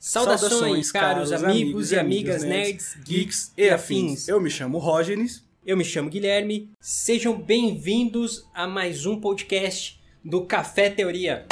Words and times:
Saudações, 0.00 0.50
Saudações, 0.52 0.92
caros 0.92 1.30
caros 1.30 1.44
amigos 1.44 1.90
e 1.90 1.98
amigas, 1.98 2.44
nerds, 2.44 2.96
geeks 3.04 3.52
e 3.56 3.68
afins. 3.68 4.28
Eu 4.28 4.40
me 4.40 4.48
chamo 4.48 4.78
Rógenes. 4.78 5.44
Eu 5.66 5.76
me 5.76 5.84
chamo 5.84 6.08
Guilherme. 6.08 6.70
Sejam 6.80 7.36
bem-vindos 7.36 8.48
a 8.54 8.68
mais 8.68 9.06
um 9.06 9.20
podcast 9.20 10.00
do 10.24 10.42
Café 10.42 10.88
Teoria. 10.88 11.46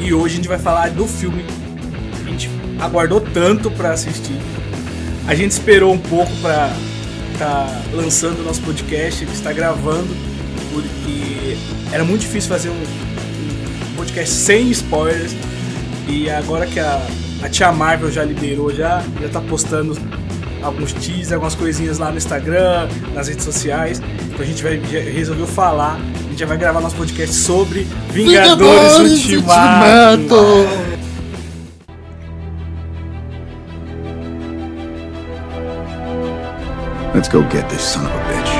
E 0.00 0.14
hoje 0.14 0.32
a 0.32 0.36
gente 0.36 0.48
vai 0.48 0.58
falar 0.58 0.90
do 0.90 1.06
filme 1.06 1.44
aguardou 2.78 3.20
tanto 3.20 3.70
pra 3.70 3.92
assistir. 3.92 4.38
A 5.26 5.34
gente 5.34 5.52
esperou 5.52 5.92
um 5.92 5.98
pouco 5.98 6.30
pra 6.42 6.70
tá 7.38 7.82
lançando 7.92 8.40
o 8.40 8.44
nosso 8.44 8.60
podcast, 8.62 9.24
está 9.24 9.52
gravando, 9.52 10.14
porque 10.72 11.56
era 11.92 12.04
muito 12.04 12.22
difícil 12.22 12.48
fazer 12.48 12.68
um, 12.68 12.82
um 13.92 13.96
podcast 13.96 14.32
sem 14.32 14.70
spoilers. 14.70 15.34
E 16.08 16.28
agora 16.30 16.66
que 16.66 16.78
a, 16.78 17.00
a 17.42 17.48
tia 17.48 17.72
Marvel 17.72 18.10
já 18.10 18.24
liberou, 18.24 18.72
já, 18.72 19.02
já 19.20 19.28
tá 19.28 19.40
postando 19.40 19.96
alguns 20.62 20.92
teasers, 20.92 21.32
algumas 21.32 21.54
coisinhas 21.54 21.98
lá 21.98 22.10
no 22.10 22.16
Instagram, 22.16 22.88
nas 23.14 23.28
redes 23.28 23.44
sociais. 23.44 24.00
Então 24.26 24.40
a 24.40 24.44
gente 24.44 24.62
vai, 24.62 24.76
resolveu 24.76 25.46
falar, 25.46 25.96
a 25.96 26.30
gente 26.30 26.38
já 26.38 26.46
vai 26.46 26.56
gravar 26.56 26.80
nosso 26.80 26.96
podcast 26.96 27.34
sobre 27.34 27.86
Vingadores, 28.10 28.98
Ultimato. 28.98 31.03
Let's 37.24 37.32
go 37.32 37.42
get 37.48 37.70
this 37.70 37.80
son 37.80 38.04
of 38.04 38.12
a 38.12 38.18
bitch. 38.28 38.52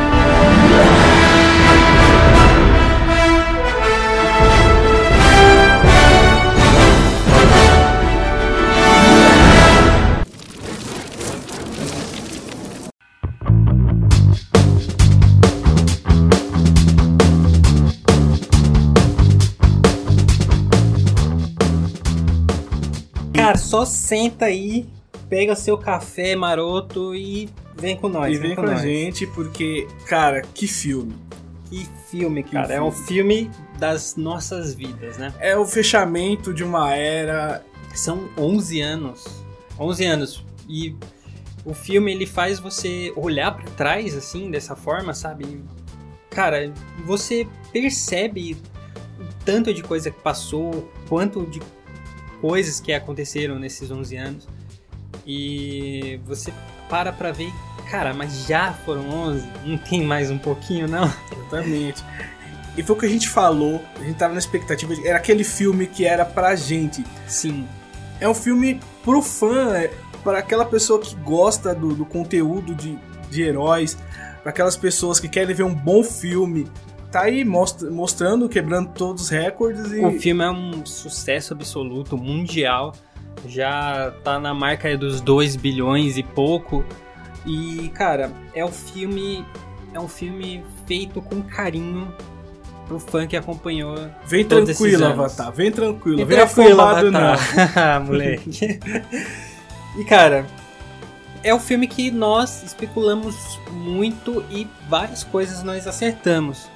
Só 23.57 23.85
senta 23.85 24.45
aí, 24.45 24.87
pega 25.29 25.57
seu 25.57 25.77
café 25.77 26.37
maroto 26.37 27.13
e 27.13 27.51
vem 27.77 27.97
com 27.97 28.09
nós. 28.09 28.35
E 28.37 28.39
vem 28.39 28.55
com 28.55 28.63
a 28.63 28.73
nós. 28.73 28.83
gente, 28.83 29.27
porque, 29.29 29.87
cara, 30.07 30.43
que 30.43 30.67
filme. 30.67 31.15
Que 31.69 31.89
filme, 32.11 32.43
Que 32.43 32.53
cara. 32.53 32.75
É 32.75 32.81
um 32.81 32.93
filme 32.93 33.51
das 33.79 34.17
nossas 34.17 34.75
vidas, 34.75 35.19
né? 35.19 35.33
É 35.41 35.57
o 35.57 35.67
fechamento 35.67 36.53
de 36.55 36.63
uma 36.63 36.95
era. 36.95 37.65
São 37.95 38.29
11 38.39 38.81
anos. 38.81 39.25
11 39.79 40.05
anos. 40.05 40.45
E 40.69 40.95
o 41.65 41.75
filme 41.75 42.13
ele 42.13 42.27
faz 42.27 42.59
você 42.59 43.13
olhar 43.17 43.53
pra 43.53 43.65
trás 43.73 44.17
assim, 44.17 44.51
dessa 44.51 44.77
forma, 44.77 45.15
sabe? 45.15 45.63
Cara, 46.31 46.73
você 47.05 47.47
percebe 47.73 48.57
o 49.19 49.45
tanto 49.45 49.73
de 49.73 49.83
coisa 49.83 50.11
que 50.11 50.21
passou, 50.21 50.91
quanto 51.09 51.47
de 51.47 51.61
coisas 52.41 52.81
que 52.81 52.93
aconteceram 52.93 53.59
nesses 53.59 53.91
11 53.91 54.17
anos. 54.17 54.49
E 55.27 56.21
você 56.27 56.53
para 56.89 57.13
pra 57.13 57.33
ver, 57.33 57.53
cara, 57.91 58.13
mas 58.15 58.47
já 58.47 58.73
foram 58.73 59.09
11? 59.09 59.47
Não 59.65 59.79
tem 59.79 60.03
mais 60.05 60.31
um 60.31 60.39
pouquinho, 60.39 60.87
não? 60.89 61.11
Exatamente. 61.33 62.03
E 62.77 62.83
foi 62.83 62.97
o 62.97 62.99
que 62.99 63.07
a 63.07 63.09
gente 63.09 63.29
falou, 63.29 63.83
a 64.01 64.05
gente 64.05 64.17
tava 64.17 64.33
na 64.33 64.39
expectativa, 64.39 64.95
de, 64.95 65.07
era 65.07 65.17
aquele 65.19 65.45
filme 65.45 65.87
que 65.87 66.05
era 66.05 66.25
pra 66.25 66.57
gente. 66.57 67.05
Sim. 67.27 67.67
É 68.21 68.29
um 68.29 68.35
filme 68.35 68.81
pro 69.05 69.23
fã, 69.23 69.77
é 69.77 69.93
para 70.25 70.39
aquela 70.39 70.65
pessoa 70.65 70.99
que 71.01 71.15
gosta 71.17 71.75
do, 71.75 71.95
do 71.95 72.05
conteúdo 72.05 72.75
de, 72.75 72.99
de 73.31 73.43
heróis, 73.43 73.97
para 74.43 74.51
aquelas 74.51 74.77
pessoas 74.77 75.21
que 75.21 75.29
querem 75.29 75.55
ver 75.55 75.63
um 75.65 75.75
bom 75.75 76.03
filme. 76.03 76.67
Tá 77.13 77.23
aí 77.23 77.45
mostra- 77.45 77.91
mostrando, 77.91 78.49
quebrando 78.49 78.91
todos 78.91 79.25
os 79.25 79.29
recordes 79.29 79.93
e. 79.93 80.01
O 80.05 80.19
filme 80.19 80.43
é 80.43 80.51
um 80.51 80.85
sucesso 80.85 81.53
absoluto, 81.53 82.17
mundial. 82.19 82.93
Já 83.47 84.13
tá 84.23 84.39
na 84.39 84.55
marca 84.55 84.97
dos 84.97 85.21
2 85.21 85.57
bilhões 85.57 86.17
e 86.17 86.23
pouco. 86.23 86.85
E, 87.47 87.91
cara, 87.95 88.33
é 88.55 88.65
um 88.65 88.73
filme. 88.73 89.45
É 89.93 90.01
um 90.01 90.09
filme 90.09 90.65
feito 90.87 91.23
com 91.23 91.43
carinho 91.43 92.13
pro 92.87 92.99
fã 92.99 93.27
que 93.27 93.37
acompanhou. 93.37 93.97
Vem 94.27 94.45
tranquilo. 94.45 95.05
Avatar, 95.07 95.53
vem 95.53 95.71
tranquilo, 95.71 96.21
E 96.21 96.25
vem 96.25 96.37
tranquilo, 96.37 96.81
afobado 96.81 97.11
não. 97.11 97.35
Moleque. 98.07 98.81
e, 99.97 100.05
cara, 100.05 100.47
é 101.43 101.55
um 101.55 101.61
filme 101.61 101.87
que 101.87 102.11
nós 102.11 102.63
especulamos 102.63 103.61
muito 103.71 104.45
e 104.51 104.67
várias 104.89 105.23
coisas 105.23 105.63
nós 105.63 105.87
acertamos. 105.87 106.69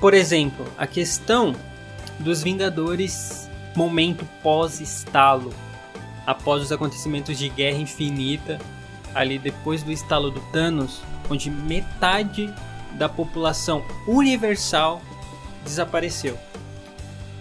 Por 0.00 0.12
exemplo, 0.12 0.66
a 0.76 0.86
questão 0.86 1.54
dos 2.18 2.42
Vingadores 2.42 3.48
momento 3.74 4.26
pós-estalo, 4.42 5.52
após 6.26 6.62
os 6.62 6.72
acontecimentos 6.72 7.38
de 7.38 7.48
Guerra 7.48 7.78
Infinita, 7.78 8.58
ali 9.14 9.38
depois 9.38 9.82
do 9.82 9.92
estalo 9.92 10.30
do 10.30 10.40
Thanos, 10.52 11.02
onde 11.30 11.50
metade 11.50 12.52
da 12.92 13.08
população 13.08 13.84
universal 14.06 15.00
desapareceu. 15.64 16.38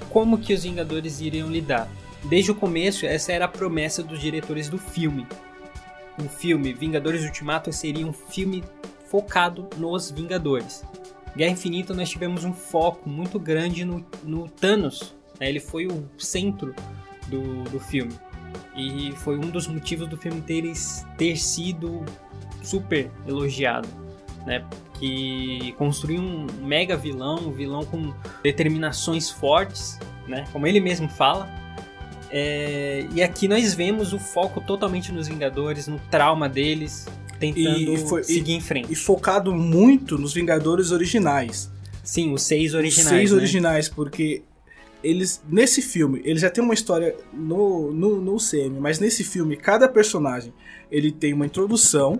Como 0.10 0.38
que 0.38 0.54
os 0.54 0.64
Vingadores 0.64 1.22
iriam 1.22 1.50
lidar? 1.50 1.90
Desde 2.24 2.52
o 2.52 2.56
começo, 2.56 3.06
essa 3.06 3.32
era 3.32 3.46
a 3.46 3.48
promessa 3.48 4.04
dos 4.04 4.20
diretores 4.20 4.70
do 4.70 4.78
filme. 4.78 5.26
O 6.24 6.28
filme 6.28 6.74
Vingadores 6.74 7.24
Ultimato 7.24 7.72
seria 7.72 8.06
um 8.06 8.14
filme 8.14 8.64
focado 9.08 9.68
nos 9.78 10.12
Vingadores. 10.12 10.84
Guerra 11.36 11.52
Infinita 11.52 11.94
nós 11.94 12.10
tivemos 12.10 12.44
um 12.44 12.54
foco 12.54 13.10
muito 13.10 13.40
grande 13.40 13.86
no, 13.86 14.06
no 14.24 14.50
Thanos. 14.50 15.16
né? 15.40 15.50
Ele 15.50 15.60
foi 15.60 15.88
o 15.88 16.08
centro 16.18 16.76
do, 17.28 17.64
do 17.64 17.80
filme. 17.80 18.14
E 18.82 19.12
foi 19.18 19.38
um 19.38 19.50
dos 19.50 19.68
motivos 19.68 20.08
do 20.08 20.18
filme 20.18 20.42
ter, 20.42 20.64
ter 21.18 21.36
sido 21.38 22.04
super 22.64 23.10
elogiado. 23.28 23.88
Né? 24.46 24.64
Que 24.98 25.74
construiu 25.78 26.22
um 26.22 26.48
mega 26.64 26.98
vilão, 26.98 27.36
um 27.48 27.52
vilão 27.52 27.84
com 27.86 28.14
determinações 28.44 29.30
fortes, 29.30 30.00
né? 30.28 30.46
como 30.52 30.66
ele 30.66 30.80
mesmo 30.80 31.08
fala. 31.10 31.48
É, 32.30 33.06
e 33.14 33.22
aqui 33.22 33.48
nós 33.48 33.74
vemos 33.74 34.14
o 34.14 34.20
foco 34.20 34.62
totalmente 34.62 35.12
nos 35.12 35.28
Vingadores, 35.28 35.88
no 35.88 36.00
trauma 36.10 36.48
deles, 36.48 37.08
tentando 37.40 37.94
E 37.94 37.98
foi- 38.08 38.24
seguir 38.24 38.54
em 38.54 38.62
frente. 38.62 38.92
E 38.92 38.96
focado 38.96 39.54
muito 39.54 40.18
nos 40.18 40.34
Vingadores 40.34 40.92
originais. 40.92 41.70
Sim, 42.04 42.34
os 42.34 42.42
seis 42.44 42.72
Os 42.72 42.76
originais. 42.80 43.10
seis 43.10 43.32
né? 43.32 43.38
originais, 43.38 43.90
porque 43.90 44.42
eles 45.04 45.42
nesse 45.48 45.82
filme, 45.82 46.22
eles 46.24 46.42
já 46.42 46.50
tem 46.50 46.64
uma 46.64 46.74
história 46.74 47.16
no, 47.34 47.92
no, 47.92 48.22
no 48.22 48.38
CM, 48.38 48.80
mas 48.80 49.00
nesse 49.00 49.24
filme, 49.24 49.56
cada 49.56 49.88
personagem 49.88 50.54
ele 50.92 51.12
tem 51.12 51.34
uma 51.34 51.46
introdução 51.46 52.20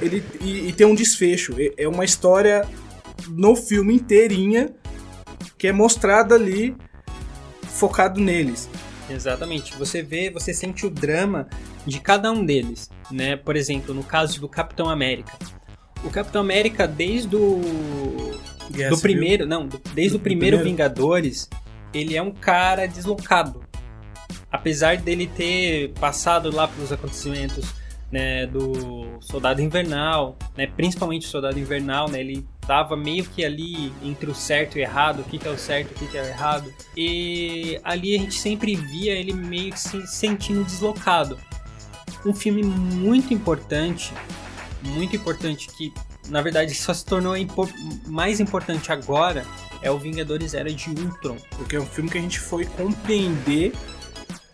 ele, 0.00 0.22
e, 0.40 0.68
e 0.68 0.72
tem 0.72 0.86
um 0.86 0.94
desfecho. 0.94 1.54
É- 1.76 1.88
uma 1.88 2.04
história 2.04 2.66
no 3.28 3.56
filme 3.56 3.94
inteirinha 3.94 4.74
que 5.56 5.66
é 5.66 5.72
mostrada 5.72 6.34
ali 6.34 6.76
focado 7.62 8.20
neles. 8.20 8.68
Exatamente. 9.10 9.74
Você 9.76 10.02
vê, 10.02 10.30
você 10.30 10.52
sente 10.52 10.86
o 10.86 10.90
drama 10.90 11.48
de 11.86 12.00
cada 12.00 12.30
um 12.30 12.44
deles, 12.44 12.90
né? 13.10 13.36
Por 13.36 13.56
exemplo, 13.56 13.94
no 13.94 14.04
caso 14.04 14.40
do 14.40 14.48
Capitão 14.48 14.88
América. 14.88 15.32
O 16.04 16.10
Capitão 16.10 16.40
América, 16.40 16.86
desde 16.86 17.34
o 17.34 17.60
Guerra 18.70 18.90
do 18.90 18.96
Civil. 18.96 19.00
primeiro, 19.00 19.46
não, 19.46 19.68
desde 19.94 20.16
Do 20.16 20.20
o 20.20 20.20
primeiro, 20.20 20.58
primeiro? 20.58 20.64
Vingadores, 20.64 21.48
ele 21.92 22.16
é 22.16 22.22
um 22.22 22.30
cara 22.30 22.86
deslocado. 22.86 23.62
Apesar 24.50 24.96
dele 24.96 25.26
ter 25.26 25.92
passado 26.00 26.54
lá 26.54 26.66
pelos 26.68 26.90
acontecimentos 26.92 27.74
né, 28.10 28.46
do 28.46 29.18
Soldado 29.20 29.60
Invernal, 29.60 30.36
né, 30.56 30.66
principalmente 30.66 31.26
o 31.26 31.30
Soldado 31.30 31.58
Invernal, 31.58 32.08
né, 32.08 32.20
ele 32.20 32.46
tava 32.66 32.96
meio 32.96 33.24
que 33.24 33.44
ali 33.44 33.92
entre 34.02 34.30
o 34.30 34.34
certo 34.34 34.76
e 34.76 34.80
o 34.80 34.82
errado, 34.82 35.20
o 35.20 35.24
que, 35.24 35.38
que 35.38 35.46
é 35.46 35.50
o 35.50 35.58
certo, 35.58 35.90
o 35.90 35.94
que, 35.94 36.06
que 36.06 36.16
é 36.16 36.22
o 36.22 36.26
errado. 36.26 36.72
E 36.96 37.78
ali 37.84 38.14
a 38.14 38.18
gente 38.18 38.34
sempre 38.34 38.74
via 38.74 39.12
ele 39.12 39.32
meio 39.32 39.72
que 39.72 39.80
se 39.80 40.06
sentindo 40.06 40.64
deslocado. 40.64 41.38
Um 42.24 42.34
filme 42.34 42.62
muito 42.62 43.32
importante, 43.32 44.12
muito 44.82 45.14
importante 45.14 45.68
que 45.68 45.92
na 46.28 46.42
verdade 46.42 46.74
só 46.74 46.92
se 46.94 47.04
tornou 47.04 47.36
impor- 47.36 47.72
mais 48.06 48.40
importante 48.40 48.90
agora 48.92 49.44
é 49.82 49.90
o 49.90 49.98
Vingadores 49.98 50.54
Era 50.54 50.70
de 50.72 50.90
Ultron. 50.90 51.36
Porque 51.56 51.76
é 51.76 51.80
um 51.80 51.86
filme 51.86 52.10
que 52.10 52.18
a 52.18 52.20
gente 52.20 52.40
foi 52.40 52.64
compreender 52.64 53.72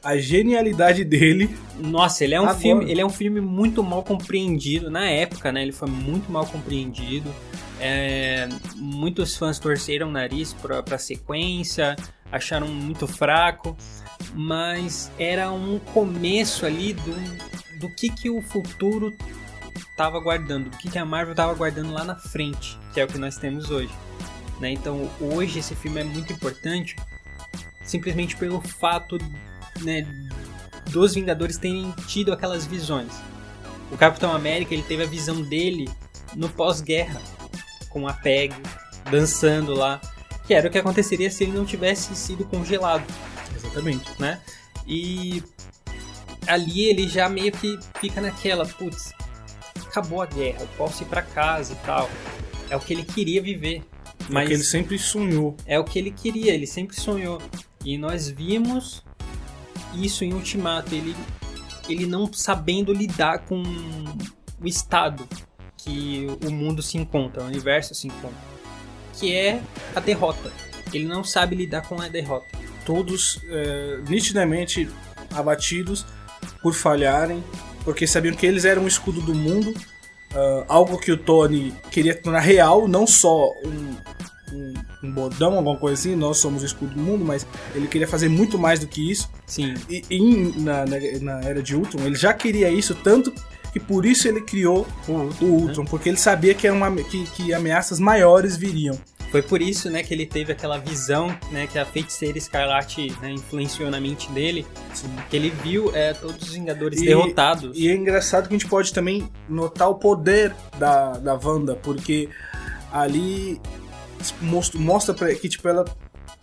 a 0.02 0.16
genialidade 0.18 1.02
dele. 1.02 1.56
Nossa, 1.78 2.24
ele 2.24 2.34
é 2.34 2.40
um 2.40 2.44
Agora. 2.44 2.58
filme, 2.58 2.90
ele 2.90 3.00
é 3.00 3.06
um 3.06 3.10
filme 3.10 3.40
muito 3.40 3.82
mal 3.82 4.02
compreendido 4.02 4.90
na 4.90 5.06
época, 5.08 5.50
né? 5.50 5.62
Ele 5.62 5.72
foi 5.72 5.88
muito 5.88 6.30
mal 6.30 6.44
compreendido. 6.46 7.34
É, 7.80 8.48
muitos 8.76 9.34
fãs 9.36 9.58
torceram 9.58 10.08
o 10.08 10.12
nariz 10.12 10.52
pra, 10.52 10.82
pra 10.82 10.98
sequência, 10.98 11.96
acharam 12.30 12.68
muito 12.68 13.06
fraco, 13.06 13.76
mas 14.34 15.10
era 15.18 15.50
um 15.50 15.78
começo 15.78 16.64
ali 16.66 16.92
do, 16.92 17.80
do 17.80 17.94
que, 17.96 18.10
que 18.10 18.28
o 18.30 18.40
futuro 18.42 19.10
tava 19.96 20.18
guardando, 20.20 20.70
do 20.70 20.76
que, 20.76 20.90
que 20.90 20.98
a 20.98 21.04
Marvel 21.04 21.34
tava 21.34 21.54
guardando 21.54 21.92
lá 21.92 22.04
na 22.04 22.16
frente, 22.16 22.78
que 22.92 23.00
é 23.00 23.04
o 23.04 23.08
que 23.08 23.18
nós 23.18 23.36
temos 23.36 23.70
hoje. 23.70 23.92
né? 24.60 24.70
Então 24.72 25.10
hoje 25.20 25.58
esse 25.58 25.74
filme 25.74 26.00
é 26.00 26.04
muito 26.04 26.32
importante 26.32 26.96
simplesmente 27.84 28.36
pelo 28.36 28.60
fato 28.60 29.18
né, 29.82 30.06
dos 30.90 31.14
Vingadores 31.14 31.58
terem 31.58 31.92
tido 32.06 32.32
aquelas 32.32 32.66
visões. 32.66 33.12
O 33.92 33.96
Capitão 33.96 34.34
América 34.34 34.74
ele 34.74 34.82
teve 34.82 35.02
a 35.02 35.06
visão 35.06 35.42
dele 35.42 35.88
no 36.34 36.48
pós-guerra, 36.48 37.20
com 37.90 38.08
a 38.08 38.12
Peg 38.12 38.54
dançando 39.10 39.74
lá, 39.74 40.00
que 40.46 40.54
era 40.54 40.68
o 40.68 40.70
que 40.70 40.78
aconteceria 40.78 41.30
se 41.30 41.44
ele 41.44 41.52
não 41.52 41.64
tivesse 41.64 42.16
sido 42.16 42.44
congelado, 42.44 43.04
Exatamente. 43.54 44.10
né? 44.18 44.40
E 44.86 45.42
ali 46.46 46.84
ele 46.88 47.08
já 47.08 47.28
meio 47.28 47.52
que 47.52 47.78
fica 48.00 48.20
naquela, 48.20 48.66
putz, 48.66 49.12
acabou 49.94 50.20
a 50.20 50.26
guerra, 50.26 50.62
eu 50.62 50.68
posso 50.76 51.04
ir 51.04 51.06
pra 51.06 51.22
casa 51.22 51.72
e 51.72 51.76
tal. 51.86 52.10
É 52.68 52.76
o 52.76 52.80
que 52.80 52.92
ele 52.92 53.04
queria 53.04 53.40
viver. 53.40 53.84
Mas 54.22 54.30
Mas 54.30 54.50
ele 54.50 54.64
sempre 54.64 54.98
sonhou. 54.98 55.56
é 55.66 55.78
o 55.78 55.84
que 55.84 55.98
ele 55.98 56.10
queria, 56.10 56.52
ele 56.52 56.66
sempre 56.66 56.98
sonhou. 56.98 57.40
E 57.84 57.96
nós 57.96 58.28
vimos 58.28 59.04
isso 59.94 60.24
em 60.24 60.32
Ultimato, 60.32 60.92
ele, 60.94 61.14
ele 61.88 62.06
não 62.06 62.32
sabendo 62.32 62.92
lidar 62.92 63.40
com 63.40 63.62
o 64.60 64.66
estado 64.66 65.28
que 65.76 66.26
o 66.44 66.50
mundo 66.50 66.82
se 66.82 66.96
encontra, 66.96 67.42
o 67.42 67.46
universo 67.46 67.94
se 67.94 68.08
encontra, 68.08 68.38
que 69.12 69.32
é 69.32 69.62
a 69.94 70.00
derrota. 70.00 70.50
Ele 70.92 71.04
não 71.04 71.22
sabe 71.22 71.54
lidar 71.54 71.82
com 71.82 72.00
a 72.00 72.08
derrota. 72.08 72.46
Todos 72.86 73.40
é, 73.48 74.00
nitidamente 74.08 74.88
abatidos 75.34 76.06
por 76.62 76.72
falharem, 76.72 77.44
porque 77.84 78.06
sabiam 78.06 78.34
que 78.34 78.46
eles 78.46 78.64
eram 78.64 78.84
o 78.84 78.88
escudo 78.88 79.20
do 79.20 79.34
mundo, 79.34 79.74
ah, 80.34 80.64
algo 80.68 80.98
que 80.98 81.12
o 81.12 81.16
Tony 81.16 81.72
queria 81.90 82.14
tornar 82.14 82.40
real, 82.40 82.88
não 82.88 83.06
só 83.06 83.52
um, 83.64 83.96
um, 84.52 84.74
um 85.04 85.12
bordão, 85.12 85.54
alguma 85.54 85.76
coisa 85.76 86.00
assim, 86.00 86.16
nós 86.16 86.38
somos 86.38 86.62
o 86.62 86.66
escudo 86.66 86.94
do 86.94 87.00
mundo, 87.00 87.24
mas 87.24 87.46
ele 87.74 87.86
queria 87.86 88.08
fazer 88.08 88.28
muito 88.28 88.58
mais 88.58 88.80
do 88.80 88.86
que 88.86 89.10
isso. 89.10 89.30
Sim, 89.46 89.74
E, 89.88 90.02
e 90.10 90.60
na, 90.60 90.84
na, 90.84 90.96
na 91.20 91.48
era 91.48 91.62
de 91.62 91.76
Ultron, 91.76 92.04
ele 92.04 92.16
já 92.16 92.32
queria 92.32 92.70
isso, 92.70 92.94
tanto 92.94 93.32
que 93.72 93.80
por 93.80 94.06
isso 94.06 94.28
ele 94.28 94.40
criou 94.40 94.86
o, 95.08 95.12
o 95.44 95.48
Ultron, 95.62 95.84
porque 95.84 96.08
ele 96.08 96.16
sabia 96.16 96.54
que, 96.54 96.66
era 96.66 96.76
uma, 96.76 96.90
que, 96.92 97.24
que 97.26 97.52
ameaças 97.52 97.98
maiores 97.98 98.56
viriam. 98.56 98.98
Foi 99.34 99.42
por 99.42 99.60
isso, 99.60 99.90
né, 99.90 100.00
que 100.04 100.14
ele 100.14 100.26
teve 100.26 100.52
aquela 100.52 100.78
visão, 100.78 101.36
né, 101.50 101.66
que 101.66 101.76
a 101.76 101.84
feiticeira 101.84 102.38
Escarlate 102.38 103.12
né, 103.20 103.32
influenciou 103.32 103.90
na 103.90 104.00
mente 104.00 104.30
dele, 104.30 104.64
que 105.28 105.34
ele 105.34 105.50
viu 105.50 105.90
é, 105.92 106.12
todos 106.12 106.40
os 106.40 106.54
Vingadores 106.54 107.02
E- 107.02 107.06
derrotados. 107.06 107.76
E 107.76 107.88
é 107.88 107.96
engraçado 107.96 108.46
que 108.46 108.54
a 108.54 108.56
gente 108.56 108.70
pode 108.70 108.92
também 108.92 109.28
notar 109.48 109.90
o 109.90 109.96
poder 109.96 110.54
da, 110.78 111.14
da 111.14 111.34
Wanda, 111.34 111.74
porque 111.74 112.28
ali 112.92 113.60
mostra, 114.40 114.78
mostra 114.78 115.34
que 115.34 115.48
tipo, 115.48 115.68
ela, 115.68 115.84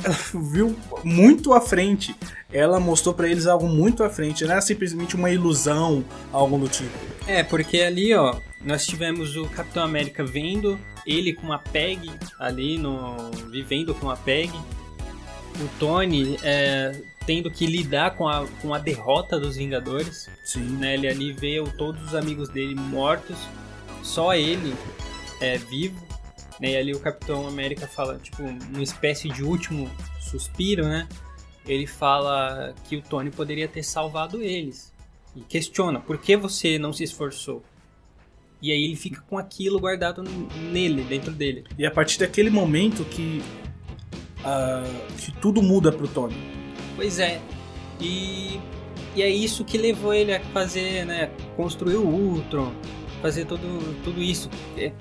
ela 0.03 0.15
viu 0.51 0.75
muito 1.03 1.53
à 1.53 1.61
frente. 1.61 2.15
Ela 2.51 2.79
mostrou 2.79 3.13
pra 3.13 3.29
eles 3.29 3.47
algo 3.47 3.67
muito 3.67 4.03
à 4.03 4.09
frente, 4.09 4.43
não 4.43 4.51
era 4.51 4.61
simplesmente 4.61 5.15
uma 5.15 5.29
ilusão, 5.29 6.03
algo 6.33 6.57
do 6.57 6.67
tipo. 6.67 6.91
É, 7.25 7.43
porque 7.43 7.79
ali, 7.79 8.13
ó, 8.13 8.35
nós 8.63 8.85
tivemos 8.85 9.37
o 9.37 9.45
Capitão 9.45 9.83
América 9.83 10.23
vendo 10.23 10.77
ele 11.05 11.33
com 11.33 11.51
a 11.53 11.57
Peg 11.57 12.11
ali 12.39 12.77
no 12.77 13.31
vivendo 13.49 13.95
com 13.95 14.09
a 14.09 14.17
Peg, 14.17 14.51
o 14.53 15.79
Tony 15.79 16.37
é, 16.43 16.93
tendo 17.25 17.49
que 17.49 17.65
lidar 17.65 18.15
com 18.15 18.27
a, 18.27 18.45
com 18.61 18.73
a 18.73 18.79
derrota 18.79 19.39
dos 19.39 19.55
Vingadores, 19.55 20.29
Sim. 20.43 20.77
né? 20.77 20.95
Ele 20.95 21.07
ali 21.07 21.31
vê 21.31 21.63
todos 21.77 22.03
os 22.03 22.15
amigos 22.15 22.49
dele 22.49 22.75
mortos, 22.75 23.37
só 24.03 24.33
ele 24.33 24.75
é 25.39 25.57
vivo, 25.57 26.10
né? 26.61 26.73
E 26.73 26.77
ali 26.77 26.93
o 26.93 26.99
Capitão 26.99 27.47
América 27.47 27.87
fala, 27.87 28.19
tipo, 28.19 28.43
uma 28.43 28.83
espécie 28.83 29.27
de 29.27 29.43
último 29.43 29.89
suspiro, 30.19 30.83
né? 30.83 31.07
Ele 31.65 31.87
fala 31.87 32.75
que 32.87 32.95
o 32.95 33.01
Tony 33.01 33.31
poderia 33.31 33.67
ter 33.67 33.83
salvado 33.83 34.41
eles 34.41 34.93
e 35.35 35.41
questiona 35.41 35.99
por 35.99 36.19
que 36.19 36.37
você 36.37 36.77
não 36.77 36.93
se 36.93 37.03
esforçou. 37.03 37.63
E 38.61 38.71
aí 38.71 38.83
ele 38.83 38.95
fica 38.95 39.21
com 39.21 39.39
aquilo 39.39 39.79
guardado 39.79 40.23
nele, 40.71 41.03
dentro 41.03 41.31
dele. 41.31 41.63
E 41.77 41.85
a 41.85 41.89
partir 41.89 42.19
daquele 42.19 42.51
momento 42.51 43.03
que, 43.05 43.41
ah, 44.45 44.83
que 45.17 45.31
tudo 45.39 45.63
muda 45.63 45.91
pro 45.91 46.07
Tony. 46.07 46.35
Pois 46.95 47.17
é. 47.17 47.41
E, 47.99 48.59
e 49.15 49.23
é 49.23 49.29
isso 49.29 49.65
que 49.65 49.79
levou 49.79 50.13
ele 50.13 50.35
a 50.35 50.39
fazer, 50.39 51.05
né? 51.05 51.31
Construir 51.55 51.95
o 51.95 52.07
Ultron, 52.07 52.71
fazer 53.19 53.45
tudo, 53.45 53.95
tudo 54.03 54.21
isso. 54.21 54.47
É, 54.77 54.91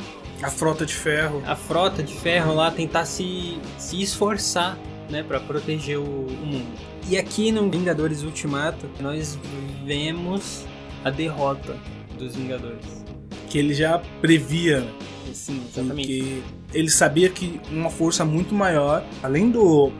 A 0.43 0.51
frota 0.51 0.87
de 0.87 0.95
ferro. 0.95 1.43
A 1.47 1.55
frota 1.57 2.03
de 2.03 2.15
ferro 2.15 2.55
lá 2.55 2.71
tentar 2.71 3.05
se, 3.05 3.59
se 3.79 4.01
esforçar, 4.03 4.79
né? 5.11 5.23
Pra 5.23 5.39
proteger 5.41 5.99
o, 5.99 6.03
o 6.03 6.47
mundo. 6.47 6.67
E 7.09 7.17
aqui 7.19 7.51
no 7.53 7.71
Vingadores 7.71 8.23
Ultimato, 8.23 8.87
nós 9.01 9.39
vemos 9.85 10.65
a 11.05 11.11
derrota 11.11 11.77
dos 12.19 12.37
Vingadores. 12.37 13.05
Que 13.49 13.59
ele 13.59 13.75
já 13.75 13.99
previa 14.21 14.87
Sim, 15.33 15.63
exatamente. 15.69 16.07
Porque 16.09 16.43
ele 16.79 16.91
sabia 16.91 17.29
que 17.29 17.61
uma 17.71 17.91
força 17.91 18.25
muito 18.25 18.55
maior, 18.55 19.05
além 19.23 19.51
do 19.51 19.93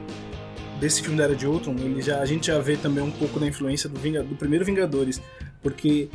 desse 0.81 1.03
filme 1.03 1.19
da 1.19 1.25
Era 1.25 1.35
de 1.37 1.47
Ultron, 1.47 1.75
ele 1.79 2.01
já, 2.01 2.21
a 2.21 2.25
gente 2.25 2.47
já 2.47 2.59
vê 2.59 2.75
também 2.77 3.05
um 3.05 3.11
pouco 3.11 3.39
da 3.39 3.47
influência 3.47 3.87
do, 3.89 4.01
Vinga- 4.01 4.23
do 4.23 4.35
primeiro 4.35 4.65
Vingadores, 4.65 5.21
porque 5.63 6.09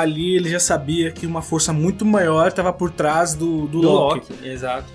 ali 0.00 0.36
ele 0.36 0.48
já 0.48 0.60
sabia 0.60 1.10
que 1.10 1.26
uma 1.26 1.42
força 1.42 1.72
muito 1.72 2.04
maior 2.04 2.48
estava 2.48 2.72
por 2.72 2.90
trás 2.90 3.34
do, 3.34 3.66
do, 3.66 3.80
Do 3.80 3.90
Loki. 3.90 4.32
Loki, 4.32 4.48
exato. 4.48 4.86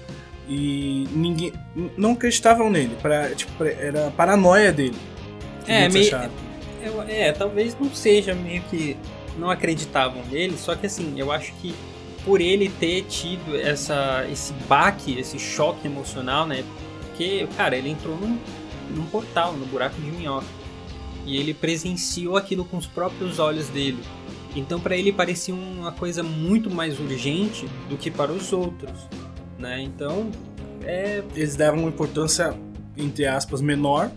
E 0.47 1.07
ninguém 1.11 1.53
não 1.97 2.13
acreditavam 2.13 2.69
nele, 2.69 2.95
pra, 3.01 3.29
tipo, 3.35 3.63
era 3.63 4.07
a 4.07 4.11
paranoia 4.11 4.71
dele. 4.71 4.95
É, 5.67 5.87
meio-. 5.89 6.29
Eu- 6.81 7.01
é, 7.03 7.31
talvez 7.31 7.75
não 7.79 7.93
seja 7.93 8.33
meio 8.33 8.61
que 8.63 8.97
não 9.37 9.49
acreditavam 9.49 10.23
nele, 10.31 10.57
só 10.57 10.75
que 10.75 10.85
assim, 10.87 11.13
eu 11.17 11.31
acho 11.31 11.53
que 11.61 11.73
por 12.25 12.41
ele 12.41 12.69
ter 12.69 13.03
tido 13.03 13.55
essa, 13.55 14.25
esse 14.31 14.51
baque, 14.67 15.17
esse 15.19 15.37
choque 15.37 15.87
emocional, 15.87 16.45
né? 16.47 16.63
Porque, 17.01 17.47
cara, 17.55 17.77
ele 17.77 17.89
entrou 17.89 18.15
num, 18.17 18.37
num 18.95 19.05
portal, 19.05 19.53
no 19.53 19.65
buraco 19.65 19.99
de 20.01 20.09
minhoca. 20.11 20.45
E 21.25 21.37
ele 21.37 21.53
presenciou 21.53 22.35
aquilo 22.37 22.65
com 22.65 22.77
os 22.77 22.87
próprios 22.87 23.39
olhos 23.39 23.67
dele. 23.69 23.99
Então, 24.55 24.79
para 24.79 24.95
ele 24.95 25.11
parecia 25.11 25.53
uma 25.53 25.91
coisa 25.91 26.23
muito 26.23 26.69
mais 26.69 26.99
urgente 26.99 27.67
do 27.89 27.97
que 27.97 28.09
para 28.09 28.31
os 28.31 28.51
outros, 28.51 29.07
né? 29.57 29.81
Então, 29.81 30.31
é, 30.83 31.23
Eles 31.35 31.55
davam 31.55 31.81
uma 31.81 31.89
importância, 31.89 32.55
entre 32.97 33.25
aspas, 33.25 33.61
menor. 33.61 34.11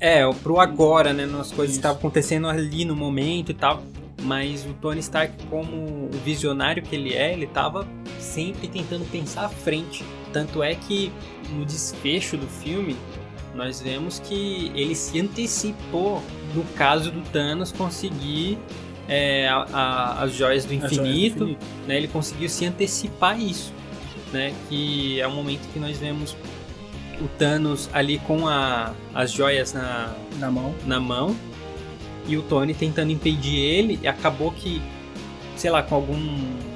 É, 0.00 0.30
pro 0.42 0.60
agora, 0.60 1.12
né? 1.12 1.24
As 1.24 1.50
coisas 1.50 1.70
Isso. 1.70 1.78
estavam 1.80 1.98
acontecendo 1.98 2.48
ali 2.48 2.84
no 2.84 2.94
momento 2.94 3.50
e 3.50 3.54
tal. 3.54 3.82
Mas 4.22 4.66
o 4.66 4.74
Tony 4.74 4.98
Stark, 5.00 5.32
como 5.46 5.76
o 5.76 6.10
visionário 6.24 6.82
que 6.82 6.94
ele 6.94 7.14
é, 7.14 7.32
ele 7.32 7.46
tava 7.46 7.86
sempre 8.18 8.66
tentando 8.66 9.04
pensar 9.10 9.44
à 9.44 9.48
frente. 9.48 10.04
Tanto 10.32 10.62
é 10.62 10.74
que 10.74 11.12
no 11.50 11.64
desfecho 11.64 12.36
do 12.36 12.46
filme, 12.46 12.96
nós 13.54 13.80
vemos 13.80 14.18
que 14.18 14.72
ele 14.74 14.94
se 14.94 15.20
antecipou 15.20 16.22
no 16.54 16.64
caso 16.76 17.10
do 17.10 17.20
Thanos 17.30 17.70
conseguir 17.70 18.58
é, 19.08 19.48
a- 19.48 19.66
a- 19.72 20.22
as 20.22 20.34
joias 20.34 20.64
do 20.64 20.72
a 20.72 20.76
joia 20.76 20.88
do 20.88 20.94
infinito, 20.94 21.42
infinito. 21.44 21.66
né? 21.86 21.96
Ele 21.96 22.08
conseguiu 22.08 22.48
se 22.48 22.66
antecipar 22.66 23.40
isso, 23.40 23.72
né? 24.32 24.54
Que 24.68 25.20
é 25.20 25.26
o 25.26 25.30
momento 25.32 25.62
que 25.72 25.78
nós 25.80 25.96
vemos 25.98 26.36
o 27.20 27.26
Thanos 27.38 27.88
ali 27.92 28.18
com 28.20 28.46
a, 28.46 28.92
as 29.14 29.32
joias 29.32 29.72
na, 29.72 30.14
na 30.38 30.50
mão. 30.50 30.74
na 30.86 31.00
mão 31.00 31.34
e 32.26 32.36
o 32.36 32.42
Tony 32.42 32.74
tentando 32.74 33.10
impedir 33.10 33.56
ele 33.58 33.98
e 34.02 34.06
acabou 34.06 34.52
que, 34.52 34.80
sei 35.56 35.70
lá, 35.70 35.82
com 35.82 35.94
algum 35.94 36.68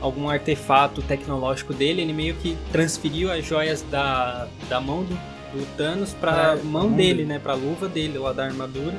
algum 0.00 0.28
artefato 0.28 1.02
tecnológico 1.02 1.72
dele, 1.74 2.02
ele 2.02 2.12
meio 2.12 2.34
que 2.36 2.56
transferiu 2.70 3.32
as 3.32 3.44
joias 3.44 3.82
da, 3.90 4.46
da 4.68 4.80
mão 4.80 5.02
do, 5.04 5.14
do 5.52 5.66
Thanos 5.76 6.14
para 6.14 6.32
Pra 6.32 6.64
mão 6.64 6.82
mão 6.88 6.92
dele, 6.92 7.14
dele. 7.14 7.24
né, 7.26 7.38
para 7.40 7.54
luva 7.54 7.88
dele, 7.88 8.16
lá 8.18 8.32
da 8.32 8.44
armadura, 8.44 8.96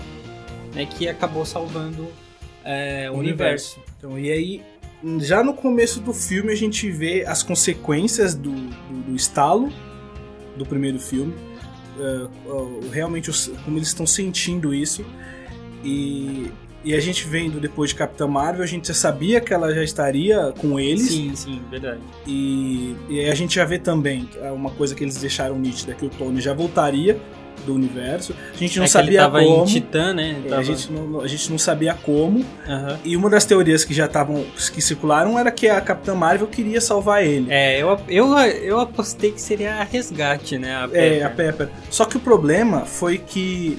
né, 0.74 0.86
que 0.86 1.08
acabou 1.08 1.46
salvando 1.46 2.08
é, 2.64 3.10
universo. 3.12 3.80
Então, 3.98 4.18
e 4.20 4.32
aí, 4.32 4.62
já 5.20 5.44
no 5.44 5.54
começo 5.54 6.00
do 6.00 6.14
filme, 6.14 6.52
a 6.52 6.56
gente 6.56 6.90
vê 6.92 7.24
as 7.26 7.42
consequências 7.44 8.34
do, 8.36 8.52
do, 8.52 9.02
do 9.12 9.16
estalo 9.16 9.72
do 10.58 10.66
primeiro 10.66 11.00
filme. 11.00 11.34
É, 12.00 12.28
ó, 12.48 12.68
realmente, 12.92 13.30
os- 13.30 13.52
como 13.66 13.78
eles 13.78 13.88
estão 13.90 14.06
sentindo 14.08 14.74
isso. 14.74 15.06
E, 15.84 16.52
e 16.84 16.94
a 16.94 17.00
gente 17.00 17.26
vendo 17.28 17.60
depois 17.60 17.90
de 17.92 17.96
Capitã 17.96 18.28
Marvel, 18.28 18.64
a 18.64 18.68
gente 18.68 18.88
já 18.88 18.94
sabia 18.94 19.40
que 19.42 19.54
ela 19.54 19.74
já 19.74 19.84
estaria 19.84 20.54
com 20.60 20.80
eles. 20.80 21.08
Sim, 21.10 21.36
sim, 21.36 21.62
verdade. 21.70 22.02
E, 22.28 22.96
e 23.10 23.22
a 23.30 23.36
gente 23.36 23.56
já 23.56 23.66
vê 23.66 23.80
também 23.80 24.30
é 24.42 24.52
uma 24.52 24.70
coisa 24.72 24.94
que 24.96 25.04
eles 25.04 25.18
deixaram 25.18 25.58
nítida, 25.58 25.94
que 25.94 26.06
o 26.06 26.10
Tony 26.10 26.42
já 26.42 26.54
voltaria 26.54 27.20
do 27.66 27.74
universo. 27.74 28.34
A 28.54 28.58
gente 28.58 28.78
não 28.78 28.86
é 28.86 28.88
sabia 28.88 29.10
ele 29.10 29.18
tava 29.18 29.44
como. 29.44 29.64
em 29.64 29.66
Titã, 29.66 30.14
né? 30.14 30.42
É, 30.46 30.50
tava- 30.50 30.62
a, 30.62 30.64
gente 30.64 30.92
não, 30.92 31.22
a 31.22 31.28
gente 31.28 31.52
não 31.52 31.58
sabia 31.58 31.94
como. 31.94 32.46
Aham. 32.68 33.00
E 33.04 33.16
uma 33.18 33.30
das 33.30 33.46
teorias 33.46 33.84
que 33.84 33.94
já 33.94 34.06
estavam. 34.06 34.46
que 34.74 34.82
circularam 34.82 35.38
era 35.38 35.52
que 35.52 35.68
a 35.68 35.80
Capitã 35.82 36.16
Marvel 36.16 36.48
queria 36.48 36.82
salvar 36.82 37.24
ele. 37.26 37.48
É, 37.50 37.82
eu, 37.82 38.00
eu, 38.08 38.38
eu 38.38 38.80
apostei 38.80 39.32
que 39.32 39.42
seria 39.42 39.76
a 39.76 39.84
resgate, 39.84 40.58
né? 40.58 40.76
A 40.76 40.90
É, 40.94 41.24
a 41.24 41.30
Pepper. 41.30 41.70
Só 41.90 42.06
que 42.06 42.18
o 42.18 42.20
problema 42.20 42.82
foi 42.86 43.18
que 43.18 43.78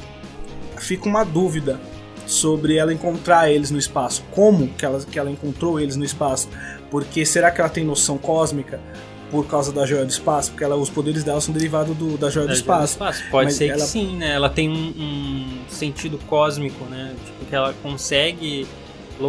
fica 0.79 1.09
uma 1.09 1.25
dúvida 1.25 1.79
sobre 2.27 2.77
ela 2.77 2.93
encontrar 2.93 3.51
eles 3.51 3.71
no 3.71 3.79
espaço. 3.79 4.23
Como 4.31 4.69
que 4.69 4.85
ela, 4.85 5.01
que 5.01 5.19
ela 5.19 5.31
encontrou 5.31 5.81
eles 5.81 5.97
no 5.97 6.05
espaço? 6.05 6.49
Porque 6.91 7.25
será 7.27 7.51
que 7.51 7.61
ela 7.61 7.71
tem 7.71 7.85
noção 7.85 8.17
cósmica 8.17 8.81
por 9.31 9.47
causa 9.47 9.73
da 9.73 9.87
joia 9.87 10.05
do 10.05 10.11
espaço? 10.11 10.51
Porque 10.51 10.65
ela, 10.65 10.77
os 10.77 10.91
poderes 10.91 11.23
dela 11.25 11.41
são 11.41 11.53
derivados 11.55 11.97
do, 11.97 12.17
da 12.19 12.29
joia 12.31 12.47
do 12.47 12.51
Da 12.51 12.55
espaço. 12.55 12.99
Pode 13.31 13.47
Mas 13.47 13.55
ser 13.55 13.67
ela- 13.69 13.77
que 13.77 13.83
sim, 13.83 14.17
né? 14.17 14.33
Ela 14.35 14.49
tem 14.51 14.69
um, 14.69 14.75
um 14.99 15.47
sentido 15.69 16.19
cósmico, 16.27 16.85
né? 16.87 17.15
Tipo, 17.25 17.45
que 17.47 17.55
ela 17.55 17.75
consegue 17.83 18.67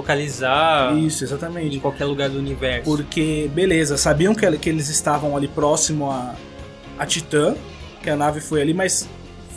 localizar 0.02 0.98
Isso, 0.98 1.24
em 1.24 1.28
exatamente. 1.28 1.80
qualquer 1.80 2.06
lugar 2.06 2.30
do 2.30 2.38
universo. 2.40 2.84
Porque, 2.86 3.50
beleza, 3.54 3.98
sabiam 3.98 4.34
que, 4.34 4.50
que 4.58 4.70
eles 4.70 4.90
estavam 4.90 5.36
ali 5.38 5.48
próximo 5.48 6.10
a, 6.10 6.34
a 6.98 7.06
Titã, 7.06 7.56
que 8.02 8.10
a 8.10 8.16
nave 8.16 8.40
foi 8.42 8.62
ali, 8.62 8.74
mas 8.74 9.08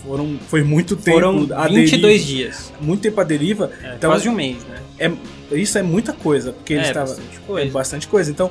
foram, 0.04 0.38
foi 0.48 0.62
muito 0.62 0.96
tempo 0.96 1.16
Foram 1.18 1.48
a 1.54 1.66
22 1.68 2.00
deriva, 2.00 2.26
dias. 2.26 2.72
muito 2.80 3.00
tempo 3.00 3.20
a 3.20 3.24
deriva. 3.24 3.70
É, 3.82 3.94
Então- 3.94 4.10
quase 4.10 4.28
um 4.28 4.34
mês, 4.34 4.58
né? 4.64 4.78
É, 4.98 5.10
isso 5.56 5.78
é 5.78 5.82
muita 5.82 6.12
coisa, 6.12 6.52
porque 6.52 6.74
eles 6.74 6.86
é, 6.86 6.90
estavam 6.90 7.14
bastante 7.14 7.36
É 7.36 7.46
coisa. 7.46 7.70
bastante 7.72 8.08
coisa. 8.08 8.30
Então, 8.30 8.50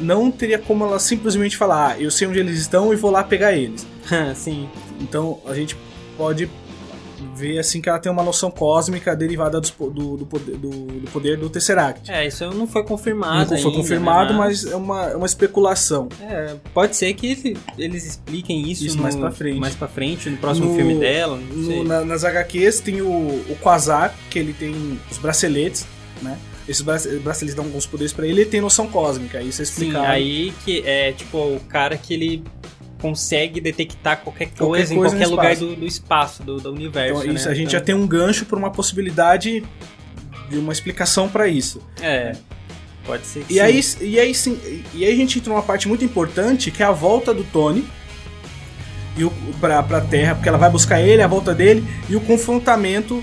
não 0.00 0.30
teria 0.30 0.58
como 0.58 0.84
ela 0.84 0.98
simplesmente 0.98 1.56
falar, 1.56 1.92
ah, 1.92 2.00
eu 2.00 2.10
sei 2.10 2.26
onde 2.28 2.38
eles 2.38 2.58
estão 2.60 2.92
e 2.92 2.96
vou 2.96 3.10
lá 3.10 3.22
pegar 3.24 3.52
eles. 3.52 3.86
sim. 4.34 4.68
Então, 5.00 5.40
a 5.46 5.54
gente 5.54 5.76
pode 6.16 6.48
ver 7.36 7.58
assim 7.58 7.80
que 7.80 7.88
ela 7.88 7.98
tem 7.98 8.12
uma 8.12 8.22
noção 8.22 8.48
cósmica 8.50 9.16
derivada 9.16 9.60
po- 9.76 9.90
do, 9.90 10.16
do, 10.18 10.26
poder, 10.26 10.56
do, 10.56 10.68
do 10.70 11.10
poder 11.10 11.36
do 11.36 11.48
Tesseract. 11.50 12.10
É, 12.10 12.26
isso 12.26 12.48
não 12.50 12.66
foi 12.66 12.84
confirmado 12.84 13.38
Não 13.40 13.46
foi 13.46 13.56
ainda, 13.58 13.70
confirmado, 13.72 14.32
né? 14.34 14.38
mas 14.38 14.64
é 14.64 14.76
uma, 14.76 15.06
é 15.10 15.16
uma 15.16 15.26
especulação. 15.26 16.08
É, 16.20 16.54
pode 16.72 16.94
ser 16.96 17.12
que 17.14 17.26
ele- 17.26 17.56
eles 17.78 18.04
expliquem 18.06 18.70
isso, 18.70 18.84
Isso 18.86 18.96
no- 18.96 19.02
mais 19.02 19.16
pra 19.16 19.30
frente. 19.32 19.58
mais 19.58 19.74
pra 19.74 19.88
frente, 19.88 20.28
no 20.30 20.36
próximo 20.36 20.68
No- 20.68 20.76
filme 20.76 20.94
dela, 20.96 21.36
não 21.36 21.56
No- 21.56 21.84
na- 21.84 22.04
nas 22.04 22.24
HQs 22.24 22.80
tem 22.80 23.00
o, 23.02 23.08
o 23.08 23.56
Quasar, 23.60 24.14
que 24.30 24.38
ele 24.38 24.52
tem 24.52 24.98
os 25.10 25.18
braceletes, 25.18 25.86
né? 26.22 26.38
Esses 26.68 26.82
brace- 26.82 27.18
braceletes 27.18 27.54
dão 27.54 27.64
alguns 27.66 27.84
poderes 27.86 28.12
pra 28.12 28.26
ele, 28.26 28.40
ele 28.42 28.50
tem 28.50 28.60
noção 28.60 28.86
cósmica, 28.86 29.40
isso 29.42 29.60
é 29.60 29.64
Sim, 29.64 29.72
explicado. 29.72 30.06
aí 30.06 30.52
que 30.64 30.82
é 30.86 31.12
tipo 31.12 31.36
o 31.36 31.60
cara 31.68 31.96
que 31.98 32.14
ele 32.14 32.42
consegue 33.00 33.60
detectar 33.60 34.22
qualquer 34.22 34.46
coisa, 34.46 34.58
Qualquer 34.86 34.92
em 34.94 34.96
coisa 34.96 35.14
no 35.14 35.20
qualquer 35.20 35.26
lugar 35.28 35.56
do, 35.56 35.76
do 35.76 35.86
espaço, 35.86 36.42
do, 36.42 36.56
do 36.58 36.72
universo. 36.72 37.20
Então, 37.22 37.34
isso, 37.34 37.44
né? 37.46 37.50
a 37.52 37.54
gente 37.54 37.68
Então, 37.68 37.78
já 37.78 37.84
tem 37.84 37.94
um 37.94 38.06
gancho 38.06 38.46
por 38.46 38.56
uma 38.56 38.70
possibilidade 38.70 39.62
de 40.48 40.56
uma 40.58 40.72
explicação 40.72 41.28
pra 41.28 41.46
isso. 41.46 41.82
É, 42.00 42.32
pode 43.04 43.26
ser 43.26 43.44
que 43.44 43.52
E 43.52 43.56
sim. 43.56 43.60
aí, 43.60 43.80
e, 44.10 44.18
aí, 44.20 44.34
sim, 44.34 44.58
e 44.94 45.04
aí 45.04 45.12
a 45.12 45.16
gente 45.16 45.38
entra 45.38 45.52
numa 45.52 45.62
parte 45.62 45.86
muito 45.86 46.02
importante, 46.02 46.70
que 46.70 46.82
é 46.82 46.86
a 46.86 46.92
volta 46.92 47.34
do 47.34 47.44
Tony 47.44 47.84
e 49.18 49.24
o, 49.24 49.30
pra, 49.60 49.82
pra 49.82 50.00
Terra, 50.00 50.34
porque 50.34 50.48
ela 50.48 50.56
vai 50.58 50.70
buscar 50.70 50.98
ele, 51.00 51.20
a 51.22 51.26
volta 51.28 51.54
dele, 51.54 51.84
e 52.08 52.16
o 52.16 52.20
confrontamento 52.22 53.22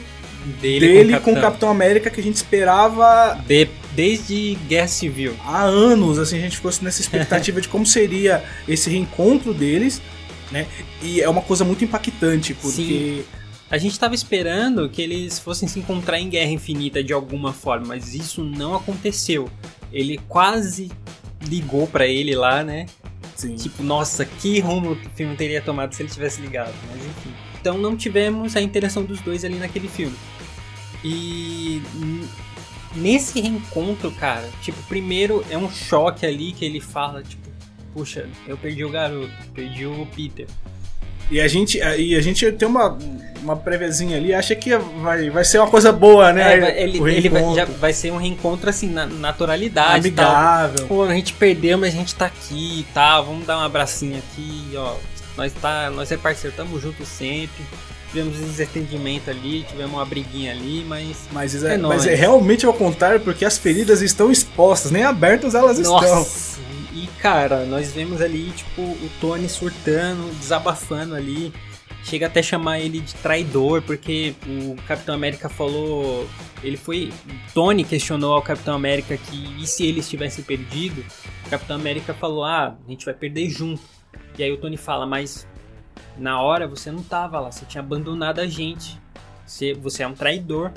dele, 0.60 0.88
dele 0.88 1.20
com 1.20 1.34
o 1.34 1.42
Capitão 1.42 1.70
América 1.70 2.10
que 2.10 2.20
a 2.20 2.24
gente 2.24 2.36
esperava 2.36 3.40
De- 3.48 3.68
desde 3.96 4.58
Guerra 4.68 4.88
Civil. 4.88 5.36
há 5.46 5.64
anos, 5.64 6.18
assim, 6.18 6.38
a 6.38 6.42
gente 6.42 6.56
ficou 6.58 6.72
nessa 6.82 7.02
expectativa 7.02 7.60
de 7.62 7.68
como 7.68 7.86
seria 7.86 8.44
esse 8.68 8.90
reencontro 8.90 9.54
deles, 9.54 10.02
né? 10.52 10.66
E 11.02 11.22
é 11.22 11.30
uma 11.30 11.42
coisa 11.42 11.64
muito 11.64 11.84
impactante, 11.84 12.54
porque 12.54 13.24
A 13.70 13.78
gente 13.78 13.98
tava 13.98 14.14
esperando 14.14 14.90
que 14.90 15.02
eles 15.02 15.40
fossem 15.40 15.66
se 15.66 15.80
encontrar 15.80 16.20
em 16.20 16.28
Guerra 16.30 16.52
Infinita 16.52 17.02
de 17.02 17.14
alguma 17.14 17.54
forma, 17.54 17.86
mas 17.88 18.14
isso 18.14 18.44
não 18.44 18.76
aconteceu. 18.76 19.50
Ele 19.94 20.20
quase 20.28 20.92
ligou 21.42 21.88
pra 21.88 22.06
ele 22.06 22.36
lá, 22.36 22.64
né? 22.66 22.86
sim, 23.36 23.56
Tipo, 23.56 23.82
nossa, 23.82 24.26
que 24.26 24.60
rumo 24.60 24.92
o 24.92 24.98
filme 25.16 25.36
teria 25.38 25.62
tomado 25.62 25.94
se 25.96 26.02
ele 26.04 26.10
tivesse 26.10 26.42
ligado, 26.42 26.74
mas 26.90 26.98
enfim. 26.98 27.32
Então 27.62 27.78
não 27.78 27.96
tivemos 27.96 28.56
a 28.56 28.62
interação 28.62 29.04
dos 29.04 29.22
dois 29.22 29.46
ali 29.46 29.56
naquele 29.56 29.88
filme. 29.88 30.16
E 31.04 31.82
nesse 32.96 33.40
reencontro, 33.40 34.12
cara, 34.12 34.50
tipo, 34.62 34.82
primeiro 34.84 35.46
é 35.50 35.58
um 35.58 35.70
choque 35.70 36.26
ali 36.26 36.52
que 36.52 36.66
ele 36.66 36.82
fala, 36.82 37.22
tipo, 37.22 37.48
puxa, 37.94 38.28
eu 38.48 38.58
perdi 38.58 38.84
o 38.84 38.90
garoto, 38.90 39.32
perdi 39.54 39.86
o 39.86 40.08
Peter. 40.08 40.48
E 41.30 41.40
a 41.40 41.48
gente, 41.48 41.78
e 41.78 42.16
a 42.16 42.22
gente 42.22 42.52
tem 42.52 42.68
uma, 42.68 42.98
uma 43.42 43.56
préviazinha 43.56 44.18
ali, 44.18 44.34
acha 44.34 44.54
que 44.54 44.76
vai, 44.76 45.30
vai 45.30 45.46
ser 45.46 45.60
uma 45.60 45.68
coisa 45.70 45.92
boa, 45.92 46.34
né? 46.34 46.60
É, 46.60 46.84
ele, 46.84 46.98
ele 47.10 47.30
vai, 47.30 47.56
já 47.56 47.64
vai 47.64 47.94
ser 47.94 48.12
um 48.12 48.18
reencontro 48.18 48.70
assim, 48.70 48.90
na 48.90 49.06
naturalidade 49.06 50.10
e 50.10 50.12
tal. 50.12 50.26
amigável. 50.26 50.88
Pô, 50.88 51.04
a 51.04 51.14
gente 51.14 51.32
perdeu, 51.34 51.78
mas 51.78 51.94
a 51.94 51.98
gente 51.98 52.14
tá 52.16 52.26
aqui 52.26 52.82
e 52.82 52.86
tal. 52.94 53.26
Vamos 53.26 53.48
dar 53.48 53.60
um 53.60 53.62
abracinho 53.62 54.18
aqui, 54.18 54.72
ó. 54.76 54.96
Nós, 55.38 55.54
tá, 55.54 55.90
nós 55.90 56.12
é 56.12 56.18
parceiro, 56.18 56.56
tamo 56.56 56.80
junto 56.80 57.06
sempre. 57.06 57.64
Tivemos 58.10 58.38
um 58.40 58.44
desentendimento 58.44 59.30
ali, 59.30 59.64
tivemos 59.64 59.94
uma 59.94 60.06
briguinha 60.06 60.52
ali, 60.52 60.84
mas. 60.86 61.30
Mas, 61.32 61.64
É 61.64 61.76
é, 61.76 61.78
mas 61.78 62.06
é 62.06 62.14
realmente 62.14 62.66
ao 62.66 62.74
contrário, 62.74 63.22
porque 63.22 63.46
as 63.46 63.58
feridas 63.58 64.02
estão 64.02 64.30
expostas, 64.30 64.92
nem 64.92 65.04
abertas 65.04 65.56
elas 65.56 65.80
estão. 65.80 66.02
Nossa! 66.02 66.60
E 66.94 67.08
cara, 67.22 67.66
nós 67.66 67.94
vemos 67.94 68.22
ali, 68.22 68.52
tipo, 68.52 68.82
o 68.82 69.10
Tony 69.22 69.48
surtando, 69.48 70.30
desabafando 70.38 71.16
ali. 71.16 71.54
Chega 72.04 72.26
até 72.26 72.42
chamar 72.42 72.80
ele 72.80 73.00
de 73.00 73.14
traidor, 73.16 73.82
porque 73.84 74.34
o 74.46 74.76
Capitão 74.88 75.16
América 75.16 75.48
falou. 75.48 76.28
Ele 76.62 76.76
foi. 76.76 77.14
Tony 77.54 77.86
questionou 77.86 78.34
ao 78.34 78.42
Capitão 78.42 78.74
América 78.76 79.16
que 79.16 79.56
e 79.62 79.66
se 79.66 79.86
eles 79.86 80.10
tivessem 80.10 80.44
perdido? 80.44 81.06
O 81.46 81.50
Capitão 81.50 81.78
América 81.78 82.14
falou: 82.14 82.44
Ah, 82.44 82.76
a 82.86 82.92
gente 82.92 83.06
vai 83.06 83.14
perder 83.14 83.50
junto. 83.50 83.82
E 84.38 84.44
aí 84.44 84.52
o 84.52 84.58
Tony 84.58 84.78
fala: 84.78 85.06
Mas 85.06 85.46
na 86.18 86.42
hora 86.42 86.68
você 86.68 86.92
não 86.92 87.04
tava 87.04 87.40
lá, 87.40 87.52
você 87.52 87.66
tinha 87.66 87.82
abandonado 87.82 88.40
a 88.40 88.48
gente. 88.48 89.00
Você, 89.46 89.74
você 89.74 90.04
é 90.04 90.08
um 90.08 90.14
traidor. 90.14 90.72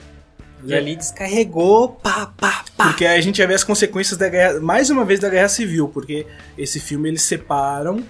E 0.67 0.73
É. 0.73 0.79
ali 0.79 0.97
descarregou, 0.97 1.89
pá, 1.91 2.33
pá, 2.39 2.65
pá. 2.77 2.85
Porque 2.89 3.05
aí 3.05 3.19
a 3.19 3.21
gente 3.21 3.37
vai 3.39 3.47
ver 3.49 3.55
as 3.55 3.65
consequências 3.65 4.17
da 4.17 4.29
guerra, 4.29 4.61
mais 4.61 4.89
uma 4.89 5.05
vez 5.05 5.21
da 5.21 5.29
guerra 5.29 5.49
civil, 5.49 5.89
porque 5.89 6.27
esse 6.57 6.81
filme 6.81 7.09
eles 7.09 7.21
separam 7.23 8.03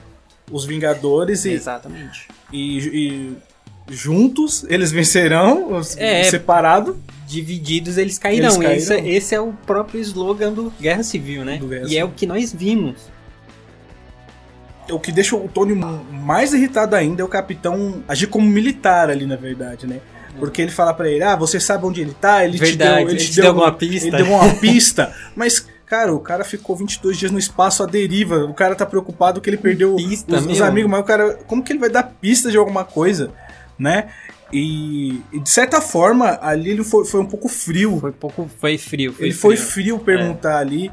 os 0.51 0.65
Vingadores 0.65 1.45
e, 1.47 1.51
Exatamente. 1.51 2.29
e, 2.53 2.79
e 2.79 3.93
juntos 3.93 4.65
eles 4.69 4.93
vencerão, 4.93 5.73
os 5.77 5.97
É. 5.97 6.23
separado. 6.25 6.97
divididos 7.27 7.97
eles 7.99 8.19
cairão. 8.19 8.45
Eles 8.45 8.57
cairão. 8.59 8.77
Esse, 8.77 8.95
esse 9.17 9.35
é 9.35 9.41
o 9.41 9.53
próprio 9.67 10.01
slogan 10.01 10.53
do 10.53 10.71
Guerra 10.81 11.03
Civil, 11.03 11.45
né? 11.45 11.57
Do 11.57 11.67
Guerra 11.67 11.83
e 11.83 11.87
é 11.87 11.89
Civil. 11.89 12.07
o 12.07 12.11
que 12.13 12.27
nós 12.27 12.53
vimos. 12.53 12.97
O 14.91 15.01
que 15.01 15.11
deixa 15.11 15.35
o 15.35 15.49
Tony 15.49 15.75
mais 15.75 16.53
irritado 16.53 16.95
ainda 16.95 17.23
é 17.23 17.25
o 17.25 17.29
capitão 17.29 18.03
agir 18.07 18.27
como 18.27 18.47
militar 18.47 19.09
ali, 19.09 19.27
na 19.27 19.37
verdade, 19.37 19.87
né? 19.87 20.01
Porque 20.39 20.61
ele 20.61 20.71
fala 20.71 20.93
pra 20.93 21.09
ele, 21.09 21.23
ah, 21.23 21.37
você 21.37 21.61
sabe 21.61 21.87
onde 21.87 22.01
ele 22.01 22.15
tá? 22.21 22.45
Ele 22.45 22.59
Verdade, 22.59 22.93
te 22.93 23.05
deu, 23.05 23.11
ele 23.11 23.25
te 23.25 23.35
deu 23.35 23.47
alguma 23.47 23.73
pista. 23.73 24.09
Ele 24.09 24.17
deu 24.17 24.27
uma 24.27 24.55
pista. 24.61 25.15
Mas, 25.35 25.67
cara, 25.87 26.13
o 26.13 26.19
cara 26.19 26.45
ficou 26.45 26.77
22 26.77 27.17
dias 27.17 27.31
no 27.31 27.39
espaço 27.39 27.83
à 27.83 27.87
deriva. 27.87 28.45
O 28.45 28.55
cara 28.55 28.75
tá 28.75 28.85
preocupado 28.85 29.41
que 29.41 29.49
ele 29.49 29.57
perdeu 29.57 29.95
Pista, 29.97 30.37
os, 30.37 30.47
os 30.47 30.61
amigos. 30.61 30.91
Mas 30.91 31.01
o 31.01 31.05
cara, 31.05 31.35
como 31.47 31.63
que 31.63 31.73
ele 31.73 31.79
vai 31.79 31.91
dar 31.91 32.03
pista 32.03 32.51
de 32.51 32.57
alguma 32.57 32.85
coisa, 32.85 33.31
né? 33.79 34.09
E, 34.53 35.21
e, 35.33 35.41
de 35.41 35.51
certa 35.51 35.81
forma, 35.81 36.39
ali 36.41 36.71
ele 36.71 36.85
foi, 36.85 37.05
foi 37.05 37.21
um 37.21 37.27
pouco 37.27 37.49
frio. 37.49 37.99
Foi 38.01 38.13
pouco. 38.13 38.51
Foi 38.59 38.79
frio. 38.79 39.13
Foi 39.13 39.27
ele 39.27 39.35
foi 39.35 39.57
frio. 39.57 39.71
frio 39.71 39.99
perguntar 39.99 40.59
ali. 40.59 40.91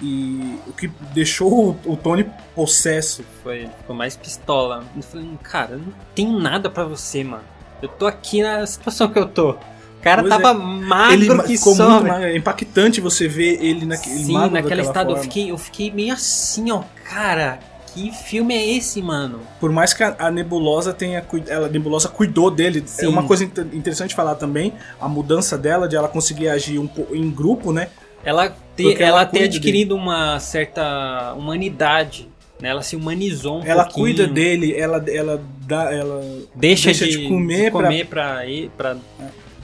E 0.00 0.58
o 0.66 0.72
que 0.72 0.88
deixou 1.14 1.70
o, 1.86 1.92
o 1.92 1.96
Tony 1.96 2.26
possesso. 2.54 3.24
Foi, 3.42 3.66
ficou 3.78 3.96
mais 3.96 4.16
pistola. 4.16 4.84
Eu 4.94 5.02
falei, 5.02 5.28
cara, 5.42 5.72
eu 5.72 5.78
não 5.78 5.92
tenho 6.14 6.38
nada 6.38 6.68
pra 6.68 6.84
você, 6.84 7.24
mano. 7.24 7.44
Eu 7.80 7.88
tô 7.88 8.06
aqui 8.06 8.42
na 8.42 8.64
situação 8.66 9.08
que 9.08 9.18
eu 9.18 9.26
tô. 9.26 9.50
O 9.52 9.58
cara 10.02 10.22
Pois 10.22 10.34
tava 10.34 10.50
é. 10.50 10.52
magro 10.62 11.14
ele 11.14 11.42
que 11.42 11.56
ficou 11.58 11.74
só. 11.74 11.90
muito 11.90 12.06
magro. 12.08 12.26
É 12.26 12.36
impactante 12.36 13.00
você 13.00 13.26
ver 13.26 13.58
ele 13.64 13.86
naquele 13.86 14.24
Sim, 14.24 14.48
daquela 14.50 14.82
estado 14.82 15.10
eu 15.10 15.16
forma. 15.16 15.22
fiquei, 15.22 15.50
eu 15.50 15.58
fiquei 15.58 15.90
meio 15.90 16.12
assim, 16.12 16.70
ó. 16.70 16.82
Cara, 17.04 17.58
que 17.92 18.12
filme 18.12 18.54
é 18.54 18.76
esse, 18.76 19.00
mano? 19.02 19.40
Por 19.58 19.72
mais 19.72 19.92
que 19.94 20.02
a, 20.04 20.30
Nebulosa 20.30 20.92
tenha 20.92 21.24
ela, 21.48 21.66
a 21.66 21.70
Nebulosa 21.70 22.08
cuidou 22.08 22.50
dele. 22.50 22.84
É 22.84 22.86
Sim. 22.86 23.06
uma 23.06 23.24
coisa 23.24 23.44
inter- 23.44 23.66
interessante 23.72 24.14
falar 24.14 24.34
também, 24.36 24.74
a 25.00 25.08
mudança 25.08 25.56
dela, 25.58 25.88
de 25.88 25.96
ela 25.96 26.08
conseguir 26.08 26.48
agir 26.50 26.78
um 26.78 26.88
em 27.12 27.30
grupo, 27.30 27.72
né? 27.72 27.88
Ela, 28.22 28.54
ter, 28.76 29.00
ela 29.00 29.08
ela 29.20 29.26
ter 29.26 29.44
adquirido 29.44 29.94
uma 29.96 30.38
certa 30.38 31.32
humanidade. 31.34 32.28
Né? 32.60 32.68
Ela 32.70 32.82
se 32.82 32.96
humanizou 32.96 33.60
um 33.60 33.64
ela 33.64 33.84
pouquinho. 33.84 34.04
cuida 34.06 34.26
dele, 34.26 34.74
ela, 34.74 35.04
ela 35.10 35.42
dá. 35.60 35.92
Ela 35.92 36.20
Deixa, 36.54 36.86
Deixa 36.86 37.04
de, 37.06 37.18
de 37.18 37.28
comer 37.28 37.64
de 37.66 37.70
pra- 37.70 37.82
comer 37.82 38.06
pra, 38.06 38.46
ir- 38.46 38.70
pra 38.76 38.96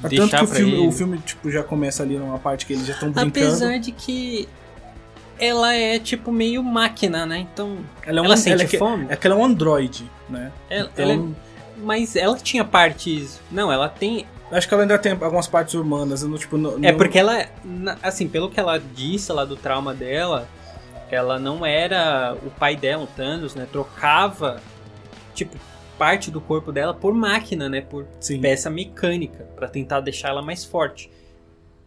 Tanto 0.03 0.09
deixar 0.09 0.39
que 0.39 0.45
o 0.45 0.47
pra 0.49 0.57
filme, 0.57 0.73
ele. 0.75 0.87
o 0.89 0.93
filme 0.93 1.19
tipo, 1.19 1.51
já 1.51 1.63
começa 1.63 2.03
ali 2.03 2.19
numa 2.19 2.39
parte 2.39 2.67
que 2.67 2.73
eles 2.75 2.87
já 2.87 2.93
estão 2.95 3.11
brincando. 3.11 3.47
Apesar 3.47 3.79
de 3.79 3.93
que 3.93 4.47
ela 5.39 5.75
é 5.75 5.99
tipo 5.99 6.31
meio 6.31 6.63
máquina, 6.63 7.25
né? 7.25 7.47
Então 7.53 7.79
ela 8.07 8.19
é 8.19 8.23
um, 8.23 8.25
ela 8.27 8.37
sente 8.37 8.55
ela 8.55 8.63
é 8.63 8.67
que- 8.67 8.79
fome. 8.79 9.07
É 9.09 9.17
que 9.17 9.27
ela 9.27 9.37
é 9.37 9.39
um 9.39 9.45
androide, 9.45 10.05
né? 10.29 10.53
ela, 10.69 10.91
então- 10.93 11.05
ela 11.05 11.15
é- 11.15 11.83
mas 11.83 12.15
ela 12.15 12.37
tinha 12.37 12.65
partes. 12.65 13.41
Não, 13.51 13.73
ela 13.73 13.89
tem. 13.89 14.27
Acho 14.53 14.69
que 14.69 14.75
ela 14.75 14.83
ainda 14.85 14.99
tem 14.99 15.13
algumas 15.13 15.49
partes 15.49 15.75
humanas. 15.75 16.23
No, 16.23 16.39
tipo, 16.39 16.57
no, 16.59 16.75
É 16.85 16.93
no- 16.93 16.99
porque 16.99 17.19
ela, 17.19 17.47
assim, 18.03 18.29
pelo 18.29 18.51
que 18.51 18.61
ela 18.61 18.79
disse 18.79 19.33
lá 19.33 19.45
do 19.45 19.57
trauma 19.57 19.95
dela, 19.95 20.47
ela 21.11 21.39
não 21.39 21.65
era 21.65 22.37
o 22.45 22.51
pai 22.51 22.77
dela, 22.77 23.03
o 23.05 23.07
Thanos, 23.07 23.55
né? 23.55 23.67
Trocava, 23.73 24.61
tipo, 25.35 25.57
parte 25.99 26.31
do 26.31 26.41
corpo 26.41 26.71
dela 26.71 26.93
por 26.93 27.15
máquina, 27.15 27.69
né? 27.69 27.81
Por 27.81 28.07
Sim. 28.21 28.41
peça 28.41 28.69
mecânica, 28.69 29.45
pra 29.57 29.69
tentar 29.69 30.01
deixar 30.01 30.29
ela 30.29 30.43
mais 30.43 30.65
forte. 30.65 31.11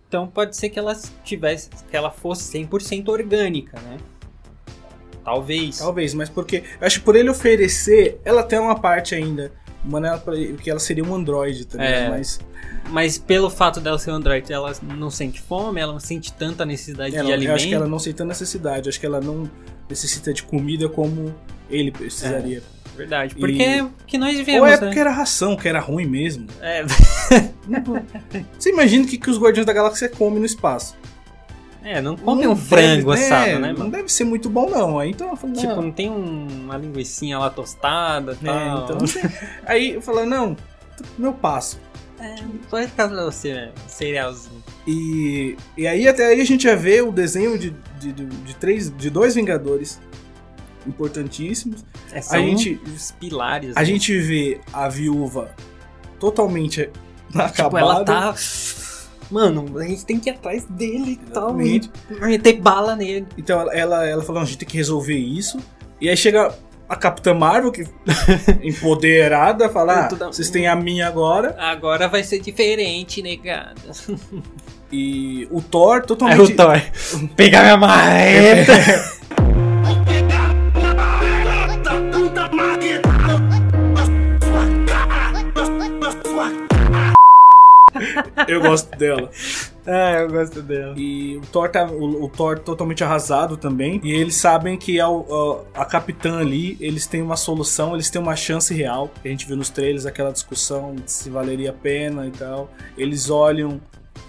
Então 0.08 0.28
pode 0.28 0.56
ser 0.56 0.70
que 0.70 0.80
ela 0.80 0.96
tivesse, 1.24 1.70
que 1.90 1.96
ela 1.96 2.10
fosse 2.12 2.44
100% 2.52 3.10
orgânica, 3.10 3.80
né? 3.82 3.98
Talvez. 5.24 5.80
Talvez, 5.80 6.14
mas 6.14 6.30
porque. 6.30 6.64
Acho 6.80 7.00
que 7.00 7.06
por 7.06 7.16
ele 7.16 7.30
oferecer, 7.30 8.20
ela 8.24 8.44
tem 8.44 8.60
uma 8.60 8.80
parte 8.80 9.16
ainda. 9.16 9.52
Mano, 9.86 10.08
ela, 10.08 10.24
que 10.62 10.70
ela 10.70 10.80
seria 10.80 11.04
um 11.04 11.14
androide 11.14 11.66
também, 11.66 11.88
É. 11.88 12.10
mas 12.10 12.40
Mas 12.90 13.18
pelo 13.18 13.50
fato 13.50 13.80
dela 13.80 13.98
ser 14.00 14.12
um 14.12 14.16
android, 14.16 14.52
ela 14.52 14.74
não 14.82 15.10
sente 15.10 15.40
fome, 15.42 15.80
ela 15.80 15.94
não 15.94 16.00
sente 16.00 16.32
tanta 16.34 16.66
necessidade 16.66 17.16
ela, 17.16 17.24
de 17.26 17.30
eu 17.32 17.36
alimento. 17.36 17.56
acho 17.56 17.68
que 17.68 17.74
ela 17.74 17.88
não 17.88 18.00
sente 18.00 18.16
tanta 18.16 18.28
necessidade. 18.30 18.90
Acho 18.90 19.00
que 19.00 19.06
ela 19.06 19.20
não 19.22 19.50
necessita 19.90 20.34
de 20.34 20.44
comida 20.44 20.88
como 20.90 21.34
ele 21.70 21.92
precisaria. 21.92 22.62
Verdade. 22.96 23.34
E- 23.36 23.40
Porque 23.40 23.62
é 23.62 23.84
o 23.84 23.92
que 24.08 24.18
nós 24.18 24.40
vemos, 24.40 24.62
Ou 24.62 24.68
é 24.68 24.72
né? 24.72 24.78
porque 24.78 25.00
era 25.00 25.12
ração, 25.12 25.56
que 25.56 25.68
era 25.68 25.80
ruim 25.80 26.06
mesmo. 26.06 26.48
É, 26.62 26.84
Você 28.58 28.70
imagina 28.70 29.04
o 29.06 29.08
que, 29.08 29.18
que 29.18 29.30
os 29.30 29.38
Guardiões 29.38 29.66
da 29.66 29.74
Galáxia 29.74 30.08
comem 30.10 30.40
no 30.40 30.46
espaço. 30.46 30.96
É, 31.86 32.02
não 32.02 32.18
come 32.18 32.44
Não 32.44 32.52
um 32.54 32.56
frango 32.56 33.12
deve- 33.12 33.24
assado, 33.26 33.50
é, 33.50 33.60
né, 33.60 33.72
Não 33.72 33.80
mano? 33.80 33.92
deve 33.92 34.10
ser 34.12 34.24
muito 34.24 34.50
bom, 34.50 34.70
não. 34.70 34.98
Aí 35.00 35.12
então 35.12 35.36
falei, 35.38 35.56
Tipo, 35.56 35.76
não, 35.76 35.82
não 35.84 35.92
tem 35.92 36.10
um- 36.10 36.48
uma 36.66 36.78
linguiçinha 36.78 37.38
lá 37.40 37.50
tostada 37.50 38.38
e 38.42 38.48
é, 38.48 38.52
tal. 38.52 38.84
então 38.84 38.98
não 38.98 39.08
sei. 39.08 39.22
Aí 39.66 39.94
eu 39.94 40.02
falei, 40.02 40.26
não, 40.26 40.58
meu 41.18 41.32
passo. 41.34 41.80
É, 42.20 42.36
pode 42.70 42.88
ficar 42.88 43.10
pra 43.10 43.24
você, 43.26 43.54
né? 43.54 43.72
Cerealzinho. 43.88 44.64
E, 44.88 45.58
e 45.78 45.86
aí 45.86 46.08
até 46.08 46.28
aí 46.28 46.42
a 46.42 46.46
gente 46.46 46.64
já 46.64 46.74
vê 46.76 47.02
o 47.02 47.12
desenho 47.12 47.58
de, 47.60 47.76
de, 48.00 48.12
de, 48.14 48.26
de 48.26 48.56
três, 48.56 48.90
de 48.96 49.10
dois 49.10 49.36
Vingadores 49.36 50.00
importantíssimos. 50.88 51.84
É, 52.12 52.22
são 52.22 52.40
gente- 52.40 52.80
os 52.96 53.12
pilares. 53.12 53.76
A 53.76 53.80
né? 53.82 53.86
gente 53.86 54.18
vê 54.20 54.62
a 54.72 54.88
viúva 54.88 55.52
totalmente 56.20 56.90
acabada. 57.34 57.52
Tipo, 57.64 57.78
ela 57.78 58.04
tá... 58.06 58.34
Mano, 59.30 59.78
a 59.80 59.84
gente 59.86 60.06
tem 60.06 60.20
que 60.20 60.30
ir 60.30 60.34
atrás 60.34 60.66
dele 60.66 61.20
e 61.22 61.32
tal. 61.32 61.60
E 61.62 61.82
meter 62.22 62.60
bala 62.62 62.96
nele. 62.96 63.28
Então 63.38 63.60
ela, 63.60 63.74
ela, 63.74 64.08
ela 64.08 64.22
falou, 64.22 64.36
"Não, 64.36 64.44
a 64.44 64.46
gente 64.46 64.60
tem 64.60 64.68
que 64.68 64.78
resolver 64.78 65.18
isso. 65.18 65.60
E 66.00 66.10
aí 66.10 66.18
chega 66.18 66.54
a 66.88 66.96
Capitã 66.96 67.34
Marvel, 67.34 67.72
que 67.72 67.86
empoderada, 68.62 69.70
fala, 69.70 70.08
ah, 70.08 70.28
vocês 70.28 70.50
têm 70.50 70.68
a 70.68 70.76
minha 70.76 71.08
agora. 71.08 71.56
Agora 71.58 72.08
vai 72.08 72.24
ser 72.24 72.40
diferente, 72.40 73.22
negada. 73.22 73.76
E 74.92 75.48
o 75.52 75.62
Thor 75.62 76.06
totalmente... 76.06 76.54
o 76.54 76.56
Thor. 76.56 76.80
Pegar 77.36 77.64
minha 77.64 77.78
marreta. 77.78 78.74
Eu 88.48 88.62
gosto 88.62 88.96
dela. 88.98 89.30
ah, 89.86 90.20
eu 90.22 90.30
gosto 90.30 90.62
dela. 90.62 90.94
E 90.98 91.38
o 91.38 91.42
Thor, 91.52 91.70
tá, 91.70 91.86
o, 91.86 92.24
o 92.24 92.30
Thor 92.30 92.60
totalmente 92.60 93.04
arrasado 93.04 93.58
também. 93.58 94.00
E 94.04 94.12
eles 94.12 94.36
sabem 94.36 94.78
que 94.78 95.00
ao- 95.00 95.64
a, 95.76 95.82
a 95.82 95.86
capitã 95.86 96.40
ali, 96.40 96.78
eles 96.80 97.06
têm 97.08 97.22
uma 97.22 97.36
solução, 97.38 97.94
eles 97.94 98.10
têm 98.10 98.22
uma 98.22 98.36
chance 98.36 98.74
real. 98.74 99.10
A 99.24 99.28
gente 99.28 99.46
viu 99.48 99.56
nos 99.58 99.70
trailers 99.70 100.06
aquela 100.06 100.32
discussão 100.32 100.96
de 100.96 101.12
se 101.12 101.30
valeria 101.30 101.70
a 101.70 101.74
pena 101.74 102.28
e 102.28 102.32
tal. 102.32 102.70
Eles 102.98 103.30
olham. 103.30 103.80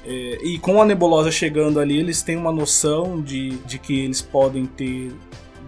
é, 0.04 0.38
e 0.42 0.58
com 0.58 0.80
a 0.80 0.84
nebulosa 0.84 1.30
chegando 1.30 1.80
ali, 1.80 1.98
eles 1.98 2.22
têm 2.22 2.36
uma 2.36 2.52
noção 2.52 3.20
de, 3.20 3.50
de 3.58 3.78
que 3.78 4.00
eles 4.00 4.20
podem 4.22 4.66
ter. 4.66 5.12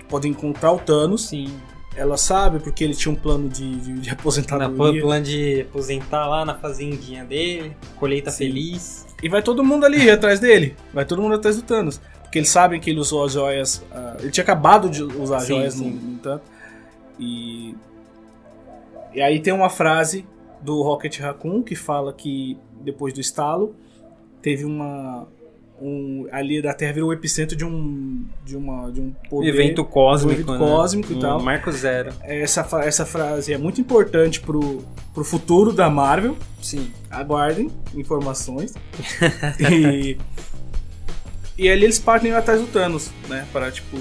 podem 0.09 0.31
encontrar 0.33 0.73
o 0.73 0.79
Thanos. 0.79 1.29
Sim. 1.29 1.53
Ela 1.99 2.17
sabe 2.17 2.61
porque 2.61 2.85
ele 2.85 2.95
tinha 2.95 3.13
um 3.13 3.17
plano 3.17 3.49
de, 3.49 3.75
de, 3.81 3.93
de 3.95 4.11
aposentadoria. 4.11 5.03
plano 5.03 5.25
de 5.25 5.63
aposentar 5.63 6.29
lá 6.29 6.45
na 6.45 6.55
fazendinha 6.55 7.25
dele, 7.25 7.77
colheita 7.97 8.31
Sim. 8.31 8.39
feliz. 8.47 9.07
E 9.21 9.29
vai 9.29 9.43
todo 9.43 9.65
mundo 9.65 9.85
ali 9.85 10.09
atrás 10.09 10.39
dele. 10.39 10.77
Vai 10.95 11.05
todo 11.05 11.21
mundo 11.21 11.35
atrás 11.35 11.57
do 11.57 11.63
Thanos. 11.63 12.01
Porque 12.23 12.39
eles 12.39 12.51
sabem 12.51 12.79
que 12.79 12.89
ele 12.91 13.01
usou 13.01 13.25
as 13.25 13.33
joias. 13.33 13.85
ah, 13.91 14.17
ele 14.21 14.31
tinha 14.31 14.45
acabado 14.45 14.89
de 14.89 15.03
usar 15.03 15.39
as 15.39 15.43
Sim, 15.45 15.55
joias 15.55 15.75
sim. 15.75 15.91
no, 15.91 16.01
no 16.01 16.13
entanto. 16.13 16.43
E. 17.19 17.75
E 19.13 19.21
aí 19.21 19.41
tem 19.41 19.53
uma 19.53 19.69
frase 19.69 20.25
do 20.63 20.81
Rocket 20.83 21.19
Raccoon 21.19 21.63
que 21.63 21.75
fala 21.75 22.13
que 22.13 22.57
depois 22.81 23.13
do 23.13 23.21
estalo 23.21 23.75
teve 24.41 24.65
uma. 24.65 25.27
Um, 25.81 26.27
ali 26.33 26.61
da 26.61 26.75
Terra 26.75 26.93
virou 26.93 27.11
o 27.11 27.13
epicentro 27.13 27.57
de 27.57 27.65
um. 27.65 28.25
de 28.45 28.57
uma. 28.57 28.91
de 28.91 29.01
um 29.01 29.13
poder. 29.31 29.49
evento 29.49 29.85
cósmico. 29.85 30.41
evento 30.41 30.53
né? 30.53 30.59
cósmico 30.59 31.13
e 31.13 31.17
Um 31.17 31.21
tal. 31.21 31.41
Marco 31.41 31.71
Zero. 31.71 32.13
Essa, 32.23 32.67
essa 32.83 33.07
frase 33.07 33.53
é 33.53 33.59
muito 33.59 33.81
importante 33.81 34.41
pro, 34.41 34.85
pro 35.15 35.25
futuro 35.25 35.73
da 35.73 35.89
Marvel. 35.89 36.37
Sim. 36.61 36.91
Aguardem 37.11 37.71
informações. 37.95 38.75
e, 39.71 40.19
e 41.57 41.69
ali 41.69 41.85
eles 41.85 41.99
partem 41.99 42.33
atrás 42.33 42.61
do 42.61 42.67
Thanos, 42.67 43.11
né? 43.29 43.47
Para, 43.53 43.71
tipo, 43.71 43.99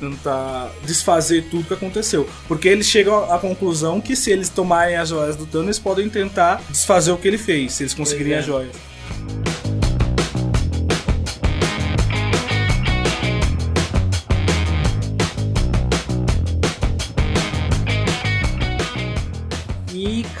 tentar 0.00 0.72
desfazer 0.84 1.44
tudo 1.48 1.64
que 1.64 1.74
aconteceu. 1.74 2.28
Porque 2.48 2.66
eles 2.68 2.86
chegam 2.86 3.32
à 3.32 3.38
conclusão 3.38 4.00
que 4.00 4.16
se 4.16 4.32
eles 4.32 4.48
tomarem 4.48 4.96
as 4.96 5.10
joias 5.10 5.36
do 5.36 5.46
Thanos, 5.46 5.66
eles 5.66 5.78
podem 5.78 6.08
tentar 6.08 6.60
desfazer 6.68 7.12
o 7.12 7.16
que 7.16 7.28
ele 7.28 7.38
fez, 7.38 7.74
se 7.74 7.84
eles 7.84 7.94
conseguirem 7.94 8.32
é. 8.32 8.38
as 8.38 8.44
joias. 8.44 8.74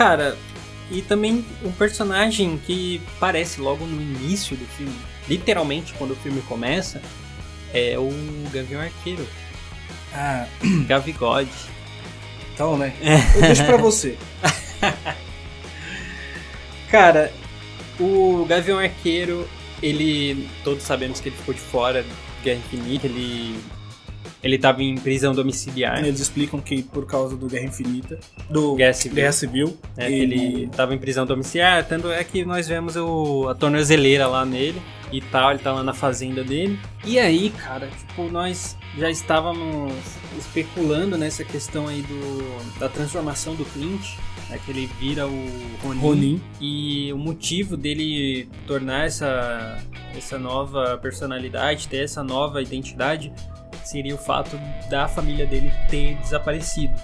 Cara, 0.02 0.36
e 0.90 1.00
também 1.00 1.44
um 1.64 1.70
personagem 1.70 2.60
que 2.66 3.00
aparece 3.16 3.60
logo 3.60 3.86
no 3.86 4.02
início 4.02 4.56
do 4.56 4.66
filme, 4.66 4.98
literalmente 5.28 5.94
quando 5.94 6.10
o 6.10 6.16
filme 6.16 6.42
começa, 6.42 7.00
é 7.72 7.96
o 7.96 8.10
Gavião 8.52 8.80
Arqueiro, 8.80 9.24
Ah, 10.12 10.44
Gavigode. 10.88 11.48
então, 12.52 12.76
né? 12.76 12.92
Eu 13.36 13.42
deixo 13.42 13.64
pra 13.64 13.76
você. 13.76 14.18
Cara, 16.90 17.32
o 17.98 18.44
Gavião 18.46 18.78
Arqueiro, 18.78 19.48
ele. 19.82 20.48
Todos 20.64 20.82
sabemos 20.82 21.20
que 21.20 21.28
ele 21.28 21.36
ficou 21.36 21.54
de 21.54 21.60
fora 21.60 22.02
de 22.02 22.08
Guerra 22.44 22.58
Infinita, 22.58 23.06
ele. 23.06 23.58
Ele 24.42 24.58
tava 24.58 24.82
em 24.82 24.96
prisão 24.96 25.32
domiciliar. 25.32 26.04
Eles 26.04 26.20
explicam 26.20 26.60
que 26.60 26.82
por 26.82 27.06
causa 27.06 27.36
do 27.36 27.46
Guerra 27.46 27.66
Infinita, 27.66 28.18
do 28.50 28.74
Guerra 28.74 28.92
Civil. 28.92 29.14
Guerra 29.16 29.32
Civil, 29.32 29.78
É, 29.96 30.06
que 30.06 30.12
ele 30.12 30.66
tava 30.68 30.94
em 30.94 30.98
prisão 30.98 31.24
domiciliar, 31.24 31.86
tanto 31.86 32.10
é 32.10 32.22
que 32.24 32.44
nós 32.44 32.66
vemos 32.66 32.96
o, 32.96 33.48
a 33.48 33.54
tornozeleira 33.54 34.26
lá 34.26 34.44
nele 34.44 34.80
e 35.12 35.20
tal, 35.20 35.50
ele 35.50 35.60
tá 35.60 35.72
lá 35.72 35.82
na 35.82 35.92
fazenda 35.92 36.42
dele. 36.42 36.78
E 37.04 37.18
aí, 37.18 37.50
cara, 37.50 37.86
tipo, 37.86 38.28
nós 38.30 38.76
já 38.98 39.10
estávamos 39.10 39.92
especulando 40.38 41.16
nessa 41.16 41.44
questão 41.44 41.86
aí 41.86 42.02
do, 42.02 42.78
da 42.78 42.88
transformação 42.88 43.54
do 43.54 43.64
Clint, 43.66 44.16
né, 44.48 44.58
que 44.64 44.70
ele 44.70 44.90
vira 44.98 45.26
o 45.26 45.48
Ronin, 45.82 46.00
Ronin. 46.00 46.40
e 46.60 47.12
o 47.12 47.18
motivo 47.18 47.76
dele 47.76 48.48
tornar 48.66 49.06
essa, 49.06 49.78
essa 50.16 50.38
nova 50.38 50.98
personalidade, 50.98 51.88
ter 51.88 52.04
essa 52.04 52.22
nova 52.24 52.60
identidade, 52.62 53.32
seria 53.84 54.14
o 54.14 54.18
fato 54.18 54.58
da 54.88 55.08
família 55.08 55.46
dele 55.46 55.72
ter 55.90 56.14
desaparecido, 56.16 56.94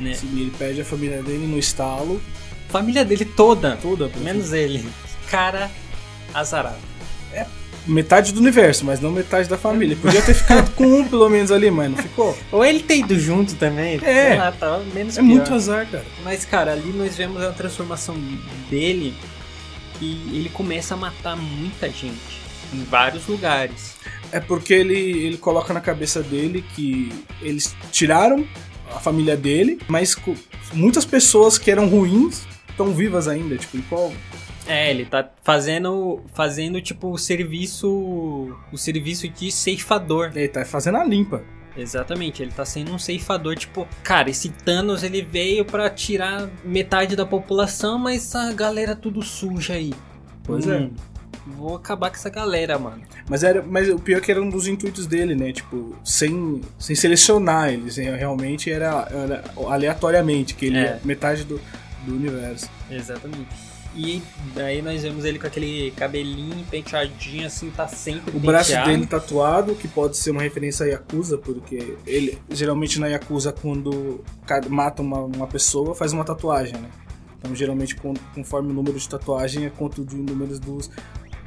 né? 0.00 0.14
Sim, 0.14 0.28
Ele 0.40 0.50
perde 0.58 0.80
a 0.80 0.84
família 0.84 1.22
dele 1.22 1.46
no 1.46 1.58
estalo, 1.58 2.20
família 2.68 3.04
dele 3.04 3.24
toda, 3.24 3.76
toda. 3.82 4.10
menos 4.18 4.52
ele. 4.52 4.88
Cara 5.30 5.70
azarado. 6.34 6.92
Metade 7.84 8.32
do 8.32 8.38
universo, 8.38 8.84
mas 8.84 9.00
não 9.00 9.10
metade 9.10 9.48
da 9.48 9.58
família. 9.58 9.96
Podia 10.00 10.22
ter 10.22 10.34
ficado 10.34 10.70
com 10.76 10.84
um 10.84 11.08
pelo 11.08 11.28
menos 11.28 11.50
ali, 11.50 11.68
mas 11.68 11.90
não 11.90 11.98
ficou. 11.98 12.38
Ou 12.52 12.64
ele 12.64 12.78
ter 12.80 12.98
ido 12.98 13.18
junto 13.18 13.56
também. 13.56 13.98
É. 14.04 14.36
lá, 14.36 14.52
tá 14.52 14.78
menos 14.94 15.18
É 15.18 15.20
pior. 15.20 15.26
muito 15.34 15.52
azar, 15.52 15.84
cara. 15.90 16.04
Mas, 16.22 16.44
cara, 16.44 16.72
ali 16.72 16.92
nós 16.92 17.16
vemos 17.16 17.42
a 17.42 17.50
transformação 17.50 18.14
dele 18.70 19.12
que 19.98 20.12
ele 20.32 20.48
começa 20.50 20.94
a 20.94 20.96
matar 20.96 21.36
muita 21.36 21.88
gente 21.88 22.40
em 22.72 22.84
vários 22.84 23.26
lugares. 23.26 23.96
É 24.32 24.40
porque 24.40 24.72
ele, 24.72 24.94
ele 24.94 25.36
coloca 25.36 25.74
na 25.74 25.80
cabeça 25.80 26.22
dele 26.22 26.64
que 26.74 27.12
eles 27.42 27.76
tiraram 27.92 28.46
a 28.90 28.98
família 28.98 29.36
dele, 29.36 29.78
mas 29.86 30.16
muitas 30.72 31.04
pessoas 31.04 31.58
que 31.58 31.70
eram 31.70 31.86
ruins 31.86 32.46
estão 32.68 32.92
vivas 32.92 33.28
ainda. 33.28 33.56
Tipo, 33.56 33.76
em 33.76 33.82
qual. 33.82 34.12
É, 34.66 34.90
ele 34.90 35.04
tá 35.04 35.28
fazendo, 35.42 36.22
fazendo 36.34 36.80
tipo 36.80 37.10
o 37.10 37.18
serviço, 37.18 37.88
o 38.72 38.78
serviço 38.78 39.28
de 39.28 39.52
ceifador. 39.52 40.30
Ele 40.34 40.48
tá 40.48 40.64
fazendo 40.64 40.98
a 40.98 41.04
limpa. 41.04 41.42
Exatamente, 41.76 42.42
ele 42.42 42.52
tá 42.52 42.64
sendo 42.66 42.92
um 42.92 42.98
ceifador, 42.98 43.56
tipo, 43.56 43.88
cara, 44.02 44.28
esse 44.28 44.50
Thanos 44.50 45.02
ele 45.02 45.22
veio 45.22 45.64
pra 45.64 45.88
tirar 45.88 46.50
metade 46.62 47.16
da 47.16 47.24
população, 47.24 47.98
mas 47.98 48.34
a 48.34 48.52
galera 48.52 48.94
tudo 48.94 49.22
suja 49.22 49.74
aí. 49.74 49.92
Pois 50.44 50.66
Hum, 50.66 50.90
Vou 51.46 51.74
acabar 51.76 52.08
com 52.10 52.16
essa 52.16 52.30
galera, 52.30 52.78
mano. 52.78 53.02
Mas, 53.28 53.42
era, 53.42 53.62
mas 53.62 53.88
o 53.88 53.98
pior 53.98 54.18
é 54.18 54.20
que 54.20 54.30
era 54.30 54.40
um 54.40 54.48
dos 54.48 54.66
intuitos 54.66 55.06
dele, 55.06 55.34
né? 55.34 55.52
Tipo, 55.52 55.94
sem, 56.04 56.60
sem 56.78 56.94
selecionar 56.94 57.72
eles. 57.72 57.96
né? 57.96 58.14
Realmente 58.16 58.70
era, 58.70 59.08
era 59.10 59.44
aleatoriamente, 59.68 60.54
que 60.54 60.66
ele 60.66 60.78
É. 60.78 60.82
é 60.82 61.00
metade 61.04 61.44
do, 61.44 61.60
do 62.06 62.14
universo. 62.14 62.68
Exatamente. 62.90 63.48
E 63.94 64.22
daí 64.54 64.80
nós 64.80 65.02
vemos 65.02 65.22
ele 65.24 65.38
com 65.38 65.46
aquele 65.46 65.90
cabelinho 65.90 66.64
penteadinho 66.70 67.46
assim, 67.46 67.70
tá 67.70 67.86
sempre 67.86 68.34
O 68.34 68.40
braço 68.40 68.70
penteado. 68.70 68.90
dele 68.90 69.06
tatuado, 69.06 69.74
que 69.74 69.86
pode 69.86 70.16
ser 70.16 70.30
uma 70.30 70.40
referência 70.40 70.86
a 70.86 70.88
Yakuza, 70.88 71.36
porque 71.36 71.96
ele 72.06 72.38
geralmente 72.50 72.98
na 72.98 73.08
Yakuza, 73.08 73.52
quando 73.52 74.24
mata 74.70 75.02
uma, 75.02 75.18
uma 75.18 75.46
pessoa, 75.46 75.94
faz 75.94 76.12
uma 76.14 76.24
tatuagem, 76.24 76.72
né? 76.74 76.88
Então, 77.38 77.54
geralmente, 77.54 77.94
con- 77.96 78.14
conforme 78.34 78.70
o 78.70 78.72
número 78.72 78.98
de 78.98 79.06
tatuagem, 79.06 79.66
é 79.66 79.70
quanto 79.70 80.02
de 80.04 80.16
números 80.16 80.58
dos 80.58 80.88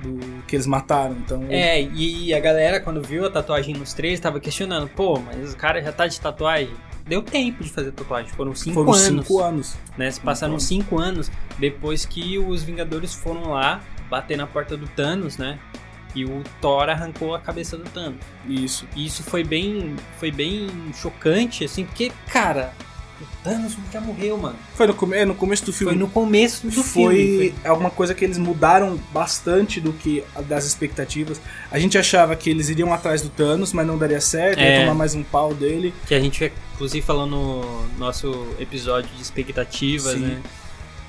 do, 0.01 0.43
que 0.43 0.55
eles 0.55 0.65
mataram. 0.67 1.13
Então, 1.13 1.45
É, 1.49 1.81
e 1.81 2.33
a 2.33 2.39
galera 2.39 2.79
quando 2.79 3.01
viu 3.01 3.25
a 3.25 3.29
tatuagem 3.29 3.75
nos 3.75 3.93
três 3.93 4.19
tava 4.19 4.39
questionando, 4.39 4.87
pô, 4.89 5.19
mas 5.19 5.53
o 5.53 5.57
cara 5.57 5.81
já 5.81 5.91
tá 5.91 6.07
de 6.07 6.19
tatuagem. 6.19 6.73
Deu 7.07 7.21
tempo 7.21 7.63
de 7.63 7.69
fazer 7.69 7.91
tatuagem, 7.91 8.31
foram 8.31 8.55
cinco 8.55 8.73
foram 8.83 8.93
anos. 8.93 9.27
cinco 9.27 9.39
anos. 9.41 9.77
né? 9.95 10.09
Se 10.09 10.19
passaram 10.19 10.59
cinco 10.59 10.99
anos 10.99 11.29
depois 11.59 12.03
que 12.05 12.39
os 12.39 12.63
Vingadores 12.63 13.13
foram 13.13 13.51
lá 13.51 13.81
bater 14.09 14.35
na 14.37 14.47
porta 14.47 14.75
do 14.75 14.87
Thanos, 14.87 15.37
né? 15.37 15.59
E 16.15 16.25
o 16.25 16.41
Thor 16.61 16.89
arrancou 16.89 17.35
a 17.35 17.39
cabeça 17.39 17.77
do 17.77 17.83
Thanos. 17.83 18.19
Isso. 18.47 18.87
E 18.95 19.05
isso 19.05 19.21
foi 19.21 19.43
bem, 19.43 19.95
foi 20.17 20.31
bem 20.31 20.67
chocante, 20.93 21.63
assim, 21.65 21.85
porque, 21.85 22.11
cara, 22.31 22.73
o 23.21 23.25
Thanos 23.43 23.73
já 23.93 24.01
morreu, 24.01 24.37
mano. 24.37 24.55
Foi 24.75 24.85
no, 24.87 24.93
come- 24.93 25.15
é, 25.15 25.23
no 25.25 25.33
começo 25.35 25.63
do 25.65 25.71
filme. 25.73 25.93
Foi 25.93 25.99
no 25.99 26.09
começo 26.09 26.67
do 26.67 26.83
foi 26.83 27.15
filme. 27.15 27.55
alguma 27.63 27.89
coisa 27.89 28.13
que 28.13 28.25
eles 28.25 28.37
mudaram 28.37 28.99
bastante 29.13 29.79
do 29.79 29.93
que 29.93 30.23
das 30.47 30.65
expectativas. 30.65 31.39
A 31.71 31.79
gente 31.79 31.97
achava 31.97 32.35
que 32.35 32.49
eles 32.49 32.67
iriam 32.69 32.93
atrás 32.93 33.21
do 33.21 33.29
Thanos, 33.29 33.71
mas 33.71 33.87
não 33.87 33.97
daria 33.97 34.19
certo, 34.19 34.59
É. 34.59 34.73
ia 34.75 34.81
tomar 34.81 34.95
mais 34.95 35.15
um 35.15 35.23
pau 35.23 35.53
dele. 35.53 35.93
Que 36.07 36.13
a 36.15 36.19
gente, 36.19 36.51
inclusive, 36.73 37.05
falou 37.05 37.25
no 37.25 37.87
nosso 37.97 38.47
episódio 38.59 39.09
de 39.15 39.21
expectativas, 39.21 40.13
Sim. 40.13 40.19
né? 40.19 40.41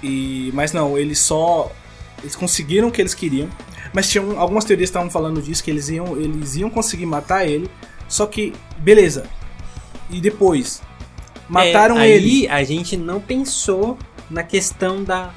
E 0.03 0.51
mas 0.55 0.73
não, 0.73 0.97
eles 0.97 1.19
só 1.19 1.73
eles 2.23 2.37
conseguiram 2.37 2.89
o 2.89 2.93
que 2.93 3.01
eles 3.03 3.15
queriam. 3.15 3.49
Mas 3.93 4.09
tinham 4.11 4.39
algumas 4.39 4.65
teorias 4.65 4.89
estavam 4.91 5.11
falando 5.11 5.41
disso 5.41 5.65
que 5.65 5.71
eles 5.71 5.89
iam 5.89 6.17
eles 6.17 6.55
iam 6.57 6.69
conseguir 6.71 7.07
matar 7.07 7.47
ele. 7.49 7.69
Só 8.09 8.27
que 8.27 8.53
beleza. 8.79 9.27
E 10.11 10.21
depois 10.21 10.81
mataram 11.49 11.99
É, 11.99 12.09
ele. 12.09 12.49
Aí 12.49 12.63
a 12.63 12.67
gente 12.67 12.97
não 12.97 13.21
pensou 13.21 13.99
na 14.31 14.43
questão 14.43 15.03
da 15.05 15.33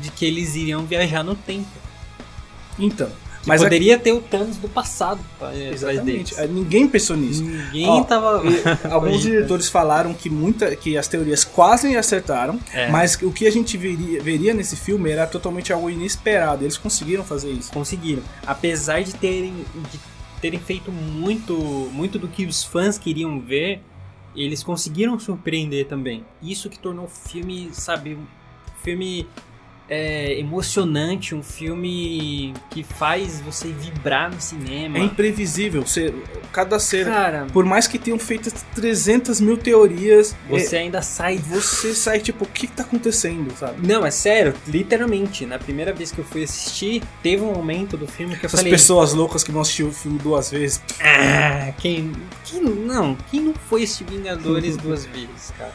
de 0.00 0.10
que 0.10 0.24
eles 0.24 0.54
iriam 0.56 0.84
viajar 0.84 1.22
no 1.22 1.34
tempo. 1.34 1.66
Então, 2.78 3.06
Que 3.06 3.46
mas 3.48 3.60
a- 3.60 3.64
poderia 3.64 3.98
ter 3.98 4.12
o 4.12 4.20
Thanos 4.20 4.56
do 4.56 4.68
passado 4.68 5.20
exatamente, 5.70 6.34
deles. 6.34 6.50
ninguém 6.50 6.88
pensou 6.88 7.16
nisso. 7.16 7.42
Ninguém 7.44 7.88
Ó, 7.88 8.02
tava. 8.02 8.42
Alguns 8.90 9.22
diretores 9.22 9.68
falaram 9.68 10.12
que 10.12 10.28
muita, 10.28 10.74
que 10.74 10.96
as 10.98 11.06
teorias 11.06 11.44
quase 11.44 11.96
acertaram, 11.96 12.58
É. 12.72 12.90
mas 12.90 13.16
o 13.22 13.30
que 13.30 13.46
a 13.46 13.50
gente 13.52 13.76
veria, 13.76 14.20
veria 14.22 14.52
nesse 14.54 14.74
filme 14.76 15.10
era 15.10 15.26
totalmente 15.26 15.72
algo 15.72 15.88
inesperado. 15.88 16.64
Eles 16.64 16.76
conseguiram 16.76 17.22
fazer 17.22 17.50
isso. 17.52 17.70
conseguiram. 17.70 18.22
Apesar 18.46 19.02
de 19.02 19.14
terem, 19.14 19.54
de 19.92 20.00
terem 20.40 20.58
feito 20.58 20.90
muito, 20.90 21.54
muito 21.92 22.18
do 22.18 22.26
que 22.26 22.44
os 22.46 22.64
fãs 22.64 22.98
queriam 22.98 23.38
ver, 23.40 23.80
eles 24.34 24.62
conseguiram 24.62 25.18
surpreender 25.18 25.86
também. 25.86 26.24
Isso 26.42 26.68
que 26.68 26.78
tornou 26.78 27.06
o 27.06 27.08
filme, 27.08 27.70
sabe, 27.72 28.14
um 28.14 28.26
filme 28.82 29.26
é, 29.88 30.38
emocionante, 30.38 31.34
um 31.34 31.42
filme 31.42 32.54
que 32.70 32.82
faz 32.82 33.40
você 33.40 33.68
vibrar 33.68 34.30
no 34.32 34.40
cinema. 34.40 34.98
É 34.98 35.02
imprevisível. 35.02 35.82
Você, 35.82 36.14
cada 36.52 36.78
cena, 36.78 37.10
Cara, 37.10 37.46
por 37.52 37.64
mais 37.64 37.86
que 37.86 37.98
tenham 37.98 38.18
feito 38.18 38.50
300 38.74 39.40
mil 39.40 39.56
teorias, 39.56 40.34
você 40.48 40.76
é, 40.76 40.78
ainda 40.80 41.02
sai. 41.02 41.36
você 41.36 41.94
sai 41.94 42.20
tipo, 42.20 42.44
o 42.44 42.48
que, 42.48 42.66
que 42.66 42.72
tá 42.72 42.82
acontecendo, 42.82 43.52
sabe? 43.56 43.86
Não, 43.86 44.06
é 44.06 44.10
sério, 44.10 44.54
literalmente. 44.66 45.44
Na 45.44 45.58
primeira 45.58 45.92
vez 45.92 46.10
que 46.10 46.18
eu 46.18 46.24
fui 46.24 46.44
assistir, 46.44 47.02
teve 47.22 47.42
um 47.42 47.52
momento 47.52 47.96
do 47.96 48.06
filme 48.06 48.36
que 48.36 48.44
eu 48.44 48.48
Essas 48.48 48.60
falei. 48.60 48.72
pessoas 48.72 49.12
loucas 49.12 49.44
que 49.44 49.52
vão 49.52 49.60
assistir 49.60 49.82
o 49.82 49.92
filme 49.92 50.18
duas 50.18 50.50
vezes. 50.50 50.82
Ah, 51.00 51.72
quem, 51.78 52.12
quem 52.44 52.62
não? 52.62 53.16
Quem 53.30 53.40
não 53.40 53.54
foi 53.54 53.82
assistir 53.82 54.04
Vingadores 54.04 54.76
duas 54.78 55.04
vezes, 55.06 55.52
cara? 55.58 55.72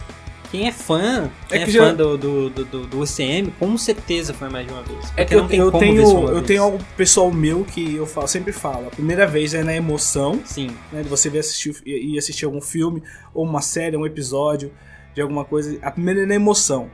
Quem 0.51 0.67
é 0.67 0.71
fã, 0.71 1.29
quem 1.47 1.59
É 1.59 1.61
é, 1.61 1.65
que 1.65 1.71
fã 1.71 1.77
já- 1.89 1.93
do, 1.93 2.17
do, 2.17 2.49
do, 2.49 2.65
do- 2.87 2.99
UCM, 3.01 3.51
com 3.59 3.77
certeza 3.77 4.33
foi 4.33 4.49
mais 4.49 4.65
de 4.65 4.73
uma 4.73 4.81
vez. 4.81 5.13
É 5.15 5.23
que 5.23 5.35
eu, 5.35 5.41
eu 5.49 5.71
tenho, 5.71 6.27
eu 6.29 6.41
tenho 6.41 6.63
algo 6.63 6.79
pessoal 6.97 7.31
meu 7.31 7.63
que 7.63 7.95
eu 7.95 8.05
falo, 8.07 8.27
sempre 8.27 8.51
falo. 8.51 8.87
A 8.87 8.89
primeira 8.89 9.27
vez 9.27 9.53
é 9.53 9.63
na 9.63 9.75
emoção, 9.75 10.41
Sim, 10.43 10.69
né? 10.91 11.03
De 11.03 11.09
você 11.09 11.29
ver 11.29 11.39
assistir 11.39 11.75
e 11.85 12.17
assistir 12.17 12.45
algum 12.45 12.61
filme, 12.61 13.03
ou 13.33 13.45
uma 13.45 13.61
série, 13.61 13.95
um 13.95 14.05
episódio 14.07 14.71
de 15.13 15.21
alguma 15.21 15.45
coisa. 15.45 15.77
A 15.83 15.91
primeira 15.91 16.23
é 16.23 16.25
na 16.25 16.35
emoção. 16.35 16.89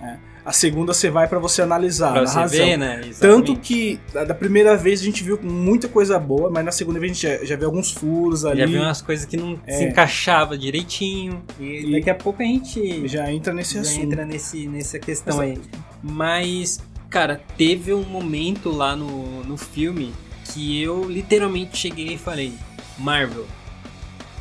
né? 0.00 0.20
A 0.50 0.52
segunda 0.52 0.92
você 0.92 1.08
vai 1.08 1.28
pra 1.28 1.38
você 1.38 1.62
analisar, 1.62 2.10
pra 2.10 2.22
na 2.22 2.26
você 2.26 2.38
razão. 2.40 2.58
ver, 2.66 2.76
né? 2.76 3.00
Tanto 3.20 3.54
que 3.54 4.00
da 4.12 4.34
primeira 4.34 4.76
vez 4.76 5.00
a 5.00 5.04
gente 5.04 5.22
viu 5.22 5.38
muita 5.40 5.86
coisa 5.86 6.18
boa, 6.18 6.50
mas 6.50 6.64
na 6.64 6.72
segunda 6.72 6.98
vez 6.98 7.12
a 7.12 7.14
gente 7.14 7.22
já, 7.38 7.44
já 7.44 7.54
viu 7.56 7.66
alguns 7.66 7.92
furos 7.92 8.44
ali. 8.44 8.58
Já 8.58 8.66
viu 8.66 8.82
umas 8.82 9.00
coisas 9.00 9.24
que 9.24 9.36
não 9.36 9.56
É. 9.64 9.72
se 9.78 9.84
encaixava 9.84 10.58
direitinho. 10.58 11.40
E, 11.60 11.86
E- 11.86 11.92
daqui 11.92 12.10
a 12.10 12.16
pouco 12.16 12.42
a 12.42 12.44
gente 12.44 13.06
Já 13.06 13.30
entra 13.32 13.54
nesse 13.54 13.74
já 13.74 13.80
assunto. 13.82 14.02
entra 14.04 14.24
nesse, 14.26 14.66
nessa 14.66 14.98
questão 14.98 15.38
aí. 15.38 15.56
Mas, 16.02 16.80
cara, 17.08 17.40
teve 17.56 17.94
um 17.94 18.02
momento 18.02 18.70
lá 18.72 18.96
no, 18.96 19.44
no 19.44 19.56
filme 19.56 20.12
que 20.52 20.82
eu 20.82 21.04
literalmente 21.08 21.78
cheguei 21.78 22.14
e 22.14 22.18
falei: 22.18 22.52
Marvel, 22.98 23.46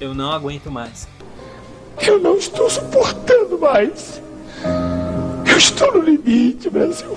eu 0.01 0.15
não 0.15 0.31
aguento 0.31 0.71
mais. 0.71 1.07
Eu 2.01 2.17
não 2.17 2.35
estou 2.35 2.67
suportando 2.67 3.59
mais. 3.59 4.19
Estou 5.59 5.93
no 5.93 6.01
limite, 6.01 6.69
Brasil. 6.69 7.09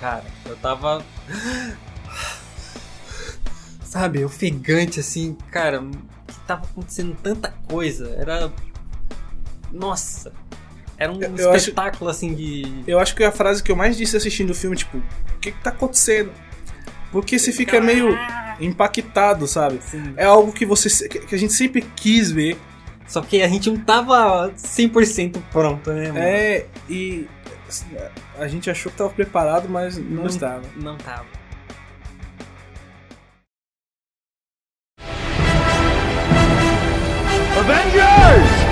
Cara, 0.00 0.24
eu 0.46 0.56
tava. 0.56 1.04
Sabe, 3.84 4.24
ofegante 4.24 5.00
assim, 5.00 5.36
cara, 5.50 5.80
que 6.26 6.40
tava 6.46 6.64
acontecendo 6.64 7.16
tanta 7.22 7.54
coisa. 7.68 8.10
Era. 8.18 8.52
Nossa! 9.72 10.32
Era 10.96 11.12
um 11.12 11.20
Eu- 11.22 11.36
eu 11.36 11.48
acho- 11.50 11.58
espetáculo 11.68 12.10
assim 12.10 12.34
de. 12.34 12.82
Eu 12.86 12.98
acho 12.98 13.14
que 13.14 13.22
a 13.22 13.30
frase 13.32 13.62
que 13.62 13.70
eu 13.70 13.76
mais 13.76 13.96
disse 13.96 14.16
assistindo 14.16 14.50
o 14.50 14.54
filme, 14.54 14.76
tipo, 14.76 14.98
o 14.98 15.38
que, 15.40 15.52
que 15.52 15.62
tá 15.62 15.70
acontecendo? 15.70 16.32
Porque 17.12 17.38
você 17.38 17.52
fica 17.52 17.80
meio 17.80 18.08
impactado, 18.60 19.46
sabe? 19.46 19.78
Assim, 19.78 20.12
É 20.16 20.24
algo 20.24 20.52
que 20.52 20.66
você 20.66 21.08
que 21.08 21.34
a 21.34 21.38
gente 21.38 21.52
sempre 21.52 21.80
quis 21.96 22.30
ver. 22.30 22.58
Só 23.08 23.22
que 23.22 23.40
a 23.42 23.48
gente 23.48 23.70
não 23.70 23.80
tava 23.80 24.52
100% 24.54 25.40
pronto, 25.50 25.90
né, 25.92 26.08
mano? 26.08 26.18
É, 26.18 26.66
e 26.90 27.26
assim, 27.66 27.86
a 28.38 28.46
gente 28.46 28.70
achou 28.70 28.92
que 28.92 28.98
tava 28.98 29.10
preparado, 29.10 29.66
mas 29.66 29.96
não, 29.96 30.26
estava. 30.26 30.62
Não 30.76 30.96
tava. 30.98 31.26
Avengers! 37.58 38.68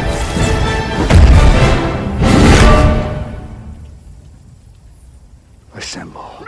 Assemble. 5.75 6.47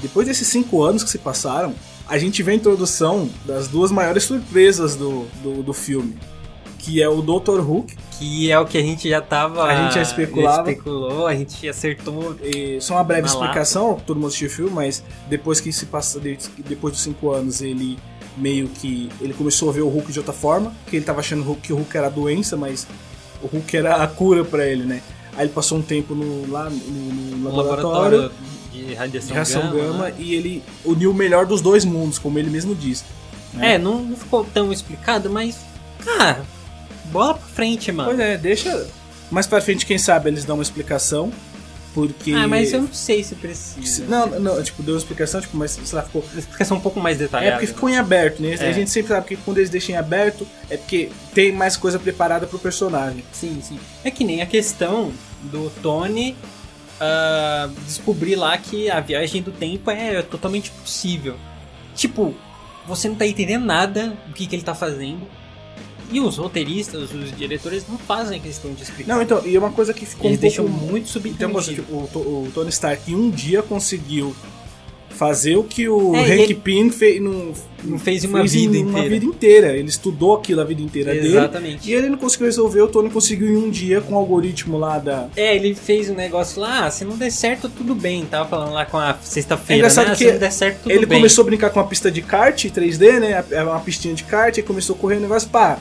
Depois 0.00 0.26
desses 0.26 0.48
cinco 0.48 0.82
anos 0.82 1.02
que 1.04 1.10
se 1.10 1.18
passaram, 1.18 1.74
a 2.08 2.18
gente 2.18 2.42
vê 2.42 2.52
a 2.52 2.54
introdução 2.54 3.28
das 3.44 3.68
duas 3.68 3.90
maiores 3.92 4.24
surpresas 4.24 4.96
do, 4.96 5.26
do, 5.42 5.62
do 5.62 5.72
filme. 5.72 6.16
Que 6.78 7.02
é 7.02 7.08
o 7.08 7.20
Dr. 7.20 7.60
Hulk. 7.60 7.94
Que 8.18 8.50
é 8.50 8.58
o 8.58 8.64
que 8.64 8.78
a 8.78 8.80
gente 8.82 9.06
já 9.08 9.20
tava. 9.20 9.64
A 9.64 9.82
gente 9.84 9.94
já 9.96 10.02
especulava. 10.02 10.70
especulou, 10.70 11.26
a 11.26 11.34
gente 11.34 11.68
acertou. 11.68 12.34
E 12.42 12.80
só 12.80 12.94
uma 12.94 13.04
breve 13.04 13.26
explicação, 13.28 14.00
todo 14.06 14.16
mundo 14.16 14.28
assistiu 14.28 14.48
o 14.48 14.50
filme, 14.50 14.70
mas 14.72 15.04
depois 15.28 15.60
que 15.60 15.70
se 15.72 15.84
passa, 15.86 16.18
de- 16.18 16.38
depois 16.66 16.94
dos 16.94 17.02
cinco 17.02 17.30
anos, 17.32 17.60
ele 17.60 17.98
meio 18.36 18.66
que 18.68 19.10
ele 19.20 19.34
começou 19.34 19.68
a 19.68 19.72
ver 19.72 19.82
o 19.82 19.88
Hulk 19.88 20.10
de 20.10 20.18
outra 20.18 20.32
forma, 20.32 20.72
que 20.86 20.96
ele 20.96 21.04
tava 21.04 21.20
achando 21.20 21.54
que 21.56 21.70
o 21.72 21.76
Hulk 21.76 21.94
era 21.96 22.06
a 22.06 22.10
doença, 22.10 22.56
mas 22.56 22.86
o 23.42 23.46
Hulk 23.46 23.76
era 23.76 23.96
a 24.02 24.06
cura 24.06 24.42
pra 24.42 24.64
ele, 24.66 24.84
né? 24.84 25.02
Aí 25.36 25.44
ele 25.44 25.52
passou 25.52 25.76
um 25.78 25.82
tempo 25.82 26.14
no, 26.14 26.50
lá 26.50 26.70
no, 26.70 26.76
no 26.78 27.44
laboratório, 27.44 27.82
laboratório 28.22 28.32
de 28.90 28.96
radiação, 28.96 29.28
de 29.28 29.34
ração 29.38 29.62
gama. 29.62 29.74
gama, 29.74 30.04
né? 30.08 30.14
e 30.18 30.34
ele 30.34 30.62
uniu 30.84 31.10
o 31.10 31.14
melhor 31.14 31.46
dos 31.46 31.60
dois 31.60 31.84
mundos, 31.84 32.18
como 32.18 32.38
ele 32.38 32.50
mesmo 32.50 32.74
diz. 32.74 33.04
É, 33.58 33.78
não, 33.78 34.02
não 34.02 34.16
ficou 34.16 34.44
tão 34.44 34.72
explicado, 34.72 35.28
mas. 35.30 35.58
Cara, 36.04 36.44
bola 37.06 37.34
pra 37.34 37.46
frente, 37.48 37.90
mano. 37.90 38.10
Pois 38.10 38.20
é, 38.20 38.36
deixa. 38.36 38.86
Mais 39.30 39.46
pra 39.46 39.60
frente, 39.60 39.86
quem 39.86 39.98
sabe, 39.98 40.28
eles 40.28 40.44
dão 40.44 40.56
uma 40.56 40.62
explicação. 40.62 41.32
Porque. 41.92 42.32
Ah, 42.32 42.46
mas 42.46 42.72
eu 42.72 42.82
não 42.82 42.92
sei 42.92 43.24
se 43.24 43.34
precisa. 43.34 44.04
Não, 44.06 44.26
não, 44.38 44.62
tipo, 44.62 44.82
deu 44.82 44.94
uma 44.94 44.98
explicação, 44.98 45.40
tipo, 45.40 45.56
mas 45.56 45.72
sei 45.72 45.96
lá, 45.96 46.02
ficou. 46.04 46.22
Uma 46.32 46.38
explicação 46.38 46.76
um 46.76 46.80
pouco 46.80 47.00
mais 47.00 47.16
É 47.16 47.24
detalhada. 47.24 47.52
porque 47.56 47.66
ficou 47.66 47.88
em 47.88 47.96
aberto, 47.96 48.40
né? 48.40 48.54
É. 48.58 48.68
A 48.68 48.72
gente 48.72 48.90
sempre 48.90 49.08
sabe 49.08 49.26
que 49.26 49.36
quando 49.36 49.58
eles 49.58 49.70
deixam 49.70 49.96
em 49.96 49.98
aberto 49.98 50.46
é 50.68 50.76
porque 50.76 51.10
tem 51.34 51.50
mais 51.52 51.76
coisa 51.76 51.98
preparada 51.98 52.46
pro 52.46 52.58
personagem. 52.58 53.24
Sim, 53.32 53.60
sim. 53.60 53.78
É 54.04 54.10
que 54.10 54.22
nem 54.24 54.40
a 54.40 54.46
questão 54.46 55.12
do 55.42 55.68
Tony 55.82 56.36
ah, 57.00 57.68
descobrir 57.86 58.36
lá 58.36 58.56
que 58.58 58.90
a 58.90 59.00
viagem 59.00 59.42
do 59.42 59.50
tempo 59.50 59.90
é 59.90 60.22
totalmente 60.22 60.70
possível. 60.70 61.36
Tipo, 61.94 62.34
você 62.86 63.08
não 63.08 63.16
tá 63.16 63.26
entendendo 63.26 63.64
nada 63.64 64.16
do 64.26 64.34
que, 64.34 64.46
que 64.46 64.54
ele 64.54 64.62
tá 64.62 64.74
fazendo. 64.74 65.20
E 66.12 66.18
os 66.20 66.38
roteiristas, 66.38 67.12
os 67.12 67.36
diretores 67.36 67.86
não 67.88 67.96
fazem 67.96 68.40
questão 68.40 68.74
de 68.74 68.82
explicar. 68.82 69.14
Não, 69.14 69.22
então, 69.22 69.46
e 69.46 69.56
uma 69.56 69.70
coisa 69.70 69.94
que 69.94 70.04
ficou 70.04 70.26
Eles 70.26 70.38
um 70.38 70.42
deixam 70.42 70.68
pouco... 70.68 70.84
muito 70.86 71.18
Então, 71.28 71.52
você, 71.52 71.70
subentendido. 71.76 71.82
tipo, 71.82 72.18
o, 72.18 72.46
o 72.46 72.50
Tony 72.52 72.70
Stark 72.70 73.10
em 73.10 73.14
um 73.14 73.30
dia 73.30 73.62
conseguiu 73.62 74.34
fazer 75.10 75.56
o 75.56 75.62
que 75.64 75.86
o 75.88 76.14
É, 76.16 76.20
Hank 76.22 76.42
ele- 76.44 76.54
Pym 76.54 76.90
fez, 76.90 77.20
não, 77.20 77.52
Não 77.84 77.98
fez 77.98 78.24
uma 78.24 78.42
vida 78.42 78.76
em 78.76 78.82
uma 78.84 78.90
inteira. 79.00 79.08
vida 79.08 79.24
inteira. 79.26 79.76
Ele 79.76 79.88
estudou 79.88 80.34
aquilo 80.34 80.60
a 80.60 80.64
vida 80.64 80.80
inteira 80.82 81.12
dele. 81.12 81.28
Exatamente. 81.28 81.90
E 81.90 81.94
ele 81.94 82.08
não 82.08 82.16
conseguiu 82.18 82.46
resolver, 82.46 82.80
o 82.82 82.88
Tony 82.88 83.10
conseguiu 83.10 83.48
em 83.48 83.56
um 83.56 83.70
dia 83.70 84.00
com 84.00 84.14
o 84.14 84.16
algoritmo 84.18 84.78
lá 84.78 84.98
da... 84.98 85.28
É, 85.36 85.54
ele 85.56 85.74
fez 85.74 86.08
um 86.10 86.14
negócio 86.14 86.60
lá, 86.60 86.86
ah, 86.86 86.90
se 86.90 87.04
não 87.04 87.16
der 87.16 87.30
certo, 87.30 87.68
tudo 87.68 87.94
bem. 87.94 88.24
Tava 88.26 88.48
falando 88.48 88.72
lá 88.72 88.86
com 88.86 88.96
a 88.98 89.10
É 89.10 89.16
sexta-feira, 89.22 89.78
engraçado 89.80 90.08
né? 90.08 90.12
que 90.16 90.24
se 90.24 90.32
não 90.32 90.38
der 90.38 90.52
certo, 90.52 90.82
tudo 90.84 90.92
ele 90.92 91.06
bem. 91.06 91.18
começou 91.18 91.42
a 91.42 91.44
brincar 91.46 91.70
com 91.70 91.80
uma 91.80 91.86
pista 91.86 92.10
de 92.10 92.22
kart 92.22 92.64
3D, 92.66 93.18
né? 93.20 93.44
É 93.50 93.62
uma 93.62 93.80
pistinha 93.80 94.14
de 94.14 94.24
kart, 94.24 94.56
e 94.58 94.62
começou 94.62 94.94
a 94.96 94.98
correr 94.98 95.16
o 95.16 95.20
negócio, 95.20 95.48
pá, 95.48 95.78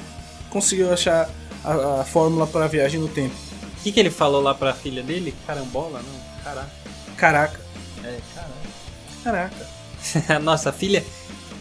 conseguiu 0.50 0.92
achar 0.92 1.30
a, 1.64 2.02
a 2.02 2.04
fórmula 2.06 2.48
para 2.48 2.66
a 2.66 2.68
viagem 2.68 3.00
no 3.00 3.08
tempo. 3.08 3.36
O 3.80 3.84
que, 3.84 3.92
que 3.92 4.00
ele 4.00 4.10
falou 4.10 4.42
lá 4.42 4.54
pra 4.54 4.74
filha 4.74 5.02
dele? 5.04 5.34
Carambola? 5.48 6.00
Não, 6.02 6.44
caraca. 6.44 6.70
Caraca, 7.18 7.60
É, 8.04 8.16
caraca. 8.36 8.39
Caraca. 9.32 10.40
Nossa, 10.42 10.70
a 10.70 10.74
filha. 10.74 11.04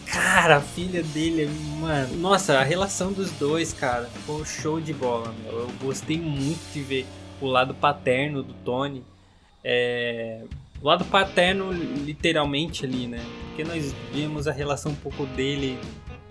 Cara, 0.05 0.57
a 0.57 0.61
filha 0.61 1.03
dele, 1.03 1.47
mano. 1.79 2.15
Nossa, 2.17 2.57
a 2.59 2.63
relação 2.63 3.11
dos 3.11 3.29
dois, 3.31 3.71
cara, 3.73 4.05
ficou 4.05 4.43
show 4.43 4.81
de 4.81 4.91
bola, 4.93 5.33
meu. 5.43 5.59
Eu 5.59 5.71
gostei 5.81 6.17
muito 6.19 6.59
de 6.73 6.81
ver 6.81 7.05
o 7.39 7.45
lado 7.45 7.73
paterno 7.75 8.41
do 8.41 8.53
Tony. 8.65 9.03
É. 9.63 10.41
O 10.81 10.87
lado 10.87 11.03
paterno, 11.05 11.71
literalmente 11.73 12.85
ali, 12.85 13.05
né? 13.05 13.19
Porque 13.49 13.63
nós 13.65 13.93
vimos 14.13 14.47
a 14.47 14.51
relação 14.51 14.93
um 14.93 14.95
pouco 14.95 15.25
dele, 15.25 15.77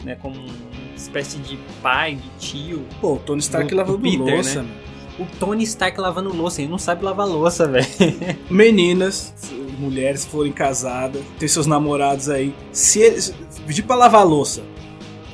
né? 0.03 0.17
Como 0.17 0.37
uma 0.41 0.49
espécie 0.97 1.39
de 1.39 1.59
pai, 1.83 2.17
de 2.17 2.29
tio. 2.39 2.87
Pô, 3.01 3.15
o 3.15 3.19
Tony 3.19 3.41
Stark 3.41 3.69
Do- 3.69 3.77
lavando 3.77 3.99
do 3.99 4.03
Peter, 4.03 4.35
louça, 4.35 4.63
né? 4.63 4.69
meu. 4.71 4.98
O 5.19 5.27
Tony 5.39 5.65
Stark 5.65 6.01
lavando 6.01 6.33
louça, 6.35 6.63
ele 6.63 6.71
não 6.71 6.79
sabe 6.79 7.05
lavar 7.05 7.27
louça, 7.27 7.67
velho. 7.67 7.87
Meninas, 8.49 9.35
mulheres 9.79 10.25
forem 10.25 10.53
casadas, 10.53 11.23
tem 11.39 11.49
seus 11.49 11.67
namorados 11.67 12.29
aí. 12.29 12.55
Se 12.73 13.01
eles 13.01 13.35
pedir 13.67 13.83
pra 13.83 13.97
lavar 13.97 14.25
louça, 14.25 14.63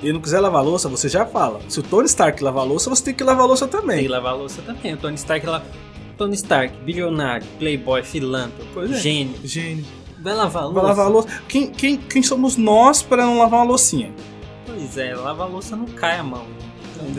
ele 0.02 0.12
não 0.14 0.20
quiser 0.20 0.40
lavar 0.40 0.64
louça, 0.64 0.88
você 0.88 1.08
já 1.08 1.26
fala. 1.26 1.60
Se 1.68 1.80
o 1.80 1.82
Tony 1.82 2.06
Stark 2.06 2.42
lavar 2.42 2.66
louça, 2.66 2.88
você 2.88 3.04
tem 3.04 3.14
que 3.14 3.22
lavar 3.24 3.46
louça 3.46 3.66
Tem 3.68 3.80
também. 3.80 4.02
que 4.02 4.08
lavar 4.08 4.36
louça 4.36 4.62
também. 4.62 4.94
O 4.94 4.96
Tony 4.96 5.14
Stark. 5.16 5.46
Tony 6.16 6.34
Stark, 6.34 6.74
bilionário, 6.84 7.46
playboy, 7.58 8.02
filântropo, 8.02 8.64
Pois 8.72 8.90
é. 8.90 8.94
gênio. 8.94 9.34
Gênio. 9.44 9.84
Vai 10.22 10.32
lavar 10.34 10.62
louça? 10.64 10.74
Vai 10.80 10.84
lavar 10.88 11.06
a 11.06 11.08
louça. 11.08 11.28
Quem, 11.48 11.70
quem, 11.70 11.96
quem 11.96 12.22
somos 12.22 12.56
nós 12.56 13.02
para 13.02 13.26
não 13.26 13.38
lavar 13.38 13.60
uma 13.60 13.66
loucinha? 13.66 14.12
Pois 14.64 14.96
é, 14.96 15.14
lavar 15.14 15.50
louça 15.50 15.74
não 15.76 15.86
cai 15.86 16.18
a 16.18 16.22
mão. 16.22 16.44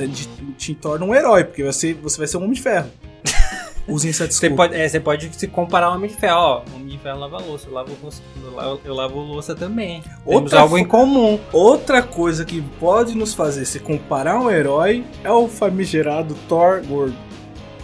Te, 0.07 0.27
te 0.57 0.75
torna 0.75 1.05
um 1.05 1.13
herói, 1.13 1.43
porque 1.43 1.63
você, 1.63 1.93
você 1.93 2.17
vai 2.17 2.27
ser 2.27 2.37
um 2.37 2.41
homem 2.41 2.53
de 2.53 2.61
ferro. 2.61 2.89
Usem 3.87 4.09
essa 4.09 4.25
Você 4.29 4.49
pode, 4.49 4.73
é, 4.75 4.89
você 4.89 4.99
pode 4.99 5.29
se 5.37 5.47
comparar 5.47 5.87
ao 5.87 5.95
Homem 5.95 6.09
de 6.09 6.15
Ferro. 6.15 6.35
Ó, 6.37 6.63
o 6.71 6.75
Homem 6.75 6.87
de 6.87 6.97
Ferro 6.97 7.19
lava 7.19 7.37
louça, 7.37 7.67
eu 7.67 7.73
lavo, 7.73 7.91
louça- 8.01 8.21
eu 8.43 8.51
lavo, 8.55 8.81
eu 8.83 8.93
lavo 8.95 9.19
louça 9.19 9.53
também. 9.53 10.01
Temos 10.01 10.17
Outra 10.25 10.59
algo 10.61 10.75
fo- 10.75 10.81
em 10.81 10.85
comum. 10.85 11.39
Outra 11.53 12.01
coisa 12.01 12.43
que 12.43 12.61
pode 12.79 13.15
nos 13.15 13.35
fazer 13.35 13.63
se 13.65 13.79
comparar 13.79 14.37
a 14.37 14.39
um 14.41 14.49
herói 14.49 15.03
é 15.23 15.29
o 15.31 15.47
famigerado 15.47 16.35
Thor 16.49 16.81
gordo. 16.83 17.15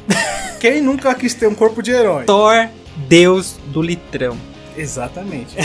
Quem 0.60 0.82
nunca 0.82 1.14
quis 1.14 1.36
ter 1.36 1.46
um 1.48 1.54
corpo 1.54 1.84
de 1.84 1.92
herói? 1.92 2.26
Thor, 2.26 2.68
Deus 3.08 3.58
do 3.68 3.82
litrão. 3.84 4.36
Exatamente. 4.76 5.56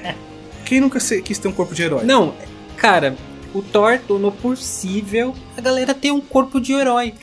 Quem 0.66 0.78
nunca 0.80 0.98
quis 1.00 1.38
ter 1.38 1.48
um 1.48 1.52
corpo 1.52 1.74
de 1.74 1.82
herói? 1.84 2.04
Não, 2.04 2.34
cara, 2.76 3.16
o 3.54 3.62
Thor 3.62 3.98
tornou 4.06 4.32
possível 4.32 5.34
a 5.56 5.60
galera 5.60 5.94
ter 5.94 6.10
um 6.10 6.20
corpo 6.20 6.60
de 6.60 6.72
herói. 6.72 7.14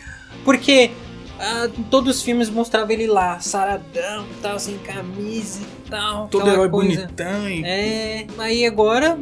Porque 0.43 0.91
ah, 1.39 1.69
todos 1.89 2.17
os 2.17 2.21
filmes 2.21 2.49
mostrava 2.49 2.91
ele 2.91 3.07
lá, 3.07 3.39
saradão, 3.39 4.25
tal, 4.41 4.59
sem 4.59 4.77
camisa 4.79 5.61
e 5.61 5.89
tal. 5.89 6.27
Todo 6.29 6.49
herói 6.49 6.69
coisa. 6.69 7.01
bonitão 7.01 7.49
e. 7.49 7.63
É, 7.63 8.27
aí 8.37 8.65
agora 8.65 9.17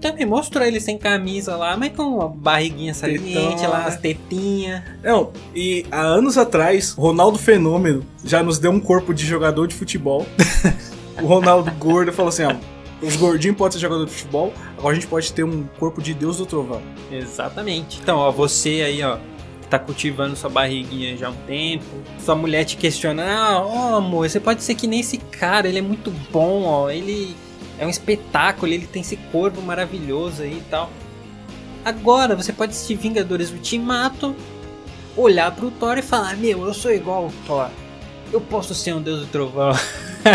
também 0.00 0.26
mostrou 0.26 0.64
ele 0.64 0.80
sem 0.80 0.96
camisa 0.96 1.56
lá, 1.56 1.76
mas 1.76 1.92
com 1.92 2.20
a 2.20 2.28
barriguinha 2.28 2.94
saliente 2.94 3.56
Tetão, 3.56 3.70
lá, 3.70 3.80
né? 3.80 3.86
as 3.86 3.96
tetinhas. 3.96 4.82
Não, 5.02 5.32
e 5.54 5.84
há 5.90 6.02
anos 6.02 6.38
atrás, 6.38 6.92
Ronaldo 6.92 7.38
Fenômeno 7.38 8.04
já 8.24 8.42
nos 8.42 8.58
deu 8.58 8.70
um 8.70 8.80
corpo 8.80 9.12
de 9.12 9.26
jogador 9.26 9.66
de 9.66 9.74
futebol. 9.74 10.26
o 11.20 11.26
Ronaldo 11.26 11.70
gordo 11.72 12.12
falou 12.12 12.28
assim: 12.28 12.44
ó, 12.44 12.54
os 13.02 13.16
gordinhos 13.16 13.56
podem 13.56 13.72
ser 13.72 13.80
jogador 13.80 14.06
de 14.06 14.12
futebol, 14.12 14.52
agora 14.76 14.92
a 14.92 14.94
gente 14.94 15.06
pode 15.06 15.32
ter 15.32 15.44
um 15.44 15.64
corpo 15.78 16.00
de 16.00 16.14
Deus 16.14 16.38
do 16.38 16.46
Trovão. 16.46 16.82
Exatamente. 17.10 18.00
Então, 18.00 18.18
ó, 18.18 18.30
você 18.30 18.82
aí, 18.82 19.02
ó, 19.02 19.18
que 19.60 19.68
tá 19.68 19.78
cultivando 19.78 20.36
sua 20.36 20.48
barriguinha 20.48 21.16
já 21.16 21.28
há 21.28 21.30
um 21.30 21.36
tempo, 21.46 21.84
sua 22.18 22.34
mulher 22.34 22.64
te 22.64 22.76
questiona, 22.76 23.24
ah, 23.24 23.60
ó, 23.60 23.96
amor, 23.96 24.28
você 24.28 24.40
pode 24.40 24.62
ser 24.62 24.74
que 24.74 24.86
nem 24.86 25.00
esse 25.00 25.18
cara, 25.18 25.68
ele 25.68 25.78
é 25.78 25.82
muito 25.82 26.10
bom, 26.30 26.64
ó, 26.64 26.90
ele 26.90 27.36
é 27.78 27.86
um 27.86 27.90
espetáculo, 27.90 28.72
ele 28.72 28.86
tem 28.86 29.02
esse 29.02 29.16
corpo 29.16 29.60
maravilhoso 29.60 30.42
aí 30.42 30.58
e 30.58 30.70
tal. 30.70 30.90
Agora, 31.84 32.34
você 32.34 32.52
pode 32.52 32.72
assistir 32.72 32.96
Vingadores 32.96 33.50
Ultimato, 33.50 34.34
olhar 35.16 35.54
pro 35.54 35.70
Thor 35.70 35.98
e 35.98 36.02
falar, 36.02 36.36
meu, 36.36 36.66
eu 36.66 36.74
sou 36.74 36.90
igual 36.90 37.24
ao 37.24 37.32
Thor. 37.46 37.68
Eu 38.32 38.40
posso 38.40 38.74
ser 38.74 38.94
um 38.94 39.00
deus 39.00 39.20
do 39.20 39.26
trovão. 39.26 39.72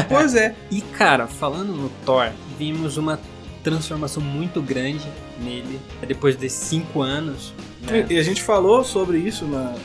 Pois 0.08 0.34
é. 0.36 0.56
E 0.72 0.80
cara, 0.80 1.28
falando 1.28 1.74
no 1.74 1.90
Thor, 2.06 2.32
vimos 2.62 2.96
uma 2.96 3.20
transformação 3.64 4.22
muito 4.22 4.62
grande 4.62 5.08
nele 5.44 5.80
depois 6.08 6.36
desses 6.36 6.60
cinco 6.60 7.02
anos. 7.02 7.54
né? 7.82 8.06
E 8.08 8.20
a 8.20 8.24
gente 8.24 8.44
falou 8.44 8.84
sobre 8.84 9.18
isso 9.18 9.46
na, 9.46 9.76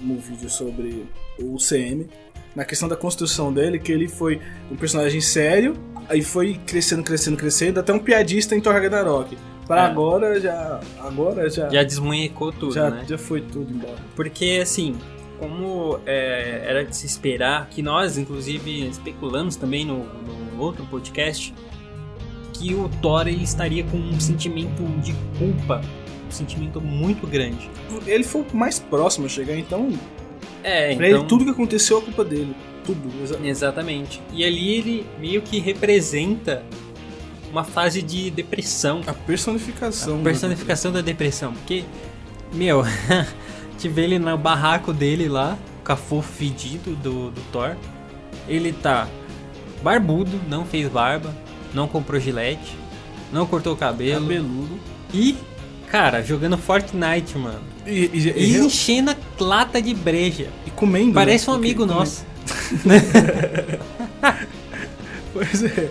no 0.00 0.16
vídeo 0.16 0.48
sobre 0.48 1.04
o 1.36 1.56
CM, 1.56 2.06
na 2.54 2.64
questão 2.64 2.88
da 2.88 2.94
construção 2.96 3.52
dele, 3.52 3.80
que 3.80 3.90
ele 3.90 4.06
foi 4.06 4.40
um 4.70 4.76
personagem 4.76 5.20
sério, 5.20 5.76
aí 6.08 6.22
foi 6.22 6.60
crescendo, 6.64 7.02
crescendo, 7.02 7.36
crescendo, 7.36 7.80
até 7.80 7.92
um 7.92 7.98
piadista 7.98 8.54
em 8.54 8.60
Thor 8.60 8.72
Ragnarok. 8.72 9.36
Para 9.66 9.82
É. 9.82 9.86
agora 9.86 10.40
já. 10.40 10.80
Agora 11.00 11.50
já. 11.50 11.68
Já 11.68 11.82
desmunhecou 11.82 12.52
tudo, 12.52 12.72
já, 12.72 12.88
né? 12.88 13.04
já 13.08 13.18
foi 13.18 13.40
tudo 13.40 13.72
embora. 13.72 13.98
Porque 14.14 14.60
assim, 14.62 14.96
como 15.40 15.98
é, 16.06 16.62
era 16.64 16.84
de 16.84 16.96
se 16.96 17.04
esperar, 17.04 17.68
que 17.68 17.82
nós 17.82 18.16
inclusive 18.16 18.88
especulamos 18.88 19.56
também 19.56 19.84
no, 19.84 20.04
no 20.04 20.62
outro 20.62 20.84
podcast, 20.86 21.52
que 22.58 22.74
o 22.74 22.88
Thor 23.02 23.26
ele 23.28 23.42
estaria 23.44 23.84
com 23.84 23.96
um 23.96 24.18
sentimento 24.20 24.82
de 25.02 25.14
culpa, 25.38 25.80
um 26.26 26.30
sentimento 26.30 26.80
muito 26.80 27.26
grande. 27.26 27.70
Ele 28.06 28.24
foi 28.24 28.42
o 28.42 28.56
mais 28.56 28.78
próximo 28.78 29.26
a 29.26 29.28
chegar, 29.28 29.56
então. 29.56 29.90
É, 30.62 30.94
Pra 30.96 31.06
então. 31.08 31.20
ele, 31.20 31.28
tudo 31.28 31.44
que 31.44 31.50
aconteceu 31.50 31.98
é 31.98 32.00
culpa 32.02 32.24
dele. 32.24 32.54
Tudo. 32.84 33.10
exa- 33.22 33.38
Exatamente. 33.42 34.20
E 34.32 34.44
ali 34.44 34.74
ele 34.74 35.06
meio 35.20 35.42
que 35.42 35.58
representa 35.58 36.62
uma 37.50 37.62
fase 37.64 38.02
de 38.02 38.30
depressão. 38.30 39.00
A 39.06 39.12
personificação. 39.14 40.18
A 40.20 40.22
personificação 40.22 40.90
da 40.92 41.00
depressão. 41.00 41.52
Porque, 41.52 41.84
meu, 42.52 42.82
te 43.78 43.88
vê 43.88 44.02
ele 44.02 44.18
no 44.18 44.36
barraco 44.36 44.92
dele 44.92 45.28
lá, 45.28 45.56
o 45.80 45.82
cafô 45.82 46.20
fedido 46.22 46.94
do, 46.96 47.30
do 47.30 47.40
Thor. 47.52 47.76
Ele 48.48 48.72
tá 48.72 49.08
barbudo, 49.82 50.40
não 50.48 50.64
fez 50.64 50.88
barba, 50.88 51.34
não 51.76 51.86
comprou 51.86 52.18
gilete. 52.18 52.74
não 53.32 53.46
cortou 53.46 53.74
o 53.74 53.76
cabelo. 53.76 54.22
Cabeludo. 54.22 54.80
E, 55.12 55.36
cara, 55.90 56.22
jogando 56.22 56.56
Fortnite, 56.56 57.36
mano. 57.36 57.60
E, 57.86 58.10
e, 58.12 58.32
E 58.34 58.56
e- 58.56 58.58
enchendo 58.58 59.10
a 59.10 59.16
lata 59.38 59.80
de 59.82 59.92
breja. 59.94 60.48
e 60.66 60.70
comendo. 60.70 61.12
Parece 61.12 61.48
um 61.50 61.52
né? 61.52 61.58
amigo 61.58 61.84
nosso. 61.86 62.24
Pois 65.32 65.62
é. 65.64 65.90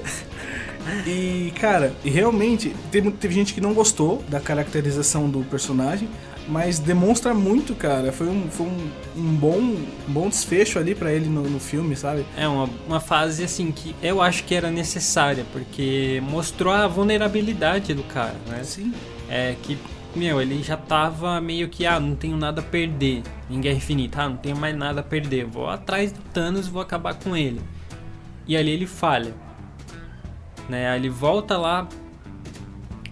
E, 1.06 1.52
cara, 1.60 1.93
realmente, 2.04 2.76
teve, 2.91 3.12
teve 3.12 3.34
gente 3.34 3.54
que 3.54 3.62
não 3.62 3.74
gostou 3.74 4.24
da 4.28 4.39
caracterização 4.39 5.30
do 5.30 5.39
personagem, 5.41 6.08
mas 6.48 6.80
demonstra 6.80 7.34
muito, 7.34 7.74
cara. 7.76 8.12
Foi 8.12 8.28
um, 8.28 8.50
foi 8.50 8.68
um, 8.68 8.92
um 9.16 9.36
bom, 9.36 9.58
um 9.58 9.86
bom 10.08 10.30
desfecho 10.30 10.78
ali 10.78 10.94
pra 10.94 11.12
ele 11.12 11.28
no, 11.28 11.44
no 11.44 11.60
filme, 11.60 11.96
sabe? 11.96 12.26
É 12.38 12.48
uma, 12.48 12.70
uma 12.88 13.00
fase 13.00 13.44
assim 13.44 13.72
que 13.72 13.96
eu 14.02 14.22
acho 14.22 14.44
que 14.44 14.54
era 14.54 14.70
necessária, 14.70 15.46
porque 15.52 16.22
mostrou 16.30 16.74
a 16.74 16.88
vulnerabilidade 16.88 17.94
do 17.94 18.04
cara, 18.04 18.36
né? 18.48 18.64
Sim. 18.64 18.94
É 19.30 19.56
que, 19.64 19.78
meu, 20.16 20.40
ele 20.40 20.62
já 20.62 20.78
tava 20.78 21.42
meio 21.42 21.68
que, 21.68 21.86
ah, 21.86 22.00
não 22.00 22.16
tenho 22.16 22.38
nada 22.38 22.62
a 22.62 22.64
perder 22.64 23.24
em 23.50 23.60
Guerra 23.60 23.78
Infinita, 23.78 24.22
ah, 24.22 24.30
não 24.30 24.38
tenho 24.38 24.56
mais 24.56 24.76
nada 24.76 25.02
a 25.02 25.04
perder, 25.04 25.46
vou 25.46 25.68
atrás 25.68 26.12
do 26.12 26.22
Thanos 26.34 26.68
e 26.68 26.70
vou 26.70 26.82
acabar 26.82 27.16
com 27.16 27.36
ele. 27.36 27.62
E 28.48 28.56
ali 28.56 28.72
ele 28.72 28.86
falha. 28.86 29.34
Né? 30.70 30.90
Aí 30.90 31.00
ele 31.00 31.10
volta 31.10 31.58
lá 31.58 31.88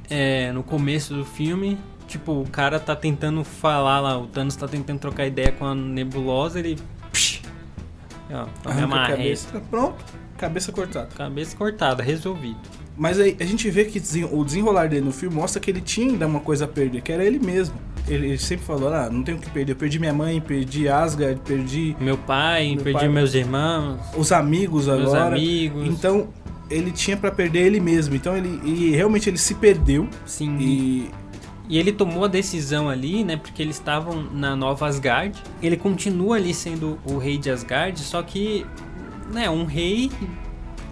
é, 0.09 0.51
no 0.51 0.63
começo 0.63 1.13
do 1.13 1.25
filme, 1.25 1.77
tipo, 2.13 2.31
o 2.41 2.47
cara 2.49 2.79
tá 2.79 2.95
tentando 2.95 3.43
falar 3.43 3.99
lá, 3.99 4.17
o 4.17 4.27
Thanos 4.27 4.55
tá 4.55 4.67
tentando 4.67 4.99
trocar 4.99 5.25
ideia 5.25 5.51
com 5.51 5.65
a 5.65 5.75
nebulosa, 5.75 6.59
ele. 6.59 6.77
Psh, 7.11 7.41
ó, 8.31 8.45
Arranca 8.69 8.95
a 9.03 9.07
cabeça. 9.09 9.59
Pronto, 9.69 10.03
cabeça 10.37 10.71
cortada. 10.71 11.09
Cabeça 11.15 11.55
cortada, 11.57 12.01
resolvido. 12.03 12.59
Mas 12.95 13.19
aí 13.19 13.35
a 13.39 13.43
gente 13.43 13.69
vê 13.71 13.85
que 13.85 13.97
o 14.31 14.43
desenrolar 14.45 14.87
dele 14.87 15.05
no 15.05 15.11
filme 15.11 15.35
mostra 15.35 15.59
que 15.59 15.71
ele 15.71 15.81
tinha 15.81 16.07
ainda 16.11 16.27
uma 16.27 16.39
coisa 16.39 16.65
a 16.65 16.67
perder, 16.67 17.01
que 17.01 17.11
era 17.11 17.23
ele 17.25 17.39
mesmo. 17.39 17.75
Ele, 18.07 18.27
ele 18.27 18.37
sempre 18.37 18.65
falou, 18.65 18.93
ah, 18.93 19.09
não 19.09 19.23
tenho 19.23 19.37
o 19.37 19.41
que 19.41 19.49
perder. 19.49 19.71
Eu 19.71 19.75
perdi 19.77 19.97
minha 19.97 20.13
mãe, 20.13 20.39
perdi 20.39 20.87
Asgard, 20.87 21.39
perdi 21.43 21.95
Meu 21.99 22.17
pai, 22.17 22.75
Meu 22.75 22.83
perdi 22.83 22.99
pai- 22.99 23.07
meus 23.09 23.33
irmãos, 23.33 23.99
os 24.15 24.31
amigos 24.31 24.85
meus 24.87 25.11
agora. 25.13 25.35
amigos. 25.35 25.87
Então, 25.87 26.27
ele 26.69 26.91
tinha 26.91 27.17
pra 27.17 27.31
perder 27.31 27.61
ele 27.65 27.79
mesmo. 27.79 28.13
Então, 28.13 28.37
ele 28.37 28.59
e 28.63 28.91
realmente 28.91 29.29
ele 29.29 29.37
se 29.39 29.55
perdeu. 29.55 30.07
Sim. 30.25 30.57
E... 30.59 31.09
E 31.69 31.77
ele 31.77 31.91
tomou 31.91 32.25
a 32.25 32.27
decisão 32.27 32.89
ali, 32.89 33.23
né? 33.23 33.37
Porque 33.37 33.61
eles 33.61 33.77
estavam 33.77 34.23
na 34.23 34.55
Nova 34.55 34.87
Asgard. 34.87 35.41
Ele 35.61 35.77
continua 35.77 36.35
ali 36.35 36.53
sendo 36.53 36.99
o 37.05 37.17
rei 37.17 37.37
de 37.37 37.49
Asgard, 37.49 37.99
só 37.99 38.21
que, 38.21 38.65
né, 39.31 39.49
um 39.49 39.65
rei 39.65 40.11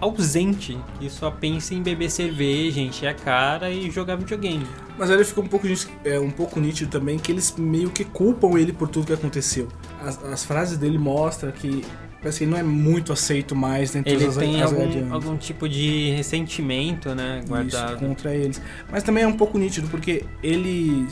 ausente, 0.00 0.76
que 0.98 1.08
só 1.08 1.30
pensa 1.30 1.74
em 1.74 1.82
beber 1.82 2.10
cerveja, 2.10 2.80
encher 2.80 3.06
a 3.06 3.14
cara 3.14 3.70
e 3.70 3.88
jogar 3.88 4.16
videogame. 4.16 4.66
Mas 4.98 5.10
aí 5.10 5.24
ficou 5.24 5.44
um 5.44 5.46
pouco, 5.46 5.66
é, 6.04 6.18
um 6.18 6.30
pouco 6.30 6.58
nítido 6.58 6.90
também 6.90 7.18
que 7.18 7.30
eles 7.30 7.54
meio 7.56 7.88
que 7.88 8.04
culpam 8.04 8.58
ele 8.58 8.72
por 8.72 8.88
tudo 8.88 9.06
que 9.06 9.12
aconteceu. 9.12 9.68
As, 10.00 10.22
as 10.24 10.44
frases 10.44 10.76
dele 10.76 10.98
mostram 10.98 11.52
que 11.52 11.84
parece 12.22 12.38
que 12.38 12.44
ele 12.44 12.50
não 12.52 12.58
é 12.58 12.62
muito 12.62 13.12
aceito 13.12 13.54
mais 13.56 13.90
dentro 13.90 14.10
Ele 14.12 14.24
dos 14.26 14.36
tem 14.36 14.62
Asgardianos. 14.62 15.12
algum, 15.12 15.14
algum 15.14 15.36
tipo 15.36 15.68
de 15.68 16.10
ressentimento, 16.12 17.14
né, 17.14 17.38
Isso, 17.40 17.48
guardado. 17.48 17.96
contra 17.98 18.34
eles. 18.34 18.62
Mas 18.90 19.02
também 19.02 19.24
é 19.24 19.26
um 19.26 19.36
pouco 19.36 19.58
nítido 19.58 19.88
porque 19.88 20.24
ele 20.42 21.06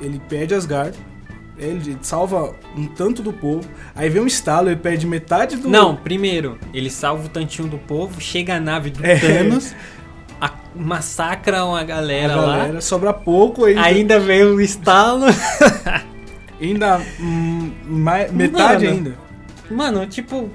ele 0.00 0.20
perde 0.28 0.54
Asgard, 0.54 0.96
ele 1.56 1.96
salva 2.02 2.52
um 2.76 2.86
tanto 2.88 3.22
do 3.22 3.32
povo, 3.32 3.68
aí 3.94 4.08
vem 4.08 4.20
um 4.22 4.26
estalo, 4.26 4.68
ele 4.68 4.76
perde 4.80 5.06
metade 5.06 5.56
do 5.56 5.68
Não, 5.68 5.94
primeiro, 5.94 6.58
ele 6.72 6.90
salva 6.90 7.26
o 7.26 7.28
tantinho 7.28 7.68
do 7.68 7.78
povo, 7.78 8.20
chega 8.20 8.56
a 8.56 8.60
nave 8.60 8.90
do 8.90 9.04
É. 9.06 9.16
Thanos, 9.18 9.72
a- 10.40 10.50
massacra 10.74 11.64
uma 11.64 11.80
a 11.80 11.84
galera, 11.84 12.34
lá. 12.34 12.56
galera, 12.58 12.80
sobra 12.80 13.12
pouco 13.12 13.66
ainda, 13.66 13.82
Ainda 13.82 14.18
veio 14.18 14.56
o 14.56 14.60
estalo. 14.60 15.26
ainda 16.60 17.00
hum, 17.20 17.70
mai- 17.86 18.28
metade 18.30 18.84
Mano. 18.86 18.96
ainda. 18.96 19.23
Mano, 19.70 20.06
tipo. 20.06 20.50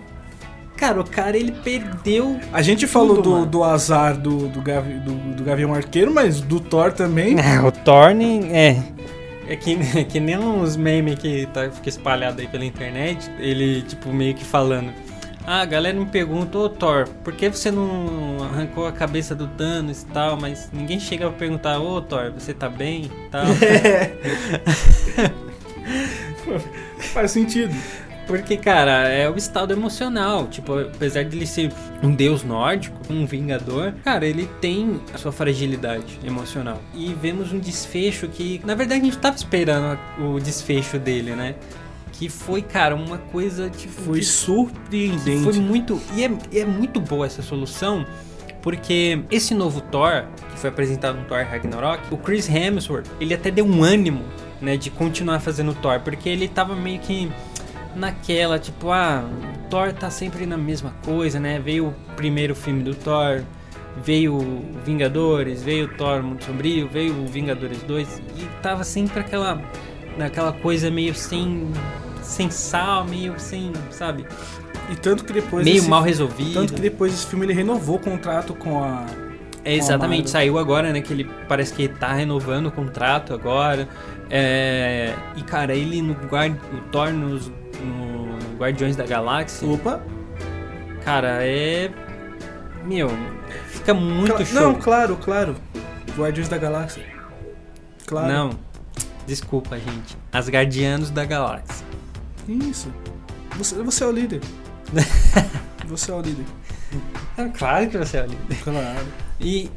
Cara, 0.75 1.01
o 1.01 1.03
cara 1.03 1.37
ele 1.37 1.51
perdeu. 1.51 2.39
A 2.53 2.61
gente 2.61 2.87
falou 2.87 3.17
Tudo, 3.17 3.39
do, 3.39 3.45
do 3.45 3.63
azar 3.65 4.15
do, 4.15 4.47
do, 4.47 4.61
Gavi, 4.61 4.93
do, 4.99 5.13
do 5.35 5.43
Gavião 5.43 5.73
Arqueiro, 5.73 6.13
mas 6.13 6.39
do 6.39 6.59
Thor 6.59 6.93
também. 6.93 7.35
É, 7.37 7.59
o 7.59 7.69
Thorne 7.69 8.45
é. 8.45 8.81
É 9.49 9.55
que, 9.57 9.77
é 9.97 10.03
que 10.05 10.21
nem 10.21 10.37
uns 10.37 10.77
memes 10.77 11.19
que 11.19 11.47
tá, 11.47 11.69
fica 11.69 11.89
espalhado 11.89 12.39
aí 12.39 12.47
pela 12.47 12.63
internet. 12.63 13.29
Ele, 13.39 13.81
tipo, 13.81 14.13
meio 14.13 14.33
que 14.35 14.45
falando. 14.45 14.93
Ah, 15.45 15.61
a 15.61 15.65
galera 15.65 15.99
me 15.99 16.05
pergunta, 16.05 16.57
ô 16.57 16.69
Thor, 16.69 17.09
por 17.23 17.33
que 17.33 17.49
você 17.49 17.71
não 17.71 18.37
arrancou 18.43 18.85
a 18.85 18.91
cabeça 18.91 19.33
do 19.33 19.47
Thanos 19.47 20.03
e 20.03 20.05
tal? 20.05 20.37
Mas 20.39 20.69
ninguém 20.71 20.99
chega 20.99 21.27
pra 21.27 21.39
perguntar, 21.39 21.79
ô 21.79 22.01
Thor, 22.01 22.31
você 22.31 22.53
tá 22.53 22.69
bem 22.69 23.05
e 23.05 23.29
tal. 23.29 23.45
Faz 26.99 27.31
sentido. 27.31 27.73
Porque, 28.29 28.57
cara, 28.57 29.09
é 29.09 29.27
o 29.27 29.35
estado 29.35 29.73
emocional. 29.73 30.45
Tipo, 30.47 30.77
apesar 30.81 31.23
de 31.23 31.35
ele 31.35 31.47
ser 31.47 31.71
um 32.03 32.13
deus 32.13 32.43
nórdico, 32.43 32.95
um 33.11 33.25
vingador, 33.25 33.91
cara, 34.03 34.23
ele 34.23 34.47
tem 34.61 35.01
a 35.11 35.17
sua 35.17 35.31
fragilidade 35.31 36.19
emocional. 36.23 36.79
E 36.93 37.11
vemos 37.19 37.51
um 37.51 37.57
desfecho 37.57 38.27
que, 38.27 38.61
na 38.63 38.75
verdade, 38.75 39.01
a 39.01 39.03
gente 39.05 39.17
tava 39.17 39.35
esperando 39.35 39.97
o 40.19 40.39
desfecho 40.39 40.99
dele, 40.99 41.31
né? 41.31 41.55
Que 42.11 42.29
foi, 42.29 42.61
cara, 42.61 42.95
uma 42.95 43.17
coisa 43.17 43.67
tipo. 43.67 43.93
Foi 44.03 44.19
de- 44.19 44.25
surpreendente. 44.25 45.43
foi 45.43 45.53
muito. 45.59 45.99
E 46.15 46.23
é, 46.23 46.31
é 46.59 46.65
muito 46.65 46.99
boa 46.99 47.25
essa 47.25 47.41
solução. 47.41 48.05
Porque 48.61 49.23
esse 49.31 49.55
novo 49.55 49.79
Thor, 49.81 50.25
que 50.51 50.59
foi 50.59 50.69
apresentado 50.69 51.17
no 51.17 51.23
Thor 51.25 51.43
Ragnarok, 51.49 52.03
o 52.11 52.17
Chris 52.17 52.47
Hemsworth, 52.49 53.07
ele 53.19 53.33
até 53.33 53.49
deu 53.49 53.65
um 53.65 53.81
ânimo, 53.83 54.21
né, 54.61 54.75
de 54.75 54.89
continuar 54.91 55.39
fazendo 55.39 55.73
Thor, 55.73 56.01
porque 56.01 56.27
ele 56.27 56.45
tava 56.49 56.75
meio 56.75 56.99
que 56.99 57.31
naquela, 57.95 58.57
tipo, 58.59 58.91
ah, 58.91 59.23
o 59.65 59.69
Thor 59.69 59.93
tá 59.93 60.09
sempre 60.09 60.45
na 60.45 60.57
mesma 60.57 60.93
coisa, 61.03 61.39
né? 61.39 61.59
Veio 61.59 61.87
o 61.87 61.93
primeiro 62.15 62.55
filme 62.55 62.83
do 62.83 62.93
Thor, 62.95 63.41
veio 64.03 64.35
o 64.35 64.65
Vingadores, 64.85 65.61
veio 65.63 65.85
o 65.85 65.89
Thor 65.89 66.21
Mundo 66.23 66.43
Sombrio, 66.43 66.87
veio 66.87 67.13
o 67.13 67.25
Vingadores 67.27 67.81
2 67.83 68.21
e 68.37 68.45
tava 68.61 68.83
sempre 68.83 69.19
aquela 69.19 69.61
naquela 70.17 70.51
coisa 70.51 70.89
meio 70.91 71.13
sem 71.15 71.69
sem 72.21 72.49
sal, 72.49 73.05
meio 73.05 73.39
sem, 73.39 73.71
sabe? 73.89 74.25
E 74.91 74.95
tanto 74.95 75.23
que 75.23 75.33
depois. 75.33 75.63
meio 75.65 75.77
esse- 75.77 75.89
mal 75.89 76.01
resolvido. 76.01 76.53
Tanto 76.53 76.73
que 76.73 76.81
depois 76.81 77.11
desse 77.11 77.27
filme 77.27 77.45
ele 77.45 77.53
renovou 77.53 77.95
o 77.95 77.99
contrato 77.99 78.53
com 78.53 78.83
a. 78.83 79.05
É, 79.63 79.75
exatamente, 79.75 80.29
saiu 80.29 80.57
agora, 80.57 80.91
né? 80.93 81.01
Que 81.01 81.11
ele 81.13 81.29
parece 81.47 81.73
que 81.73 81.87
tá 81.87 82.13
renovando 82.13 82.67
o 82.67 82.71
contrato 82.71 83.33
agora. 83.33 83.87
É, 84.29 85.15
e 85.35 85.41
cara, 85.43 85.75
ele 85.75 86.01
no, 86.01 86.13
guard, 86.13 86.55
no 86.71 86.81
Thor 86.91 87.11
nos, 87.11 87.47
no 87.47 88.57
Guardiões 88.57 88.95
da 88.95 89.05
Galáxia, 89.05 89.67
Opa! 89.67 90.01
cara, 91.03 91.39
é. 91.41 91.89
Meu, 92.85 93.09
fica 93.67 93.93
muito 93.93 94.35
Cla- 94.35 94.45
show. 94.45 94.61
Não, 94.61 94.75
claro, 94.75 95.15
claro. 95.17 95.55
Guardiões 96.17 96.47
da 96.47 96.57
Galáxia. 96.57 97.03
Claro. 98.05 98.27
Não, 98.27 98.49
desculpa, 99.27 99.77
gente. 99.77 100.17
As 100.31 100.49
Guardianos 100.49 101.09
da 101.09 101.25
Galáxia. 101.25 101.85
Isso. 102.47 102.91
Você, 103.57 103.75
você 103.83 104.03
é 104.03 104.07
o 104.07 104.11
líder. 104.11 104.41
você 105.85 106.11
é 106.11 106.13
o 106.15 106.21
líder. 106.21 106.45
Claro 107.57 107.89
que 107.89 107.97
você 107.97 108.17
é 108.17 108.23
o 108.23 108.25
líder. 108.27 108.57
Claro. 108.63 109.05
E, 109.39 109.69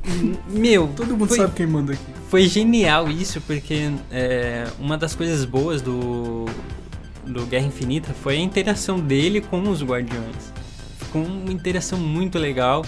meu, 0.48 0.88
Todo 0.96 1.16
mundo 1.16 1.28
foi- 1.28 1.38
sabe 1.38 1.54
quem 1.54 1.66
manda 1.66 1.92
aqui. 1.92 2.02
Foi 2.28 2.48
genial 2.48 3.08
isso, 3.08 3.40
porque 3.42 3.90
é, 4.10 4.66
uma 4.78 4.96
das 4.98 5.14
coisas 5.14 5.44
boas 5.44 5.80
do, 5.82 6.46
do 7.24 7.46
Guerra 7.46 7.66
Infinita 7.66 8.12
foi 8.22 8.36
a 8.36 8.40
interação 8.40 8.98
dele 8.98 9.40
com 9.40 9.60
os 9.68 9.82
Guardiões. 9.82 10.52
Ficou 10.98 11.22
uma 11.22 11.52
interação 11.52 11.98
muito 11.98 12.38
legal. 12.38 12.84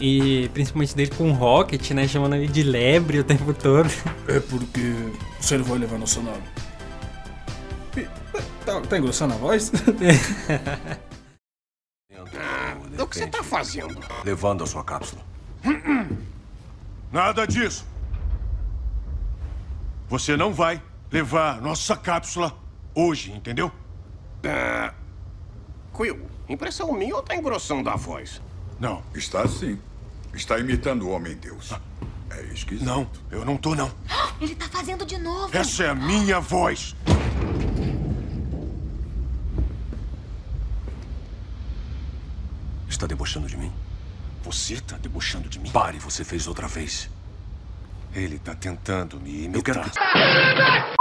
E 0.00 0.48
principalmente 0.54 0.94
dele 0.94 1.10
com 1.10 1.28
o 1.28 1.32
Rocket, 1.34 1.90
né? 1.90 2.06
Chamando 2.06 2.36
ele 2.36 2.46
de 2.46 2.62
lebre 2.62 3.18
o 3.18 3.24
tempo 3.24 3.52
todo. 3.52 3.90
É 4.28 4.38
porque 4.38 4.94
você 5.40 5.58
não 5.58 5.64
vai 5.64 5.78
levar 5.80 5.98
nossa 5.98 6.20
nave. 6.22 6.38
Tá, 8.64 8.80
tá 8.82 8.96
engrossando 8.98 9.34
a 9.34 9.36
voz? 9.38 9.72
O 13.02 13.06
que 13.06 13.16
você 13.16 13.26
tá 13.26 13.42
fazendo? 13.42 13.98
Levando 14.24 14.64
a 14.64 14.66
sua 14.66 14.82
cápsula. 14.84 15.22
Nada 17.12 17.46
disso. 17.46 17.86
Você 20.08 20.36
não 20.36 20.52
vai 20.52 20.82
levar 21.10 21.60
nossa 21.60 21.96
cápsula 21.96 22.54
hoje, 22.94 23.32
entendeu? 23.32 23.70
Ah, 24.44 24.92
Quill, 25.94 26.26
impressão 26.48 26.92
minha 26.92 27.14
ou 27.16 27.22
tá 27.22 27.34
engrossando 27.34 27.88
a 27.90 27.96
voz? 27.96 28.40
Não, 28.78 29.02
Está 29.14 29.46
sim. 29.48 29.78
Está 30.32 30.58
imitando 30.58 31.06
o 31.06 31.10
Homem-Deus. 31.10 31.72
É 32.30 32.42
esquisito. 32.52 32.84
não, 32.84 33.08
eu 33.30 33.44
não 33.44 33.56
tô 33.56 33.74
não. 33.74 33.90
Ele 34.40 34.54
tá 34.54 34.68
fazendo 34.68 35.04
de 35.04 35.18
novo. 35.18 35.56
Essa 35.56 35.84
é 35.84 35.88
a 35.88 35.94
minha 35.94 36.38
voz. 36.38 36.94
Está 42.88 43.06
debochando 43.06 43.46
de 43.46 43.56
mim? 43.56 43.72
Você 44.42 44.80
tá 44.80 44.96
debochando 44.96 45.48
de 45.48 45.58
mim? 45.58 45.70
Pare, 45.70 45.98
você 45.98 46.24
fez 46.24 46.46
outra 46.46 46.66
vez. 46.66 47.10
Ele 48.14 48.38
tá 48.38 48.54
tentando 48.54 49.20
me 49.20 49.50
Eu 49.52 49.62
quero 49.62 49.80
imitar. 49.80 50.94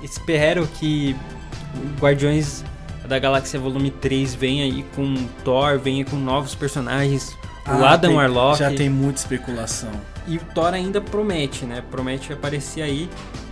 que 0.00 0.04
Espero 0.04 0.66
que 0.66 1.16
Guardiões 2.00 2.64
da 3.06 3.18
Galáxia 3.18 3.58
Volume 3.60 3.90
3 3.90 4.34
venha 4.34 4.64
aí 4.64 4.82
com 4.94 5.14
Thor, 5.44 5.78
venha 5.78 6.04
com 6.04 6.16
novos 6.16 6.54
personagens. 6.54 7.36
o 7.66 7.70
Ah, 7.84 7.92
Adam 7.92 8.10
tem- 8.10 8.16
Warlock. 8.18 8.58
Já 8.58 8.74
tem 8.74 8.88
muita 8.90 9.20
especulação. 9.20 9.90
E 10.26 10.36
o 10.36 10.40
Thor 10.54 10.74
ainda 10.74 11.00
promete, 11.00 11.64
né? 11.64 11.82
Promete 11.90 12.32
aparecer 12.32 12.82
aí 12.82 13.08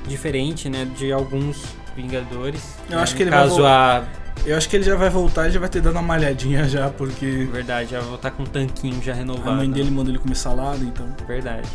diferente, 0.09 0.69
né? 0.69 0.85
De 0.97 1.13
alguns 1.13 1.63
Vingadores. 1.97 2.63
Eu 2.89 2.97
né? 2.97 3.03
acho 3.03 3.15
que 3.17 3.23
ele 3.23 3.31
vai 3.31 3.41
caso 3.41 3.57
vol- 3.57 3.67
a 3.67 4.05
Eu 4.47 4.57
acho 4.57 4.69
que 4.69 4.77
ele 4.77 4.85
já 4.85 4.97
vai 4.97 5.11
voltar 5.11 5.49
e 5.49 5.51
já 5.51 5.61
vai 5.61 5.69
ter 5.69 5.81
dado 5.83 5.93
uma 5.93 6.03
malhadinha 6.03 6.67
já, 6.69 6.89
porque 6.89 7.49
verdade, 7.53 7.91
já 7.91 8.01
vou 8.01 8.15
estar 8.15 8.31
com 8.31 8.43
um 8.45 8.47
tanquinho 8.47 9.03
já 9.03 9.13
a 9.13 9.15
renovado. 9.17 9.57
mãe 9.57 9.71
dele 9.71 9.91
mandou 9.91 10.11
ele 10.13 10.19
comer 10.19 10.35
salada, 10.37 10.79
então 10.83 11.07
Verdade. 11.27 11.69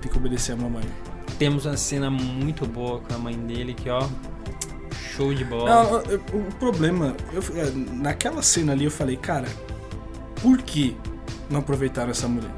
tem 0.00 0.10
que 0.10 0.16
obedecer 0.18 0.52
a 0.52 0.56
mamãe. 0.56 0.84
Temos 1.38 1.66
uma 1.66 1.76
cena 1.76 2.10
muito 2.10 2.66
boa 2.66 3.00
com 3.00 3.14
a 3.14 3.18
mãe 3.18 3.34
dele 3.36 3.74
que 3.74 3.90
ó, 3.90 4.06
show 5.16 5.34
de 5.34 5.44
bola. 5.44 5.68
Não, 5.68 5.98
o 6.38 6.44
problema, 6.60 7.16
eu, 7.32 7.42
é, 7.56 7.70
naquela 7.74 8.42
cena 8.42 8.72
ali 8.72 8.84
eu 8.84 8.90
falei, 8.90 9.16
cara, 9.16 9.48
por 10.40 10.58
que 10.58 10.96
não 11.50 11.60
aproveitaram 11.60 12.10
essa 12.10 12.28
mulher? 12.28 12.50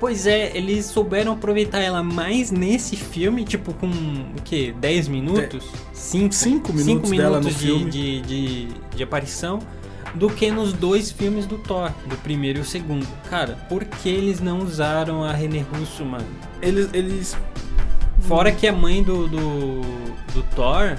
Pois 0.00 0.26
é, 0.26 0.56
eles 0.56 0.86
souberam 0.86 1.32
aproveitar 1.32 1.78
ela 1.78 2.02
mais 2.02 2.50
nesse 2.50 2.96
filme, 2.96 3.44
tipo 3.44 3.74
com 3.74 3.86
o 3.86 4.42
quê? 4.42 4.74
10 4.80 5.08
minutos? 5.08 5.70
5 5.92 6.34
Cinco 6.34 6.72
minutos 6.72 7.10
dela 7.10 7.40
no 7.40 7.50
de. 7.50 7.84
De, 7.84 8.20
de, 8.22 8.68
de 8.96 9.02
aparição, 9.02 9.58
do 10.14 10.30
que 10.30 10.50
nos 10.50 10.72
dois 10.72 11.10
filmes 11.10 11.44
do 11.44 11.58
Thor, 11.58 11.92
do 12.06 12.16
primeiro 12.16 12.60
e 12.60 12.62
o 12.62 12.64
segundo. 12.64 13.06
Cara, 13.28 13.58
por 13.68 13.84
que 13.84 14.08
eles 14.08 14.40
não 14.40 14.60
usaram 14.60 15.22
a 15.22 15.32
René 15.32 15.60
Russo, 15.60 16.04
mano? 16.04 16.26
Eles, 16.62 16.88
eles 16.94 17.36
Fora 18.20 18.52
que 18.52 18.66
a 18.66 18.72
mãe 18.72 19.02
do, 19.02 19.26
do, 19.26 19.80
do 20.32 20.42
Thor, 20.54 20.96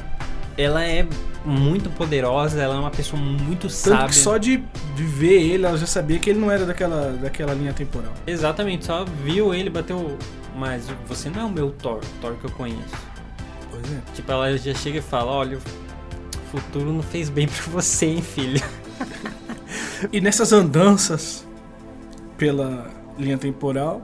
ela 0.57 0.83
é 0.83 1.07
muito 1.45 1.89
poderosa, 1.91 2.61
ela 2.61 2.75
é 2.75 2.79
uma 2.79 2.91
pessoa 2.91 3.21
muito 3.21 3.61
tanto 3.61 3.71
sábia. 3.71 4.07
que 4.07 4.15
só 4.15 4.37
de, 4.37 4.57
de 4.95 5.03
ver 5.03 5.41
ele, 5.41 5.65
ela 5.65 5.77
já 5.77 5.87
sabia 5.87 6.19
que 6.19 6.29
ele 6.29 6.39
não 6.39 6.51
era 6.51 6.65
daquela, 6.65 7.11
daquela 7.13 7.53
linha 7.53 7.73
temporal. 7.73 8.13
Exatamente, 8.27 8.85
só 8.85 9.05
viu 9.05 9.53
ele, 9.53 9.69
bateu. 9.69 10.17
Mas 10.55 10.87
você 11.07 11.29
não 11.29 11.41
é 11.41 11.45
o 11.45 11.49
meu 11.49 11.71
Thor, 11.71 11.97
o 11.97 12.21
Thor 12.21 12.35
que 12.35 12.45
eu 12.45 12.51
conheço. 12.51 12.95
Pois 13.69 13.83
é. 13.91 14.01
Tipo, 14.13 14.31
ela 14.31 14.57
já 14.57 14.73
chega 14.73 14.99
e 14.99 15.01
fala: 15.01 15.31
Olha, 15.31 15.57
o 15.57 15.61
futuro 16.51 16.91
não 16.91 17.01
fez 17.01 17.29
bem 17.29 17.47
pra 17.47 17.63
você, 17.71 18.07
hein, 18.07 18.21
filha. 18.21 18.61
E 20.11 20.19
nessas 20.19 20.51
andanças 20.51 21.45
pela 22.37 22.89
linha 23.19 23.37
temporal, 23.37 24.01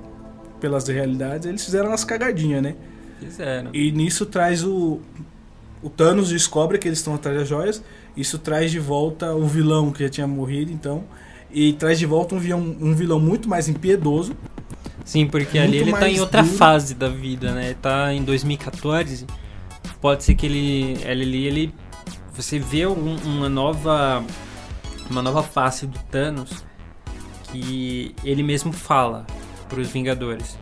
pelas 0.59 0.87
realidades, 0.87 1.47
eles 1.47 1.65
fizeram 1.65 1.89
umas 1.89 2.03
cagadinhas, 2.03 2.61
né? 2.61 2.75
Fizeram. 3.19 3.71
E 3.73 3.91
nisso 3.91 4.25
traz 4.25 4.63
o. 4.63 4.99
O 5.87 5.89
Thanos 5.89 6.27
descobre 6.27 6.77
que 6.77 6.85
eles 6.85 6.99
estão 6.99 7.15
atrás 7.15 7.37
das 7.39 7.47
joias. 7.47 7.81
Isso 8.15 8.37
traz 8.37 8.71
de 8.71 8.77
volta 8.77 9.33
o 9.33 9.45
vilão 9.47 9.89
que 9.89 10.03
já 10.03 10.09
tinha 10.09 10.27
morrido, 10.27 10.69
então. 10.69 11.05
E 11.49 11.71
traz 11.71 11.97
de 11.97 12.05
volta 12.05 12.35
um 12.35 12.39
vilão, 12.39 12.59
um 12.81 12.93
vilão 12.93 13.21
muito 13.21 13.47
mais 13.47 13.69
impiedoso. 13.69 14.35
Sim, 15.05 15.27
porque 15.27 15.57
ali 15.57 15.77
ele 15.77 15.93
tá 15.93 16.09
em 16.09 16.19
outra 16.19 16.43
duro. 16.43 16.55
fase 16.57 16.93
da 16.93 17.07
vida, 17.07 17.53
né? 17.53 17.67
Ele 17.67 17.75
tá 17.75 18.13
em 18.13 18.21
2014. 18.21 19.25
Pode 20.01 20.25
ser 20.25 20.35
que 20.35 20.45
ele. 20.45 20.97
Ali 21.09 21.45
ele. 21.45 21.73
Você 22.33 22.59
vê 22.59 22.85
um- 22.85 23.15
uma 23.23 23.47
nova. 23.47 24.21
Uma 25.09 25.21
nova 25.21 25.41
face 25.41 25.87
do 25.87 25.97
Thanos 26.11 26.65
que 27.49 28.13
ele 28.25 28.43
mesmo 28.43 28.73
fala 28.73 29.25
pros 29.69 29.87
Vingadores. 29.87 30.57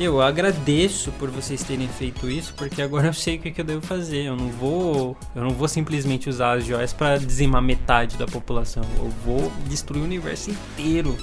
Eu 0.00 0.22
agradeço 0.22 1.12
por 1.12 1.28
vocês 1.30 1.62
terem 1.62 1.86
feito 1.86 2.26
isso, 2.30 2.54
porque 2.54 2.80
agora 2.80 3.08
eu 3.08 3.12
sei 3.12 3.36
o 3.36 3.38
que, 3.38 3.50
que 3.50 3.60
eu 3.60 3.64
devo 3.66 3.82
fazer. 3.82 4.24
Eu 4.24 4.34
não 4.34 4.48
vou, 4.48 5.14
eu 5.36 5.42
não 5.42 5.50
vou 5.50 5.68
simplesmente 5.68 6.26
usar 6.26 6.56
as 6.56 6.64
joias 6.64 6.90
para 6.90 7.18
dizimar 7.18 7.60
metade 7.60 8.16
da 8.16 8.24
população. 8.26 8.82
Eu 8.96 9.10
vou 9.22 9.52
destruir 9.66 10.00
o 10.00 10.04
universo 10.04 10.50
inteiro 10.52 11.14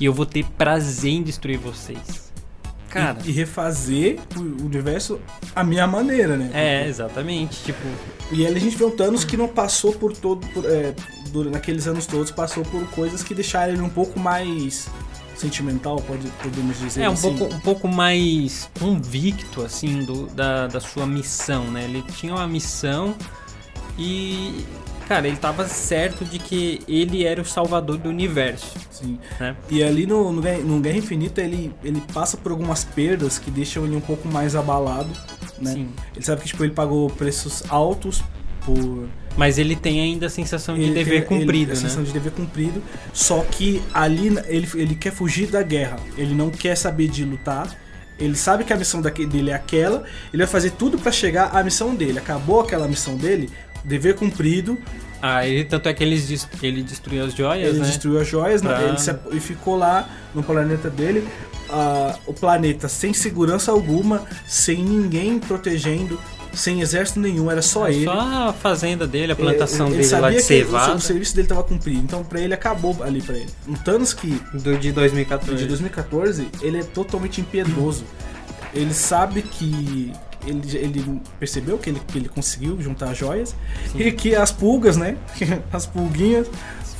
e 0.00 0.04
eu 0.04 0.12
vou 0.12 0.26
ter 0.26 0.44
prazer 0.44 1.12
em 1.12 1.22
destruir 1.22 1.56
vocês. 1.58 2.32
Cara, 2.88 3.16
E, 3.24 3.28
e 3.28 3.32
refazer 3.32 4.18
o 4.36 4.64
universo 4.64 5.20
à 5.54 5.62
minha 5.62 5.86
maneira, 5.86 6.36
né? 6.36 6.50
é 6.52 6.88
exatamente, 6.88 7.62
tipo, 7.62 7.86
E 8.32 8.44
ali 8.44 8.56
a 8.56 8.60
gente 8.60 8.76
vê 8.76 8.84
um 8.84 8.90
Thanos 8.90 9.24
que 9.24 9.36
não 9.36 9.46
passou 9.46 9.92
por 9.92 10.12
todo. 10.12 10.44
Por, 10.48 10.64
é, 10.64 10.94
durante 11.30 11.52
naqueles 11.52 11.86
anos 11.86 12.06
todos, 12.06 12.32
passou 12.32 12.64
por 12.64 12.84
coisas 12.90 13.22
que 13.22 13.34
deixaram 13.34 13.72
ele 13.72 13.82
um 13.82 13.88
pouco 13.88 14.18
mais 14.18 14.88
sentimental, 15.36 15.96
pode, 15.96 16.28
podemos 16.42 16.78
dizer 16.78 17.02
é 17.02 17.08
um 17.08 17.12
assim. 17.12 17.36
pouco, 17.36 17.54
um 17.54 17.60
pouco 17.60 17.88
mais 17.88 18.70
convicto 18.78 19.62
assim 19.62 20.04
do, 20.04 20.26
da, 20.28 20.66
da 20.66 20.80
sua 20.80 21.06
missão, 21.06 21.64
né? 21.70 21.84
Ele 21.84 22.02
tinha 22.02 22.34
uma 22.34 22.46
missão 22.46 23.14
e 23.98 24.64
cara, 25.08 25.28
ele 25.28 25.36
tava 25.36 25.68
certo 25.68 26.24
de 26.24 26.38
que 26.38 26.80
ele 26.88 27.24
era 27.24 27.40
o 27.40 27.44
salvador 27.44 27.96
do 27.96 28.08
universo, 28.08 28.76
Sim. 28.90 29.18
né? 29.38 29.56
E 29.70 29.82
ali 29.82 30.04
no, 30.06 30.32
no, 30.32 30.42
Guerra- 30.42 30.62
no 30.64 30.80
Guerra 30.80 30.98
Infinita 30.98 31.40
ele, 31.40 31.72
ele 31.84 32.00
passa 32.12 32.36
por 32.36 32.50
algumas 32.50 32.82
perdas 32.84 33.38
que 33.38 33.50
deixam 33.50 33.84
ele 33.84 33.94
um 33.96 34.00
pouco 34.00 34.26
mais 34.28 34.56
abalado, 34.56 35.08
né? 35.60 35.72
Sim. 35.72 35.88
Ele 36.14 36.24
sabe 36.24 36.40
que 36.42 36.48
tipo, 36.48 36.64
ele 36.64 36.72
pagou 36.74 37.08
preços 37.10 37.62
altos 37.68 38.22
por 38.64 39.08
Mas 39.36 39.58
ele 39.58 39.76
tem 39.76 40.00
ainda 40.00 40.26
a 40.26 40.30
sensação 40.30 40.74
de 40.76 40.82
ele 40.82 40.94
dever 40.94 41.26
tem- 41.26 41.40
cumprido, 41.40 41.52
ele, 41.52 41.72
a 41.72 41.74
né? 41.74 41.80
sensação 41.80 42.02
de 42.02 42.10
dever 42.12 42.32
cumprido, 42.32 42.82
só 43.12 43.40
que 43.42 43.82
ali 43.92 44.28
ele, 44.46 44.68
ele 44.74 44.94
quer 44.94 45.12
fugir 45.12 45.46
da 45.48 45.62
guerra, 45.62 45.96
ele 46.16 46.34
não 46.34 46.50
quer 46.50 46.74
saber 46.76 47.08
de 47.08 47.24
lutar. 47.24 47.76
Ele 48.18 48.34
sabe 48.34 48.64
que 48.64 48.72
a 48.72 48.76
missão 48.78 49.02
dele 49.02 49.50
é 49.50 49.54
aquela, 49.54 50.02
ele 50.32 50.42
vai 50.42 50.50
fazer 50.50 50.70
tudo 50.70 50.96
pra 50.98 51.12
chegar 51.12 51.54
à 51.54 51.62
missão 51.62 51.94
dele. 51.94 52.18
Acabou 52.18 52.60
aquela 52.60 52.88
missão 52.88 53.14
dele, 53.14 53.50
dever 53.84 54.14
cumprido, 54.14 54.78
Ah, 55.20 55.46
ele, 55.46 55.64
tanto 55.64 55.86
é 55.88 55.92
que 55.94 56.02
ele, 56.02 56.16
ele 56.62 56.82
destruiu 56.82 57.24
as 57.26 57.34
joias, 57.34 57.68
ele 57.68 57.78
né? 57.80 57.86
destruiu 57.86 58.18
as 58.20 58.26
joias, 58.28 58.62
né? 58.62 58.70
Pra- 58.74 58.82
ele 58.88 58.98
se 58.98 59.14
e 59.32 59.40
ficou 59.40 59.76
lá 59.76 60.08
no 60.34 60.42
planeta 60.42 60.88
dele, 60.88 61.26
ah, 61.68 62.16
o 62.26 62.32
planeta 62.32 62.88
sem 62.88 63.12
segurança 63.12 63.70
alguma, 63.70 64.24
sem 64.46 64.82
ninguém 64.82 65.38
protegendo, 65.38 66.18
sem 66.56 66.80
exército 66.80 67.20
nenhum, 67.20 67.50
era 67.50 67.62
só 67.62 67.88
ele. 67.88 68.04
Só 68.04 68.48
a 68.48 68.52
fazenda 68.52 69.06
dele, 69.06 69.32
a 69.32 69.36
plantação 69.36 69.88
ele, 69.88 69.98
dele 69.98 70.16
lá 70.20 70.30
de 70.30 70.36
que 70.36 70.42
o, 70.42 70.44
cevada. 70.46 70.94
o 70.94 71.00
serviço 71.00 71.36
dele 71.36 71.48
tava 71.48 71.62
cumprido, 71.62 72.00
então 72.00 72.24
pra 72.24 72.40
ele 72.40 72.54
acabou 72.54 72.96
ali 73.02 73.20
pra 73.22 73.36
ele. 73.36 73.50
Um 73.68 73.74
Thanos 73.74 74.12
que 74.14 74.40
Do, 74.54 74.76
de 74.78 74.92
2014. 74.92 75.56
de 75.56 75.66
2014, 75.66 76.48
ele 76.62 76.78
é 76.78 76.82
totalmente 76.82 77.40
impiedoso. 77.40 78.04
Ele 78.74 78.92
sabe 78.92 79.42
que 79.42 80.12
ele, 80.46 80.76
ele 80.76 81.20
percebeu 81.38 81.78
que 81.78 81.90
ele, 81.90 82.00
que 82.06 82.18
ele 82.18 82.28
conseguiu 82.28 82.80
juntar 82.80 83.10
as 83.10 83.18
joias 83.18 83.54
e 83.94 84.12
que 84.12 84.34
as 84.34 84.52
pulgas, 84.52 84.96
né? 84.96 85.16
As 85.72 85.86
pulguinhas 85.86 86.46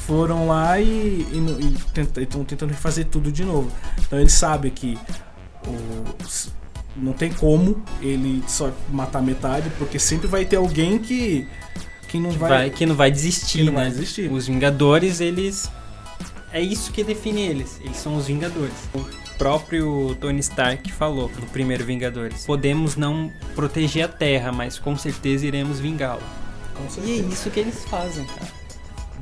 foram 0.06 0.46
lá 0.48 0.80
e 0.80 1.26
estão 2.22 2.44
tentando 2.44 2.70
refazer 2.70 3.06
tudo 3.06 3.30
de 3.32 3.44
novo. 3.44 3.70
Então 4.06 4.18
ele 4.20 4.30
sabe 4.30 4.70
que 4.70 4.96
o- 5.66 6.04
não 6.96 7.12
tem 7.12 7.32
como 7.32 7.82
ele 8.00 8.42
só 8.46 8.72
matar 8.90 9.22
metade, 9.22 9.70
porque 9.78 9.98
sempre 9.98 10.26
vai 10.26 10.44
ter 10.44 10.56
alguém 10.56 10.98
que, 10.98 11.46
que 12.08 12.18
não 12.18 12.30
vai, 12.30 12.50
vai, 12.50 12.70
que 12.70 12.86
não 12.86 12.94
vai 12.94 13.10
desistir, 13.10 13.58
que 13.58 13.64
não 13.64 13.72
né? 13.72 13.80
vai 13.82 13.90
desistir. 13.90 14.30
Os 14.30 14.46
Vingadores, 14.46 15.20
eles. 15.20 15.70
É 16.52 16.60
isso 16.60 16.92
que 16.92 17.04
define 17.04 17.42
eles. 17.42 17.80
Eles 17.84 17.96
são 17.96 18.16
os 18.16 18.26
Vingadores. 18.26 18.74
O 18.94 19.04
próprio 19.36 20.16
Tony 20.20 20.40
Stark 20.40 20.90
falou 20.92 21.30
no 21.38 21.46
primeiro 21.46 21.84
Vingadores: 21.84 22.44
Podemos 22.46 22.96
não 22.96 23.30
proteger 23.54 24.04
a 24.04 24.08
Terra, 24.08 24.52
mas 24.52 24.78
com 24.78 24.96
certeza 24.96 25.46
iremos 25.46 25.78
vingá-la. 25.78 26.22
E 27.04 27.10
é 27.10 27.14
isso 27.16 27.50
que 27.50 27.60
eles 27.60 27.84
fazem, 27.86 28.24
cara. 28.26 28.66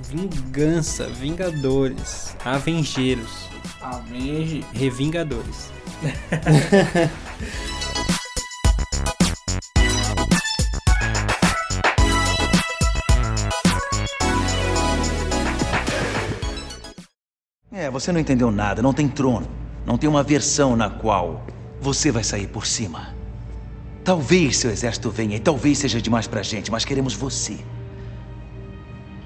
Vingança, 0.08 1.06
Vingadores, 1.06 2.36
Avengeiros, 2.44 3.48
Avenge 3.80 4.64
Revingadores. 4.72 5.70
É, 17.76 17.90
você 17.90 18.12
não 18.12 18.20
entendeu 18.20 18.52
nada. 18.52 18.80
Não 18.80 18.94
tem 18.94 19.08
trono. 19.08 19.48
Não 19.84 19.98
tem 19.98 20.08
uma 20.08 20.22
versão 20.22 20.76
na 20.76 20.88
qual 20.88 21.44
você 21.80 22.10
vai 22.10 22.22
sair 22.22 22.46
por 22.46 22.66
cima. 22.66 23.14
Talvez 24.04 24.58
seu 24.58 24.70
exército 24.70 25.10
venha 25.10 25.36
e 25.36 25.40
talvez 25.40 25.78
seja 25.78 26.00
demais 26.00 26.26
pra 26.26 26.42
gente, 26.42 26.70
mas 26.70 26.84
queremos 26.84 27.14
você. 27.14 27.58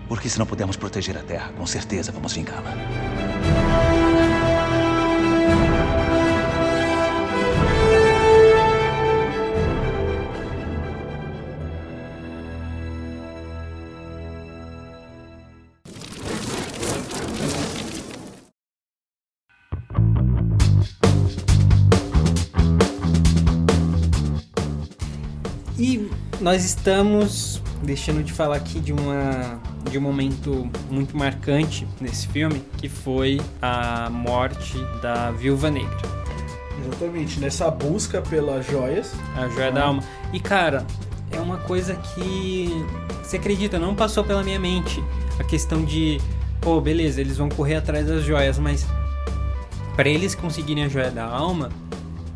Porque 0.08 0.28
se 0.28 0.38
não 0.38 0.46
pudermos 0.46 0.76
proteger 0.76 1.16
a 1.18 1.22
Terra, 1.22 1.52
com 1.56 1.66
certeza 1.66 2.10
vamos 2.10 2.32
vingá-la. 2.32 3.67
Nós 26.48 26.64
estamos 26.64 27.60
deixando 27.82 28.24
de 28.24 28.32
falar 28.32 28.56
aqui 28.56 28.80
de 28.80 28.90
uma 28.90 29.60
de 29.90 29.98
um 29.98 30.00
momento 30.00 30.66
muito 30.90 31.14
marcante 31.14 31.86
nesse 32.00 32.26
filme, 32.28 32.64
que 32.78 32.88
foi 32.88 33.38
a 33.60 34.08
morte 34.08 34.78
da 35.02 35.30
Viúva 35.30 35.70
Negra. 35.70 35.94
Exatamente, 36.80 37.38
nessa 37.38 37.70
busca 37.70 38.22
pelas 38.22 38.66
joias. 38.66 39.12
A 39.36 39.46
joia 39.48 39.70
da 39.70 39.84
alma. 39.84 40.02
E 40.32 40.40
cara, 40.40 40.86
é 41.30 41.38
uma 41.38 41.58
coisa 41.58 41.94
que 41.96 42.70
você 43.22 43.36
acredita, 43.36 43.78
não 43.78 43.94
passou 43.94 44.24
pela 44.24 44.42
minha 44.42 44.58
mente 44.58 45.04
a 45.38 45.44
questão 45.44 45.84
de, 45.84 46.18
pô, 46.62 46.80
beleza, 46.80 47.20
eles 47.20 47.36
vão 47.36 47.50
correr 47.50 47.74
atrás 47.74 48.06
das 48.06 48.24
joias, 48.24 48.58
mas 48.58 48.86
para 49.94 50.08
eles 50.08 50.34
conseguirem 50.34 50.84
a 50.84 50.88
joia 50.88 51.10
da 51.10 51.26
alma, 51.26 51.68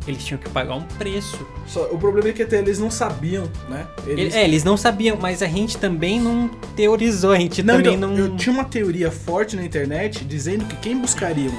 eles 0.07 0.23
tinham 0.23 0.39
que 0.39 0.49
pagar 0.49 0.75
um 0.75 0.81
preço. 0.83 1.45
Só, 1.67 1.83
o 1.91 1.97
problema 1.97 2.29
é 2.29 2.33
que 2.33 2.43
até 2.43 2.57
eles 2.59 2.77
não 2.79 2.91
sabiam, 2.91 3.49
né? 3.69 3.87
Eles... 4.05 4.33
É, 4.35 4.43
eles 4.43 4.63
não 4.63 4.75
sabiam, 4.75 5.17
mas 5.19 5.41
a 5.41 5.47
gente 5.47 5.77
também 5.77 6.19
não 6.19 6.49
teorizou, 6.75 7.31
a 7.31 7.37
gente 7.37 7.63
Não, 7.63 7.75
também 7.77 7.95
então, 7.95 8.09
não. 8.09 8.17
Eu 8.17 8.35
tinha 8.35 8.53
uma 8.53 8.65
teoria 8.65 9.09
forte 9.11 9.55
na 9.55 9.63
internet 9.63 10.25
dizendo 10.25 10.65
que 10.65 10.75
quem 10.77 10.97
buscariam 10.99 11.53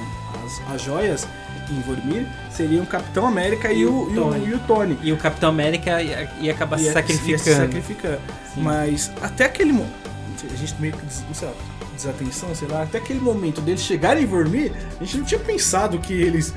as, 0.45 0.75
as 0.75 0.81
joias 0.81 1.27
em 1.71 1.81
Vormir 1.81 2.27
seriam 2.51 2.83
o 2.83 2.87
Capitão 2.87 3.25
América 3.25 3.73
e, 3.73 3.79
E 3.81 3.85
o, 3.87 4.09
e, 4.11 4.13
o, 4.19 4.21
Tony. 4.21 4.45
e 4.47 4.53
o 4.53 4.59
Tony. 4.59 4.97
E 5.01 5.11
o 5.11 5.17
Capitão 5.17 5.49
América 5.49 5.99
ia, 6.01 6.29
ia 6.39 6.51
acabar 6.51 6.77
se 6.77 6.85
Ia- 6.85 6.93
sacrificando. 6.93 7.31
ia 7.31 7.37
se 7.39 7.55
sacrificando. 7.55 8.19
Sim. 8.53 8.61
Mas 8.61 9.11
até 9.21 9.45
aquele 9.45 9.71
momento. 9.73 10.05
A 10.53 10.55
gente 10.55 10.75
meio 10.79 10.93
que, 10.93 11.03
não 11.27 11.33
sei 11.33 11.47
lá, 11.47 11.53
desatenção, 11.95 12.53
sei 12.53 12.67
lá, 12.67 12.83
até 12.83 12.99
aquele 12.99 13.19
momento 13.19 13.61
deles 13.61 13.81
chegarem 13.81 14.21
em 14.23 14.25
Vormir, 14.27 14.71
a 15.01 15.03
gente 15.03 15.17
não 15.17 15.25
tinha 15.25 15.39
pensado 15.39 15.97
que 15.97 16.13
eles. 16.13 16.53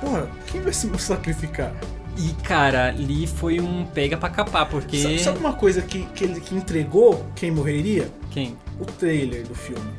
Porra, 0.00 0.28
quem 0.46 0.60
vai 0.60 0.72
se 0.72 0.88
sacrificar? 0.98 1.72
E 2.16 2.32
cara, 2.42 2.88
ali 2.88 3.26
foi 3.26 3.60
um 3.60 3.84
pega 3.86 4.16
pra 4.16 4.28
capar, 4.28 4.68
porque. 4.68 5.02
Sabe, 5.02 5.18
sabe 5.20 5.38
uma 5.38 5.52
coisa 5.52 5.80
que, 5.80 6.04
que 6.06 6.24
ele 6.24 6.40
que 6.40 6.54
entregou 6.54 7.24
quem 7.34 7.50
morreria? 7.50 8.10
Quem? 8.30 8.56
O 8.78 8.84
trailer 8.84 9.46
do 9.46 9.54
filme. 9.54 9.90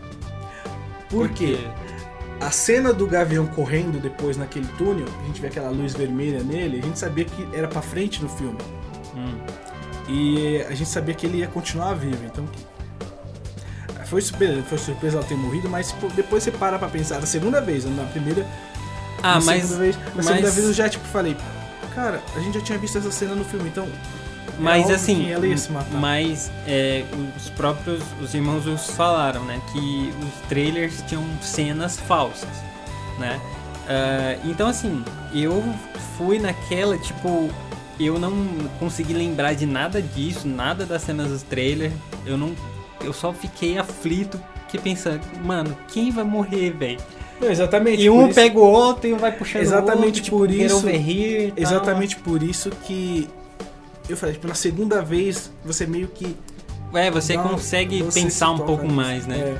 Por 1.10 1.30
quê? 1.30 1.58
A 2.39 2.49
cena 2.49 2.91
do 2.91 3.06
Gavião 3.06 3.45
correndo 3.45 4.02
depois 4.02 4.36
naquele 4.36 4.68
túnel, 4.78 5.06
a 5.22 5.28
gente 5.28 5.39
vê 5.39 5.47
aquela 5.47 5.70
luz 5.70 5.93
vermelha 5.93 6.41
nele, 6.43 6.80
a 6.80 6.82
gente 6.82 6.97
sabia 6.97 7.26
que 7.26 7.47
era 7.54 7.68
pra 7.68 7.82
frente 7.82 8.22
no 8.22 8.30
filme. 8.30 8.58
Hum. 9.16 9.38
E 10.10 10.62
a 10.64 10.74
gente 10.74 10.89
sabia 10.89 11.14
que 11.14 11.26
ele 11.26 11.38
ia 11.38 11.47
continuar 11.47 11.93
vivo, 11.93 12.24
então. 12.26 12.45
Foi 14.06 14.22
surpresa, 14.22 14.62
foi 14.64 14.78
surpresa 14.78 15.18
ela 15.18 15.26
ter 15.26 15.36
morrido, 15.36 15.70
mas 15.70 15.95
depois 16.16 16.43
você 16.43 16.52
para 16.52 16.78
pra 16.78 16.89
pensar, 16.89 17.20
da 17.20 17.26
segunda 17.26 17.62
vez, 17.62 17.86
na 17.86 18.04
primeira. 18.06 18.45
Ah, 19.24 19.39
na 19.39 19.45
mas. 19.45 19.61
segunda 19.63 19.80
vez, 19.80 19.95
na 19.97 20.03
mas- 20.15 20.26
segunda 20.26 20.51
vez 20.51 20.67
eu 20.67 20.74
já 20.74 20.89
tipo 20.89 21.05
falei, 21.07 21.36
cara, 21.93 22.22
a 22.36 22.39
gente 22.39 22.57
já 22.59 22.63
tinha 22.65 22.78
visto 22.78 22.97
essa 22.97 23.11
cena 23.11 23.36
no 23.36 23.43
filme, 23.45 23.69
então. 23.69 23.88
Mas 24.59 24.82
óbvio 24.84 24.95
assim, 24.95 25.28
mas 25.99 26.51
é, 26.67 27.03
os 27.38 27.49
próprios 27.49 28.03
os 28.22 28.34
irmãos 28.34 28.65
Russo 28.65 28.91
falaram, 28.91 29.43
né, 29.45 29.59
que 29.72 30.13
os 30.22 30.47
trailers 30.47 31.01
tinham 31.07 31.24
cenas 31.41 31.97
falsas, 31.99 32.49
né? 33.17 33.39
Ah, 33.88 34.38
então 34.45 34.67
assim, 34.67 35.03
eu 35.34 35.63
fui 36.17 36.38
naquela 36.38 36.97
tipo, 36.97 37.49
eu 37.99 38.19
não 38.19 38.34
consegui 38.80 39.13
lembrar 39.13 39.53
de 39.53 39.65
nada 39.65 40.01
disso, 40.01 40.47
nada 40.47 40.86
das 40.86 41.01
cenas 41.03 41.30
dos 41.30 41.43
trailers. 41.43 41.93
Eu 42.26 42.38
não, 42.38 42.53
eu 43.03 43.13
só 43.13 43.34
fiquei 43.34 43.78
aflito, 43.78 44.39
que 44.67 44.78
pensando, 44.78 45.22
mano, 45.43 45.76
quem 45.88 46.11
vai 46.11 46.24
morrer, 46.24 46.72
velho? 46.72 46.99
Não, 47.42 47.50
exatamente. 47.50 48.02
E 48.04 48.10
um 48.10 48.26
isso- 48.28 48.36
pega 48.36 48.58
o 48.60 48.62
outro 48.64 49.08
e 49.10 49.14
vai 49.14 49.32
puxando 49.32 49.62
Exatamente 49.64 50.22
o 50.32 50.36
outro, 50.36 50.38
por 50.38 50.48
tipo, 50.50 50.64
isso- 50.64 50.88
here 50.89 51.46
e 51.48 51.52
tal. 51.52 51.64
Exatamente 51.64 52.16
por 52.18 52.44
isso 52.44 52.70
que. 52.86 53.28
Eu 54.10 54.16
falei, 54.18 54.36
tipo, 54.36 54.48
na 54.48 54.54
segunda 54.56 55.02
vez 55.02 55.52
você 55.66 55.86
meio 55.86 56.08
que. 56.08 56.36
É, 56.94 57.10
você 57.10 57.38
Não, 57.38 57.48
consegue 57.50 58.04
você 58.04 58.22
pensar 58.22 58.52
um 58.52 58.60
pouco 58.60 58.84
nisso. 58.84 58.96
mais, 58.96 59.26
né? 59.26 59.38
É. 59.38 59.58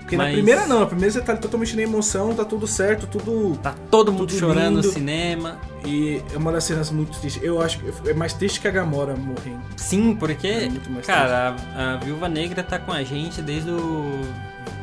Porque 0.00 0.16
na 0.16 0.24
Mas- 0.24 0.32
primeira 0.34 0.66
não, 0.66 0.80
na 0.80 0.86
primeira 0.86 1.12
você 1.12 1.20
tá 1.20 1.36
totalmente 1.36 1.76
na 1.76 1.82
emoção, 1.82 2.34
tá 2.34 2.44
tudo 2.44 2.66
certo, 2.66 3.06
tudo. 3.06 3.56
Tá 3.62 3.74
todo 3.90 4.10
mundo 4.12 4.32
chorando 4.32 4.76
lindo. 4.76 4.86
no 4.88 4.92
cinema. 4.92 5.58
E 5.86 6.20
é 6.34 6.36
uma 6.36 6.50
das 6.50 6.64
cenas 6.64 6.90
muito 6.90 7.16
tristes. 7.20 7.40
Eu 7.44 7.60
acho 7.62 7.78
que 7.78 8.08
é 8.10 8.14
mais 8.14 8.32
triste 8.32 8.60
que 8.60 8.66
a 8.66 8.70
Gamora 8.72 9.14
morrendo. 9.14 9.60
Sim, 9.76 10.16
porque, 10.16 10.48
É 10.48 10.68
muito 10.68 10.90
mais 10.90 11.06
cara, 11.06 11.54
a, 11.76 11.94
a 11.94 11.96
Viúva 11.98 12.28
Negra 12.28 12.62
tá 12.62 12.78
com 12.78 12.90
a 12.92 13.04
gente 13.04 13.40
desde 13.40 13.70
o 13.70 14.20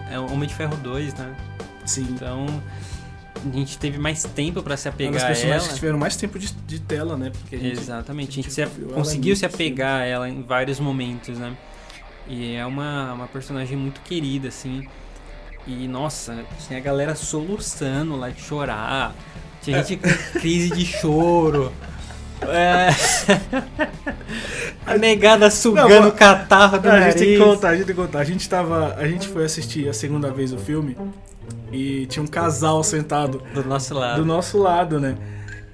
é, 0.09 0.17
o 0.17 0.31
Homem 0.31 0.47
de 0.47 0.55
Ferro 0.55 0.77
2, 0.77 1.13
né? 1.15 1.27
Sim. 1.87 2.07
Então, 2.11 2.45
a 3.51 3.55
gente 3.55 3.77
teve 3.79 3.97
mais 3.97 4.23
tempo 4.23 4.61
pra 4.61 4.77
se 4.77 4.87
apegar 4.87 5.23
a 5.23 5.27
personagens 5.27 5.63
ela. 5.63 5.69
que 5.69 5.75
tiveram 5.75 5.97
mais 5.97 6.15
tempo 6.15 6.37
de, 6.37 6.51
de 6.53 6.79
tela, 6.79 7.17
né? 7.17 7.31
Porque 7.31 7.55
a 7.55 7.59
gente, 7.59 7.79
Exatamente, 7.79 8.29
a 8.39 8.43
gente, 8.43 8.47
a 8.47 8.51
se- 8.67 8.67
conseguiu 8.93 9.35
se 9.35 9.45
apegar 9.45 10.01
a 10.01 10.05
ela 10.05 10.29
em 10.29 10.43
vários 10.43 10.79
momentos, 10.79 11.37
né? 11.37 11.53
E 12.27 12.55
é 12.55 12.65
uma, 12.65 13.13
uma 13.13 13.27
personagem 13.27 13.77
muito 13.77 14.01
querida, 14.01 14.49
assim. 14.49 14.85
E, 15.65 15.87
nossa, 15.87 16.43
tinha 16.67 16.77
a 16.77 16.81
galera 16.81 17.15
soluçando 17.15 18.15
lá 18.15 18.29
de 18.29 18.41
chorar. 18.41 19.15
Tinha 19.61 19.83
gente 19.83 19.97
com 19.97 20.09
crise 20.39 20.69
de 20.71 20.85
choro. 20.85 21.71
É... 22.43 22.89
a 24.85 24.97
negada 24.97 25.49
sugando 25.49 25.89
Não, 25.89 26.09
o 26.09 26.11
catarro 26.11 26.79
do 26.79 26.87
a 26.87 26.91
nariz. 26.99 27.15
gente 27.15 27.25
tem 27.25 27.37
que 27.37 27.43
contar, 27.43 27.69
a 27.69 27.75
gente 27.75 27.85
tem 27.85 27.95
que 27.95 28.01
contar. 28.01 28.19
A 28.19 28.23
gente 28.23 28.49
tava. 28.49 28.95
A 28.95 29.07
gente 29.07 29.27
foi 29.27 29.45
assistir 29.45 29.87
a 29.89 29.93
segunda 29.93 30.31
vez 30.31 30.53
o 30.53 30.57
filme 30.57 30.95
e 31.71 32.05
tinha 32.07 32.23
um 32.23 32.27
casal 32.27 32.83
sentado 32.83 33.41
Do 33.53 33.63
nosso 33.63 33.93
lado. 33.93 34.19
do 34.21 34.25
nosso 34.25 34.57
lado, 34.57 34.99
né? 34.99 35.15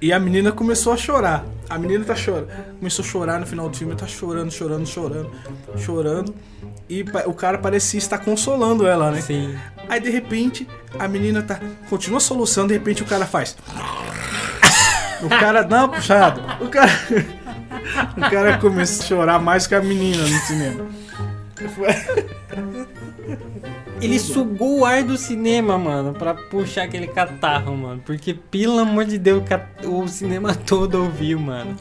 E 0.02 0.12
a 0.12 0.20
menina 0.20 0.52
começou 0.52 0.92
a 0.94 0.98
chorar. 0.98 1.46
A 1.70 1.78
menina 1.78 2.04
tá 2.04 2.14
chorando. 2.16 2.48
Começou 2.78 3.06
a 3.06 3.08
chorar 3.08 3.40
no 3.40 3.46
final 3.46 3.70
do 3.70 3.78
filme, 3.78 3.96
tá 3.96 4.06
chorando, 4.06 4.52
chorando, 4.52 4.86
chorando, 4.86 5.32
chorando. 5.78 6.36
E 6.90 7.06
o 7.26 7.34
cara 7.34 7.58
parecia 7.58 7.98
estar 7.98 8.18
consolando 8.18 8.86
ela, 8.86 9.12
né? 9.12 9.22
Sim. 9.22 9.56
Aí 9.88 10.00
de 10.02 10.10
repente 10.10 10.68
a 11.00 11.08
menina 11.08 11.42
tá. 11.42 11.60
Continua 11.90 12.20
soluçando, 12.20 12.68
de 12.68 12.74
repente 12.74 13.02
o 13.02 13.06
cara 13.06 13.26
faz. 13.26 13.56
O 15.22 15.30
cara 15.30 15.62
dá 15.62 15.86
uma 15.86 15.90
puxada. 15.90 16.42
O 16.60 16.68
cara. 16.68 16.92
O 18.16 18.22
cara 18.30 18.58
começou 18.60 19.04
a 19.04 19.08
chorar 19.08 19.40
mais 19.40 19.68
que 19.68 19.76
a 19.76 19.82
menina 19.82 20.24
no 20.24 20.40
cinema. 20.42 20.86
Foi- 21.76 22.83
Ele 24.04 24.20
sugou 24.20 24.80
o 24.80 24.86
ar 24.86 25.02
do 25.02 25.16
cinema, 25.16 25.78
mano, 25.78 26.14
pra 26.14 26.34
puxar 26.34 26.84
aquele 26.84 27.08
catarro, 27.08 27.78
mano. 27.78 28.02
Porque, 28.06 28.34
pelo 28.34 28.78
amor 28.80 29.06
de 29.06 29.18
Deus, 29.18 29.44
o 29.86 30.08
cinema 30.08 30.54
todo 30.68 31.02
ouviu, 31.02 31.40
mano. 31.40 31.78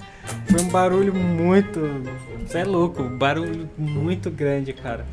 Foi 0.46 0.60
um 0.60 0.68
barulho 0.68 1.12
muito. 1.12 1.80
Você 2.46 2.58
é 2.58 2.64
louco, 2.64 3.02
um 3.02 3.18
barulho 3.18 3.68
muito 3.76 4.30
grande, 4.30 4.72
cara. 4.72 5.04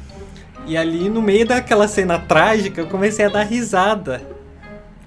E 0.67 0.77
ali 0.77 1.09
no 1.09 1.21
meio 1.21 1.47
daquela 1.47 1.87
cena 1.87 2.19
trágica, 2.19 2.81
eu 2.81 2.87
comecei 2.87 3.25
a 3.25 3.29
dar 3.29 3.43
risada. 3.43 4.21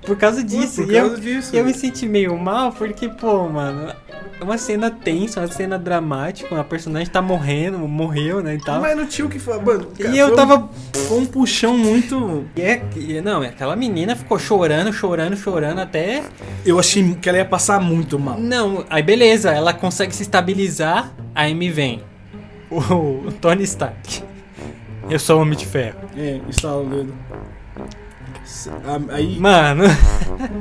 Por 0.05 0.17
causa 0.17 0.43
disso. 0.43 0.83
por 0.83 0.93
e 0.93 0.97
eu, 0.97 1.07
causa 1.07 1.21
disso. 1.21 1.57
eu 1.57 1.65
me 1.65 1.73
senti 1.73 2.07
meio 2.07 2.37
mal, 2.37 2.73
porque, 2.73 3.09
pô, 3.09 3.49
mano, 3.49 3.93
é 4.41 4.45
uma 4.45 4.59
cena 4.59 4.91
tensa, 4.91 5.41
uma 5.41 5.47
cena 5.47 5.79
dramática, 5.79 6.59
a 6.59 6.65
personagem 6.65 7.09
tá 7.09 7.23
morrendo, 7.23 7.79
morreu, 7.79 8.43
né, 8.43 8.57
e 8.57 8.59
tal. 8.59 8.81
Mas 8.81 8.97
não 8.97 9.07
tinha 9.07 9.27
o 9.27 9.31
que 9.31 9.39
falar. 9.39 9.63
Mano, 9.63 9.87
cara, 9.97 10.15
E 10.15 10.19
eu 10.19 10.35
tava 10.35 10.69
Foi 11.09 11.19
um 11.19 11.27
puxão 11.27 11.79
muito. 11.79 12.45
E 12.57 12.61
é, 12.61 12.83
e 12.97 13.21
não, 13.21 13.43
aquela 13.43 13.77
menina 13.77 14.17
ficou 14.17 14.39
chorando, 14.39 14.93
chorando, 14.93 15.37
chorando 15.37 15.79
até. 15.79 16.25
Eu 16.67 16.79
achei 16.79 17.15
que 17.15 17.29
ela 17.29 17.39
ia 17.39 17.45
passar 17.45 17.81
muito 17.81 18.19
mal. 18.19 18.39
Não, 18.41 18.85
aí 18.91 19.03
beleza, 19.03 19.51
ela 19.53 19.73
consegue 19.73 20.15
se 20.15 20.23
estabilizar, 20.23 21.13
aí 21.35 21.55
me 21.55 21.71
vem 21.71 22.03
o, 22.73 23.31
Tony 23.41 23.65
Stark. 23.65 24.23
Eu 25.11 25.19
sou 25.19 25.39
o 25.39 25.43
Homem 25.43 25.59
de 25.59 25.67
Ferro. 25.67 25.99
É, 26.17 26.41
estala 26.49 26.83
o 26.83 26.87
dedo. 26.87 27.15
Aí. 29.11 29.39
Mano. 29.39 29.85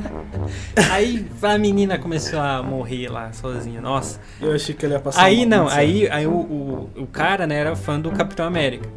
aí 0.92 1.26
a 1.42 1.58
menina 1.58 1.98
começou 1.98 2.40
a 2.40 2.64
morrer 2.64 3.10
lá 3.10 3.32
sozinha, 3.34 3.82
nossa. 3.82 4.20
Eu 4.40 4.54
achei 4.54 4.74
que 4.74 4.86
ela 4.86 4.96
ia 4.96 5.00
passar 5.00 5.24
Aí 5.24 5.46
não, 5.46 5.68
aí, 5.68 6.10
aí 6.10 6.26
o, 6.26 6.32
o, 6.32 6.90
o 6.96 7.08
cara, 7.08 7.46
né, 7.46 7.56
era 7.56 7.76
fã 7.76 8.00
do 8.00 8.12
Capitão 8.12 8.46
América. 8.46 8.88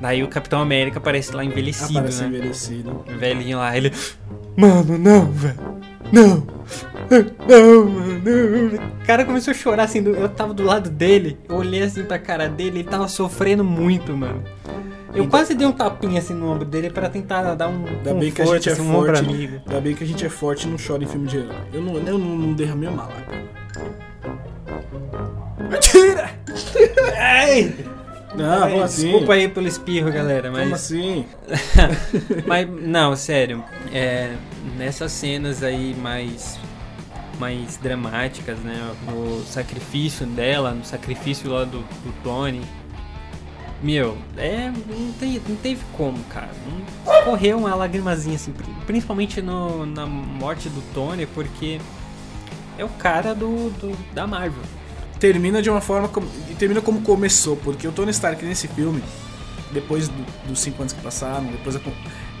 Daí 0.00 0.22
o 0.22 0.28
Capitão 0.28 0.60
América 0.60 0.98
aparece 0.98 1.34
lá 1.34 1.44
envelhecido, 1.44 1.98
Aparece 1.98 2.22
né? 2.22 2.28
envelhecido. 2.28 3.04
velhinho 3.18 3.58
lá, 3.58 3.76
ele. 3.76 3.92
Mano, 4.56 4.98
não, 4.98 5.30
velho. 5.32 5.58
Não. 6.12 6.46
Não, 7.48 7.84
mano. 7.86 8.20
não." 8.24 8.96
O 9.02 9.06
cara 9.06 9.24
começou 9.24 9.52
a 9.52 9.54
chorar 9.54 9.84
assim. 9.84 10.04
Eu 10.04 10.28
tava 10.28 10.52
do 10.52 10.64
lado 10.64 10.90
dele. 10.90 11.38
Eu 11.48 11.56
olhei 11.56 11.82
assim 11.82 12.04
pra 12.04 12.18
cara 12.18 12.48
dele. 12.48 12.80
Ele 12.80 12.88
tava 12.88 13.08
sofrendo 13.08 13.62
muito, 13.64 14.16
mano. 14.16 14.42
Eu 15.16 15.28
quase 15.28 15.54
dei 15.54 15.66
um 15.66 15.72
tapinha 15.72 16.18
assim 16.18 16.34
no 16.34 16.50
ombro 16.52 16.64
dele 16.64 16.90
pra 16.90 17.08
tentar 17.08 17.54
dar 17.54 17.68
um 17.68 17.86
Ainda 17.86 18.14
bem 18.14 18.30
que 18.30 18.42
a 18.42 18.44
conforto, 18.44 18.62
gente 18.64 18.68
é 18.68 18.72
assim, 18.72 18.82
um 18.82 18.92
forte. 18.92 19.18
amigo. 19.18 19.60
Ainda 19.66 19.80
bem 19.80 19.94
que 19.94 20.04
a 20.04 20.06
gente 20.06 20.26
é 20.26 20.28
forte 20.28 20.66
e 20.66 20.70
não 20.70 20.76
chora 20.78 21.02
em 21.02 21.06
filme 21.06 21.26
de 21.26 21.38
herói. 21.38 21.56
Eu 21.72 21.80
não, 21.80 21.94
eu 21.96 22.18
não, 22.18 22.36
não 22.36 22.52
derramei 22.52 22.88
uma 22.88 23.04
lágrima. 23.04 23.46
Atira! 25.72 26.30
Ai! 27.18 27.74
Não, 28.34 28.62
Ai, 28.64 28.70
como 28.72 28.82
assim? 28.84 29.02
Desculpa 29.10 29.32
aí 29.32 29.48
pelo 29.48 29.66
espirro, 29.66 30.12
galera, 30.12 30.50
Como 30.50 30.62
mas. 30.62 30.72
assim? 30.72 31.24
mas, 32.46 32.68
não, 32.68 33.16
sério. 33.16 33.64
É, 33.92 34.34
nessas 34.76 35.12
cenas 35.12 35.62
aí 35.62 35.94
mais 35.94 36.58
mais 37.38 37.76
dramáticas, 37.76 38.58
né? 38.60 38.94
No 39.06 39.42
sacrifício 39.44 40.26
dela, 40.26 40.70
no 40.72 40.84
sacrifício 40.84 41.50
lá 41.50 41.64
do, 41.64 41.78
do 41.80 42.14
Tony. 42.22 42.62
Meu, 43.82 44.16
é. 44.36 44.70
Não, 44.70 45.12
tem, 45.12 45.40
não 45.48 45.56
teve 45.56 45.82
como, 45.96 46.18
cara. 46.24 46.50
Correu 47.24 47.58
uma 47.58 47.74
lagrimazinha 47.74 48.36
assim, 48.36 48.52
pri- 48.52 48.66
principalmente 48.86 49.42
no, 49.42 49.84
na 49.86 50.06
morte 50.06 50.68
do 50.68 50.80
Tony, 50.94 51.26
porque 51.26 51.78
é 52.78 52.84
o 52.84 52.88
cara 52.88 53.34
do, 53.34 53.70
do 53.70 53.96
da 54.14 54.26
Marvel. 54.26 54.62
termina 55.20 55.60
de 55.62 55.68
uma 55.70 55.80
forma 55.80 56.08
como, 56.08 56.26
e 56.50 56.54
termina 56.54 56.80
como 56.80 57.00
começou, 57.02 57.56
porque 57.56 57.86
o 57.86 57.92
Tony 57.92 58.10
Stark 58.10 58.44
nesse 58.44 58.66
filme, 58.68 59.02
depois 59.72 60.08
do- 60.08 60.48
dos 60.48 60.58
cinco 60.60 60.82
anos 60.82 60.92
que 60.92 61.00
passaram, 61.02 61.44
depois 61.46 61.74
da 61.74 61.80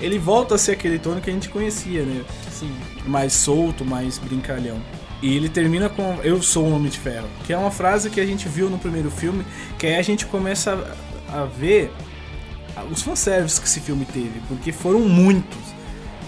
ele 0.00 0.18
volta 0.18 0.54
a 0.54 0.58
ser 0.58 0.72
aquele 0.72 0.98
Tony 0.98 1.20
que 1.20 1.30
a 1.30 1.32
gente 1.32 1.48
conhecia, 1.48 2.02
né? 2.02 2.22
Sim. 2.50 2.70
Mais 3.06 3.32
solto, 3.32 3.84
mais 3.84 4.18
brincalhão. 4.18 4.78
E 5.22 5.34
ele 5.34 5.48
termina 5.48 5.88
com 5.88 6.18
Eu 6.22 6.42
sou 6.42 6.66
um 6.66 6.74
Homem 6.76 6.90
de 6.90 6.98
Ferro, 6.98 7.26
que 7.46 7.52
é 7.52 7.56
uma 7.56 7.70
frase 7.70 8.10
que 8.10 8.20
a 8.20 8.26
gente 8.26 8.46
viu 8.48 8.68
no 8.68 8.78
primeiro 8.78 9.10
filme, 9.10 9.44
que 9.78 9.86
aí 9.86 9.96
a 9.96 10.02
gente 10.02 10.26
começa 10.26 10.94
a, 11.32 11.44
ver 11.44 11.90
os 12.90 13.02
fanservices 13.02 13.58
que 13.58 13.66
esse 13.66 13.80
filme 13.80 14.04
teve, 14.04 14.40
porque 14.48 14.72
foram 14.72 15.00
muitos. 15.00 15.58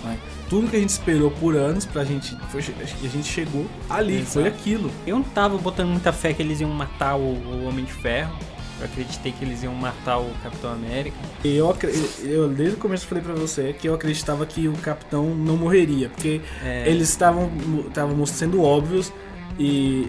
né? 0.04 0.18
Tudo 0.48 0.68
que 0.68 0.76
a 0.76 0.80
gente 0.80 0.88
esperou 0.90 1.30
por 1.30 1.54
anos 1.54 1.84
pra 1.84 2.04
gente. 2.04 2.34
Foi, 2.50 2.60
a 2.60 3.08
gente 3.08 3.24
chegou 3.28 3.66
ali, 3.90 4.16
Exato. 4.20 4.32
foi 4.32 4.46
aquilo. 4.48 4.90
Eu 5.06 5.16
não 5.16 5.22
tava 5.24 5.58
botando 5.58 5.88
muita 5.88 6.10
fé 6.12 6.32
que 6.32 6.40
eles 6.42 6.60
iam 6.60 6.70
matar 6.70 7.16
o, 7.16 7.20
o 7.34 7.66
Homem 7.68 7.84
de 7.84 7.92
Ferro. 7.92 8.34
Eu 8.80 8.86
acreditei 8.86 9.32
que 9.32 9.44
eles 9.44 9.62
iam 9.64 9.74
matar 9.74 10.18
o 10.20 10.30
Capitão 10.42 10.72
América. 10.72 11.16
Eu, 11.44 11.76
eu 12.22 12.48
desde 12.48 12.76
o 12.76 12.78
começo 12.78 13.06
falei 13.06 13.22
pra 13.22 13.34
você 13.34 13.72
que 13.74 13.88
eu 13.88 13.94
acreditava 13.94 14.46
que 14.46 14.68
o 14.68 14.72
capitão 14.74 15.34
não 15.34 15.56
morreria, 15.56 16.08
porque 16.08 16.40
É. 16.64 16.88
eles 16.88 17.08
estavam 17.10 17.50
estavam 17.88 18.24
sendo 18.24 18.62
óbvios 18.62 19.12
e 19.58 20.08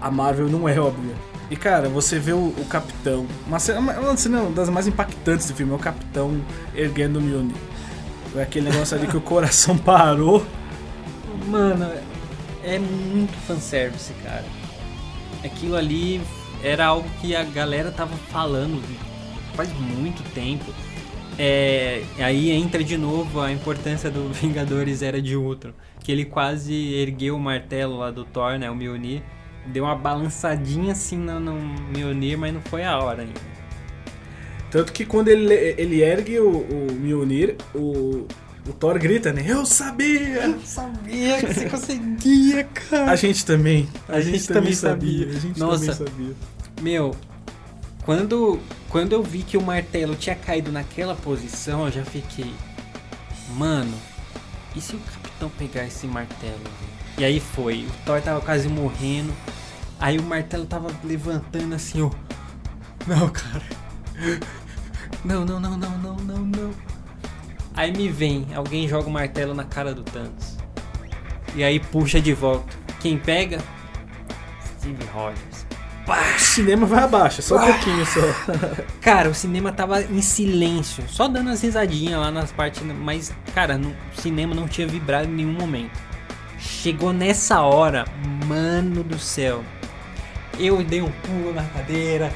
a 0.00 0.10
Marvel 0.10 0.48
não 0.48 0.66
é 0.68 0.80
óbvia. 0.80 1.14
E 1.50 1.56
cara, 1.56 1.88
você 1.88 2.18
vê 2.18 2.32
o, 2.32 2.48
o 2.48 2.64
capitão, 2.68 3.26
uma 3.46 3.58
cena, 3.58 3.78
uma 3.80 4.16
cena 4.16 4.42
das 4.50 4.68
mais 4.68 4.86
impactantes 4.86 5.48
do 5.48 5.54
filme, 5.54 5.72
é 5.72 5.76
o 5.76 5.78
capitão 5.78 6.40
erguendo 6.74 7.18
o 7.18 7.22
Mjolnir. 7.22 7.56
É 8.34 8.42
aquele 8.42 8.68
negócio 8.68 8.96
ali 8.96 9.06
que 9.06 9.16
o 9.16 9.20
coração 9.20 9.78
parou. 9.78 10.44
Mano, 11.46 11.90
é 12.64 12.78
muito 12.78 13.36
fanservice, 13.46 14.12
cara. 14.24 14.44
Aquilo 15.44 15.76
ali 15.76 16.20
era 16.62 16.86
algo 16.86 17.08
que 17.20 17.36
a 17.36 17.44
galera 17.44 17.90
tava 17.92 18.16
falando 18.30 18.82
faz 19.54 19.72
muito 19.72 20.22
tempo. 20.34 20.64
É, 21.38 22.02
aí 22.18 22.50
entra 22.50 22.82
de 22.82 22.96
novo 22.96 23.40
a 23.40 23.52
importância 23.52 24.10
do 24.10 24.28
Vingadores 24.34 25.02
Era 25.02 25.20
de 25.20 25.36
Ultron. 25.36 25.72
Que 26.00 26.12
ele 26.12 26.24
quase 26.24 26.94
ergueu 26.94 27.36
o 27.36 27.40
martelo 27.40 27.98
lá 27.98 28.10
do 28.10 28.24
Thor, 28.24 28.58
né? 28.58 28.70
O 28.70 28.74
Mjolnir. 28.74 29.22
Deu 29.68 29.84
uma 29.84 29.96
balançadinha 29.96 30.92
assim 30.92 31.16
no, 31.16 31.40
no 31.40 31.54
Mjolnir, 31.90 32.38
mas 32.38 32.54
não 32.54 32.60
foi 32.60 32.84
a 32.84 32.98
hora 32.98 33.22
ainda. 33.22 33.40
Tanto 34.70 34.92
que 34.92 35.04
quando 35.04 35.28
ele, 35.28 35.54
ele 35.54 36.02
ergue 36.02 36.38
o, 36.38 36.50
o 36.50 36.92
Mjolnir, 36.92 37.56
o, 37.74 38.26
o 38.68 38.72
Thor 38.72 38.98
grita, 38.98 39.32
né? 39.32 39.44
Eu 39.46 39.64
sabia! 39.64 40.58
Sabia 40.64 41.38
que 41.38 41.54
você 41.54 41.68
conseguia, 41.68 42.64
cara. 42.64 43.10
A 43.10 43.16
gente 43.16 43.44
também. 43.44 43.88
A 44.08 44.20
gente 44.20 44.46
também 44.46 44.72
sabia. 44.72 45.28
A 45.28 45.32
gente 45.32 45.58
Nossa. 45.58 45.94
também 45.94 46.06
sabia. 46.08 46.34
Meu, 46.82 47.14
quando, 48.04 48.60
quando 48.88 49.12
eu 49.12 49.22
vi 49.22 49.42
que 49.42 49.56
o 49.56 49.62
martelo 49.62 50.14
tinha 50.14 50.36
caído 50.36 50.70
naquela 50.70 51.14
posição, 51.14 51.86
eu 51.86 51.92
já 51.92 52.04
fiquei. 52.04 52.52
Mano, 53.56 53.94
e 54.74 54.80
se 54.80 54.94
o 54.94 54.98
capitão 54.98 55.48
pegar 55.50 55.86
esse 55.86 56.06
martelo? 56.06 56.58
velho?" 56.58 56.96
E 57.18 57.24
aí 57.24 57.40
foi. 57.40 57.86
O 57.86 58.04
Thor 58.04 58.20
tava 58.20 58.40
quase 58.40 58.68
morrendo. 58.68 59.32
Aí 59.98 60.18
o 60.18 60.22
martelo 60.22 60.66
tava 60.66 60.88
levantando 61.04 61.74
assim, 61.74 62.02
ó. 62.02 62.10
Não, 63.06 63.28
cara. 63.28 63.62
Não, 65.24 65.44
não, 65.44 65.58
não, 65.58 65.76
não, 65.76 65.98
não, 65.98 66.16
não, 66.16 66.38
não. 66.38 66.70
Aí 67.74 67.92
me 67.92 68.08
vem, 68.08 68.46
alguém 68.54 68.88
joga 68.88 69.08
o 69.08 69.10
martelo 69.10 69.54
na 69.54 69.64
cara 69.64 69.94
do 69.94 70.02
Thanos. 70.02 70.56
E 71.54 71.62
aí 71.64 71.78
puxa 71.80 72.20
de 72.20 72.32
volta. 72.32 72.76
Quem 73.00 73.18
pega? 73.18 73.58
Steve 74.78 75.04
Rogers. 75.12 75.66
O 76.08 76.38
cinema 76.38 76.86
vai 76.86 77.02
abaixo, 77.02 77.42
só 77.42 77.56
um 77.56 77.66
pouquinho 77.66 78.06
só. 78.06 78.20
Cara, 79.02 79.28
o 79.28 79.34
cinema 79.34 79.72
tava 79.72 80.02
em 80.02 80.22
silêncio, 80.22 81.04
só 81.08 81.26
dando 81.26 81.50
as 81.50 81.62
risadinhas 81.62 82.20
lá 82.20 82.30
nas 82.30 82.52
partes, 82.52 82.80
mas, 82.82 83.34
cara, 83.54 83.76
no, 83.76 83.88
o 83.88 84.20
cinema 84.20 84.54
não 84.54 84.68
tinha 84.68 84.86
vibrado 84.86 85.26
em 85.26 85.32
nenhum 85.32 85.52
momento. 85.52 85.98
Chegou 86.58 87.12
nessa 87.12 87.60
hora, 87.60 88.04
mano 88.46 89.02
do 89.02 89.18
céu. 89.18 89.64
Eu 90.58 90.82
dei 90.82 91.02
um 91.02 91.10
pulo 91.10 91.52
na 91.52 91.64
cadeira, 91.64 92.32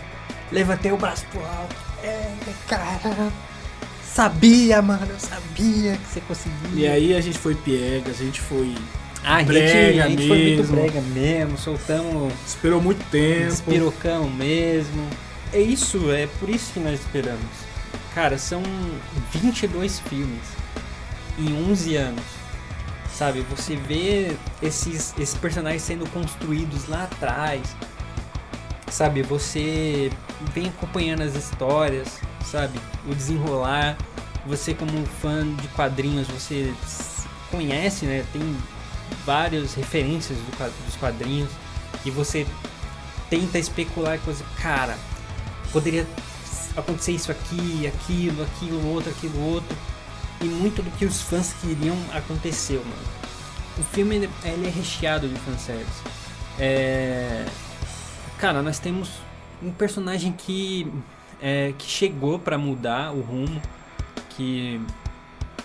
levantei 0.53 0.93
o 0.93 0.97
braço 0.97 1.25
pro 1.31 1.41
alto. 1.41 1.77
É, 2.03 2.35
cara. 2.68 3.31
Sabia, 4.05 4.83
mano, 4.83 5.07
eu 5.09 5.21
sabia 5.21 5.97
que 5.97 6.07
você 6.07 6.21
conseguia. 6.21 6.59
E 6.75 6.89
aí 6.89 7.16
a 7.16 7.21
gente 7.21 7.39
foi 7.39 7.55
piegas, 7.55 8.21
a 8.21 8.25
gente 8.25 8.41
foi. 8.41 8.75
a 9.23 9.39
gente, 9.39 9.47
brega 9.47 10.05
a 10.05 10.09
gente 10.09 10.27
foi 10.27 10.39
muito 10.39 10.59
mesmo. 10.59 10.77
brega 10.77 11.01
mesmo, 11.01 11.59
soltamos 11.59 12.33
Esperou 12.47 12.83
muito 12.83 13.05
tempo. 13.11 13.47
Despirocão 13.47 14.29
mesmo. 14.29 15.09
É 15.53 15.61
isso, 15.61 16.11
é 16.11 16.27
por 16.39 16.49
isso 16.49 16.73
que 16.73 16.81
nós 16.81 16.99
esperamos. 17.01 17.41
Cara, 18.14 18.37
são 18.37 18.62
22 19.33 20.01
filmes 20.01 20.43
em 21.39 21.71
11 21.71 21.97
anos. 21.97 22.25
Sabe, 23.12 23.45
você 23.51 23.77
vê 23.77 24.33
esses, 24.62 25.14
esses 25.18 25.37
personagens 25.37 25.83
sendo 25.83 26.09
construídos 26.11 26.89
lá 26.89 27.05
atrás. 27.05 27.61
Sabe, 28.91 29.22
você 29.22 30.11
vem 30.53 30.68
acompanhando 30.68 31.22
as 31.22 31.34
histórias, 31.34 32.20
sabe, 32.45 32.78
o 33.09 33.14
desenrolar. 33.14 33.97
Você 34.47 34.74
como 34.74 35.07
fã 35.07 35.47
de 35.55 35.68
quadrinhos, 35.68 36.26
você 36.26 36.74
conhece, 37.51 38.05
né? 38.07 38.24
Tem 38.32 38.57
várias 39.24 39.74
referências 39.74 40.38
do 40.38 40.86
dos 40.86 40.97
quadrinhos 40.97 41.51
e 42.05 42.11
você 42.11 42.47
tenta 43.28 43.59
especular 43.59 44.18
coisa, 44.20 44.45
cara, 44.61 44.99
poderia 45.72 46.07
acontecer 46.76 47.12
isso 47.12 47.30
aqui, 47.30 47.86
aquilo, 47.86 48.43
aquilo, 48.43 48.88
outro, 48.88 49.11
aquilo, 49.11 49.41
outro. 49.41 49.76
E 50.41 50.47
muito 50.47 50.82
do 50.82 50.91
que 50.93 51.05
os 51.05 51.20
fãs 51.20 51.55
queriam 51.61 51.97
aconteceu, 52.12 52.80
mano. 52.80 53.20
O 53.78 53.82
filme 53.82 54.16
ele 54.16 54.66
é 54.66 54.70
recheado 54.70 55.28
de 55.28 55.38
fanservice. 55.41 56.03
É... 56.59 57.45
Cara, 58.41 58.62
nós 58.62 58.78
temos 58.78 59.11
um 59.62 59.70
personagem 59.70 60.32
que, 60.32 60.91
é, 61.43 61.74
que 61.76 61.84
chegou 61.84 62.38
pra 62.38 62.57
mudar 62.57 63.12
o 63.12 63.20
rumo, 63.20 63.61
que 64.30 64.80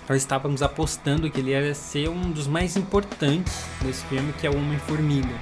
nós 0.09 0.17
estávamos 0.17 0.61
apostando 0.61 1.29
que 1.31 1.39
ele 1.39 1.51
ia 1.51 1.73
ser 1.73 2.09
um 2.09 2.31
dos 2.31 2.47
mais 2.47 2.75
importantes 2.75 3.63
desse 3.81 4.03
filme, 4.07 4.33
que 4.33 4.45
é 4.45 4.49
o 4.49 4.57
Homem-Formiga. 4.57 5.33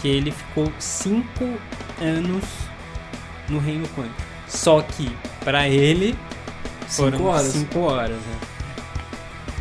Que 0.00 0.06
ele 0.08 0.30
ficou 0.30 0.72
cinco 0.78 1.44
anos 2.00 2.44
no 3.48 3.58
Reino 3.58 3.88
Quântico. 3.88 4.22
Só 4.46 4.82
que, 4.82 5.10
pra 5.44 5.68
ele, 5.68 6.16
foram 6.86 7.18
Cinco 7.18 7.28
horas. 7.28 7.46
cinco 7.46 7.80
horas, 7.80 8.16
né? 8.16 8.38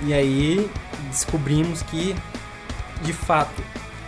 E 0.03 0.13
aí 0.13 0.69
descobrimos 1.09 1.81
que, 1.81 2.15
de 3.01 3.13
fato, 3.13 3.63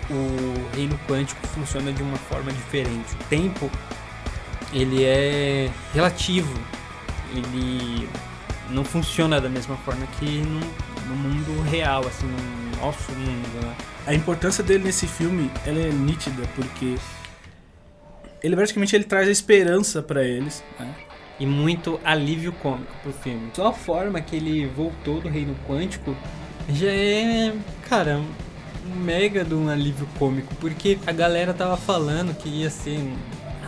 o 0.09 0.75
reino 0.75 0.99
quântico 1.07 1.45
funciona 1.47 1.91
de 1.91 2.01
uma 2.01 2.17
forma 2.17 2.51
diferente. 2.51 3.13
O 3.13 3.23
tempo, 3.29 3.69
ele 4.73 5.03
é 5.03 5.69
relativo. 5.93 6.53
Ele 7.33 8.07
não 8.69 8.83
funciona 8.83 9.39
da 9.41 9.49
mesma 9.49 9.75
forma 9.77 10.05
que 10.19 10.41
no, 10.41 10.59
no 11.07 11.15
mundo 11.15 11.61
real, 11.63 12.05
assim, 12.07 12.25
no 12.25 12.81
nosso 12.81 13.11
mundo, 13.11 13.65
né? 13.65 13.75
A 14.05 14.13
importância 14.13 14.63
dele 14.63 14.85
nesse 14.85 15.05
filme 15.07 15.51
ela 15.65 15.79
é 15.79 15.89
nítida, 15.89 16.43
porque 16.55 16.95
ele 18.41 18.55
praticamente 18.55 18.95
ele 18.95 19.03
traz 19.03 19.27
a 19.27 19.31
esperança 19.31 20.01
pra 20.01 20.23
eles. 20.23 20.63
Né? 20.79 20.95
e 21.39 21.45
muito 21.45 21.99
alívio 22.03 22.51
cômico 22.51 22.91
pro 23.01 23.13
filme. 23.13 23.49
Só 23.53 23.67
a 23.67 23.73
forma 23.73 24.19
que 24.21 24.35
ele 24.35 24.65
voltou 24.67 25.21
do 25.21 25.29
reino 25.29 25.55
quântico 25.67 26.15
já 26.69 26.89
é, 26.89 27.53
cara, 27.87 28.17
um 28.17 28.25
mega 28.87 29.43
de 29.43 29.53
um 29.53 29.69
alívio 29.69 30.07
cômico, 30.17 30.53
porque 30.55 30.97
a 31.05 31.11
galera 31.11 31.53
tava 31.53 31.77
falando 31.77 32.35
que 32.35 32.47
ia 32.49 32.69
ser, 32.69 32.97
um, 32.99 33.15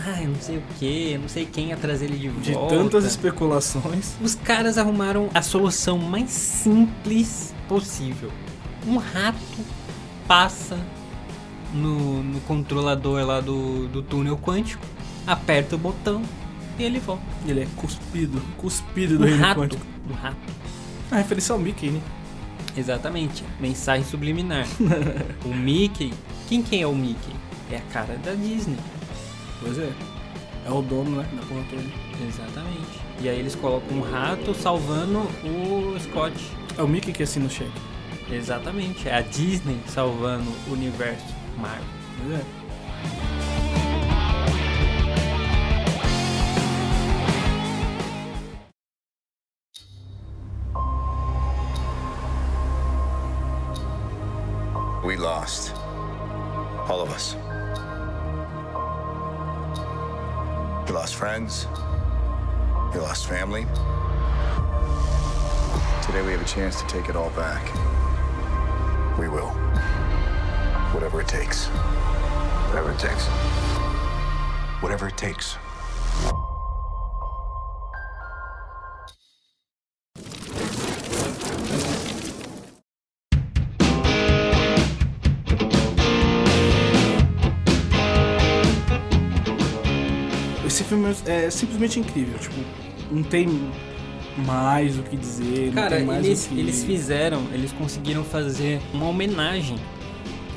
ah, 0.05 0.21
eu 0.21 0.29
não 0.29 0.39
sei 0.41 0.57
o 0.57 0.63
que, 0.77 1.17
não 1.17 1.27
sei 1.29 1.45
quem 1.45 1.69
ia 1.69 1.77
trazer 1.77 2.05
ele 2.05 2.17
de 2.17 2.29
De 2.29 2.53
volta. 2.53 2.75
tantas 2.75 3.05
especulações. 3.05 4.13
Os 4.21 4.35
caras 4.35 4.77
arrumaram 4.77 5.29
a 5.33 5.41
solução 5.41 5.97
mais 5.97 6.29
simples 6.29 7.53
possível. 7.67 8.31
Um 8.87 8.97
rato 8.97 9.37
passa 10.27 10.77
no, 11.73 12.23
no 12.23 12.39
controlador 12.41 13.25
lá 13.25 13.41
do, 13.41 13.87
do 13.87 14.01
túnel 14.01 14.37
quântico, 14.37 14.83
aperta 15.27 15.75
o 15.75 15.77
botão 15.79 16.21
e 16.77 16.83
ele 16.83 16.99
volta. 16.99 17.21
Ele 17.45 17.61
é 17.61 17.67
cuspido, 17.75 18.41
cuspido 18.57 19.13
do 19.13 19.19
Do 19.19 19.25
reino 19.25 19.41
rato. 19.43 19.59
quântico. 19.61 19.85
Do 20.07 20.13
rato. 20.13 20.37
A 21.11 21.17
referência 21.17 21.53
ao 21.53 21.59
Mickey, 21.59 21.89
né? 21.91 22.01
Exatamente, 22.77 23.43
mensagem 23.59 24.05
subliminar. 24.05 24.65
o 25.45 25.49
Mickey, 25.49 26.13
quem 26.47 26.61
que 26.61 26.81
é 26.81 26.87
o 26.87 26.95
Mickey? 26.95 27.33
É 27.71 27.77
a 27.77 27.81
cara 27.93 28.15
da 28.17 28.33
Disney. 28.33 28.77
Pois 29.61 29.77
é. 29.77 29.91
É 30.65 30.71
o 30.71 30.81
dono, 30.81 31.17
né? 31.17 31.27
Da 31.33 31.41
porra 31.45 31.63
toda. 31.69 31.83
Exatamente. 32.27 32.99
E 33.21 33.29
aí 33.29 33.39
eles 33.39 33.55
colocam 33.55 33.97
um 33.97 34.01
rato 34.01 34.53
salvando 34.53 35.19
o 35.43 35.99
Scott. 35.99 36.35
É 36.77 36.81
o 36.81 36.87
Mickey 36.87 37.11
que 37.11 37.23
assina 37.23 37.45
o 37.45 37.49
cheque. 37.49 37.71
Exatamente, 38.31 39.09
é 39.09 39.15
a 39.15 39.21
Disney 39.21 39.79
salvando 39.87 40.49
o 40.67 40.73
universo 40.73 41.33
Marvel. 41.57 41.83
Pois 42.21 42.39
é. 42.39 43.48
We 55.09 55.17
lost. 55.17 55.73
All 56.87 57.01
of 57.01 57.09
us. 57.09 57.33
We 60.85 60.93
lost 60.93 61.15
friends. 61.15 61.65
We 62.93 62.99
lost 62.99 63.25
family. 63.25 63.65
Today 66.05 66.21
we 66.21 66.31
have 66.31 66.43
a 66.43 66.45
chance 66.45 66.79
to 66.79 66.85
take 66.85 67.09
it 67.09 67.15
all 67.15 67.31
back. 67.31 67.73
We 69.17 69.29
will. 69.29 69.49
Whatever 70.93 71.21
it 71.21 71.27
takes. 71.27 71.65
Whatever 72.69 72.91
it 72.91 72.99
takes. 72.99 73.25
Whatever 74.79 75.07
it 75.07 75.17
takes. 75.17 75.57
Esse 90.79 90.83
filme 90.89 91.13
é 91.25 91.49
simplesmente 91.49 91.99
incrível. 91.99 92.37
Tipo, 92.39 92.55
não 93.11 93.23
tem 93.23 93.47
mais 94.45 94.97
o 94.97 95.03
que 95.03 95.17
dizer. 95.17 95.71
Cara, 95.73 95.89
não 95.89 95.97
tem 95.97 96.05
mais 96.05 96.25
eles, 96.25 96.47
que... 96.47 96.59
eles 96.59 96.83
fizeram, 96.83 97.43
eles 97.53 97.71
conseguiram 97.73 98.23
fazer 98.23 98.79
uma 98.93 99.07
homenagem, 99.07 99.75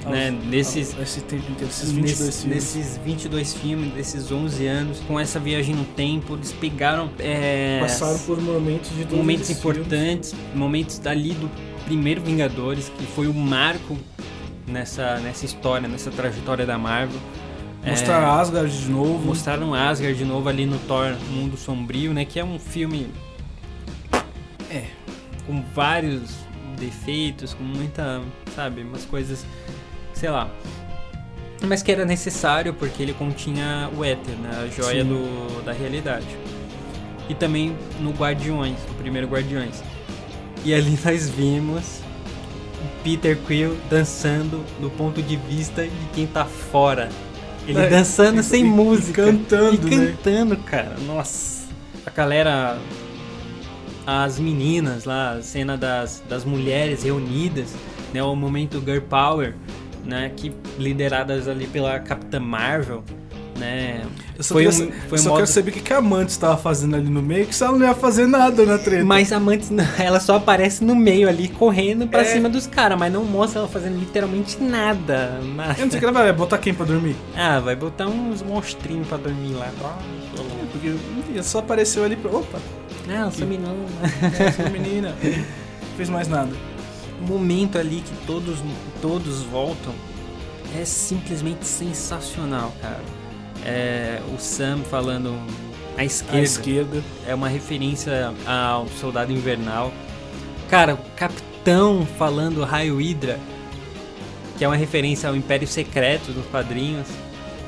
né, 0.07 0.31
aos- 0.31 0.45
desses, 0.51 0.91
aos- 0.95 1.03
esse 1.03 1.21
tempo 1.23 1.51
inteiro, 1.51 1.71
esses 1.71 1.91
22 1.91 2.21
nesses, 2.21 2.43
filmes. 2.43 2.75
nesses 2.77 2.97
22 2.99 3.55
filmes, 3.55 3.93
desses 3.95 4.31
11 4.31 4.67
anos, 4.67 5.01
com 5.01 5.19
essa 5.19 5.41
viagem 5.41 5.75
no 5.75 5.85
tempo, 5.85 6.35
eles 6.35 6.53
pegaram 6.53 7.11
é, 7.19 7.79
Passaram 7.81 8.19
por 8.21 8.41
momentos 8.41 8.91
de 8.91 9.15
momentos 9.15 9.51
esses 9.51 9.61
filmes. 9.63 9.79
importantes, 9.81 10.35
momentos 10.55 10.99
dali 10.99 11.31
do 11.35 11.51
primeiro 11.85 12.21
Vingadores, 12.21 12.91
que 12.97 13.05
foi 13.07 13.27
o 13.27 13.35
marco 13.35 13.97
nessa, 14.69 15.19
nessa 15.19 15.45
história, 15.45 15.89
nessa 15.89 16.11
trajetória 16.11 16.65
da 16.65 16.79
Marvel. 16.79 17.19
Mostrar 17.85 18.23
É, 18.23 18.25
Asgard 18.41 18.79
de 18.85 18.91
novo. 18.91 19.27
mostraram 19.27 19.75
Asgard 19.75 20.17
de 20.17 20.25
novo 20.25 20.49
ali 20.49 20.67
no 20.67 20.79
Thor 20.81 21.15
Mundo 21.31 21.57
Sombrio, 21.57 22.13
né? 22.15 22.25
Que 22.25 22.39
é 22.39 22.45
um 22.45 22.59
filme. 22.59 23.09
É. 24.71 24.85
Com 25.47 25.63
vários 25.75 26.31
defeitos, 26.79 27.55
com 27.55 27.65
muita. 27.65 28.21
Sabe? 28.55 28.83
Umas 28.83 29.05
coisas. 29.05 29.45
Sei 30.15 30.31
lá. 30.31 30.49
Mas 31.65 31.83
que 31.83 31.93
era 31.93 32.05
necessário 32.05 32.75
porque 32.75 33.03
ele 33.03 33.13
continha 33.15 33.89
o 33.97 34.05
éter, 34.05 34.35
né? 34.37 34.51
A 34.65 34.69
joia 34.69 35.03
Sim. 35.03 35.09
do, 35.09 35.65
da 35.65 35.73
realidade. 35.73 36.27
E 37.29 37.35
também 37.35 37.77
no 38.01 38.11
Guardiões, 38.11 38.77
no 38.89 38.95
primeiro 38.95 39.29
Guardiões. 39.29 39.83
E 40.65 40.75
ali 40.75 40.99
nós 41.05 41.29
vimos 41.29 42.01
o 42.81 43.03
Peter 43.05 43.37
Quill 43.47 43.77
dançando 43.89 44.65
do 44.81 44.91
ponto 44.91 45.23
de 45.23 45.37
vista 45.37 45.83
de 45.85 46.07
quem 46.15 46.27
tá 46.27 46.45
fora. 46.45 47.09
Ele 47.67 47.79
É, 47.79 47.89
dançando 47.89 48.41
e- 48.41 48.43
sem 48.43 48.63
e- 48.63 48.65
música. 48.65 49.23
e 49.23 49.25
cantando, 49.27 49.89
E 49.89 49.97
né? 49.97 50.07
cantando, 50.17 50.57
cara. 50.59 50.97
Nossa. 51.07 51.63
A 52.05 52.11
galera. 52.11 52.79
As 54.05 54.39
meninas 54.41 55.05
lá, 55.05 55.33
a 55.35 55.43
cena 55.43 55.77
das, 55.77 56.23
das 56.29 56.45
mulheres 56.45 57.05
reunidas, 57.05 57.73
né? 58.13 58.21
O 58.23 58.35
momento 58.35 58.83
Girl 58.85 59.01
Power, 59.01 59.55
né? 60.05 60.33
Que 60.37 60.53
lideradas 60.77 61.47
ali 61.47 61.69
pela 61.69 62.01
Capitã 62.01 62.41
Marvel, 62.41 63.05
né? 63.59 64.03
Eu 64.37 64.43
só, 64.43 64.55
foi 64.55 64.65
queria, 64.67 64.87
um, 64.87 64.93
foi 65.09 65.19
eu 65.19 65.23
um 65.23 65.25
modo... 65.27 65.35
quero 65.37 65.47
saber 65.47 65.71
o 65.71 65.75
que 65.75 65.93
a 65.93 65.97
Amante 65.99 66.31
estava 66.31 66.57
fazendo 66.57 66.97
ali 66.97 67.09
no 67.09 67.23
meio, 67.23 67.47
que 67.47 67.55
se 67.55 67.63
ela 67.63 67.77
não 67.79 67.87
ia 67.87 67.95
fazer 67.95 68.27
nada 68.27 68.65
na 68.65 68.79
treta. 68.79 69.05
Mas 69.05 69.33
a 69.33 69.39
não, 69.39 69.53
ela 69.99 70.21
só 70.21 70.37
aparece 70.37 70.85
no 70.85 70.95
meio 70.95 71.29
ali, 71.29 71.49
correndo 71.49 72.07
pra 72.07 72.21
É. 72.23 72.25
cima 72.25 72.49
dos 72.49 72.67
caras, 72.67 72.99
mas 72.99 73.13
não 73.13 73.25
mostra 73.25 73.61
ela 73.61 73.69
fazendo 73.69 73.99
literalmente 73.99 74.61
nada. 74.63 75.41
nada. 75.55 75.75
Eu 75.79 75.85
não 75.85 75.91
sei 75.91 75.97
o 75.97 76.01
que 76.01 76.05
ela 76.05 76.13
vai 76.13 76.33
botar 76.33 76.59
quem 76.59 76.75
pra 76.75 76.87
dormir. 76.87 77.17
Ah, 77.37 77.61
vai 77.61 77.75
botar 77.77 78.07
uns 78.07 78.43
monstrinhos 78.43 79.07
pra 79.09 79.19
dormir 79.19 79.55
lá. 79.55 79.71
Porque 80.71 80.89
enfim, 80.89 81.43
só 81.43 81.59
apareceu 81.59 82.05
ali 82.05 82.17
pra. 82.17 82.31
Opa, 82.31 82.59
Não, 83.07 83.31
sou 83.31 83.47
menina. 83.47 83.75
essa 84.39 84.69
menina. 84.71 85.15
Não 85.23 85.45
fez 85.97 86.09
mais 86.09 86.29
nada. 86.29 86.51
O 87.21 87.25
momento 87.25 87.79
ali 87.79 88.03
que 88.05 88.27
todos, 88.27 88.59
todos 89.01 89.43
voltam 89.43 89.93
é 90.81 90.85
simplesmente 90.85 91.67
sensacional, 91.67 92.73
cara. 92.81 93.01
É, 93.65 94.21
o 94.35 94.41
Sam 94.41 94.79
falando 94.91 95.35
à 95.97 96.01
À 96.01 96.05
esquerda, 96.05 96.41
esquerda. 96.41 97.03
é 97.27 97.35
uma 97.35 97.49
referência 97.49 98.33
ao 98.47 98.89
Soldado 98.89 99.33
Invernal. 99.33 99.93
Cara, 100.69 100.95
o 100.95 100.99
Capitão 101.17 102.07
falando 102.19 102.65
Raio 102.65 102.97
Hydra, 102.99 103.39
que 104.59 104.65
é 104.65 104.69
uma 104.69 104.77
referência 104.77 105.29
ao 105.29 105.37
Império 105.37 105.67
Secreto 105.69 106.33
dos 106.33 106.45
quadrinhos, 106.47 107.07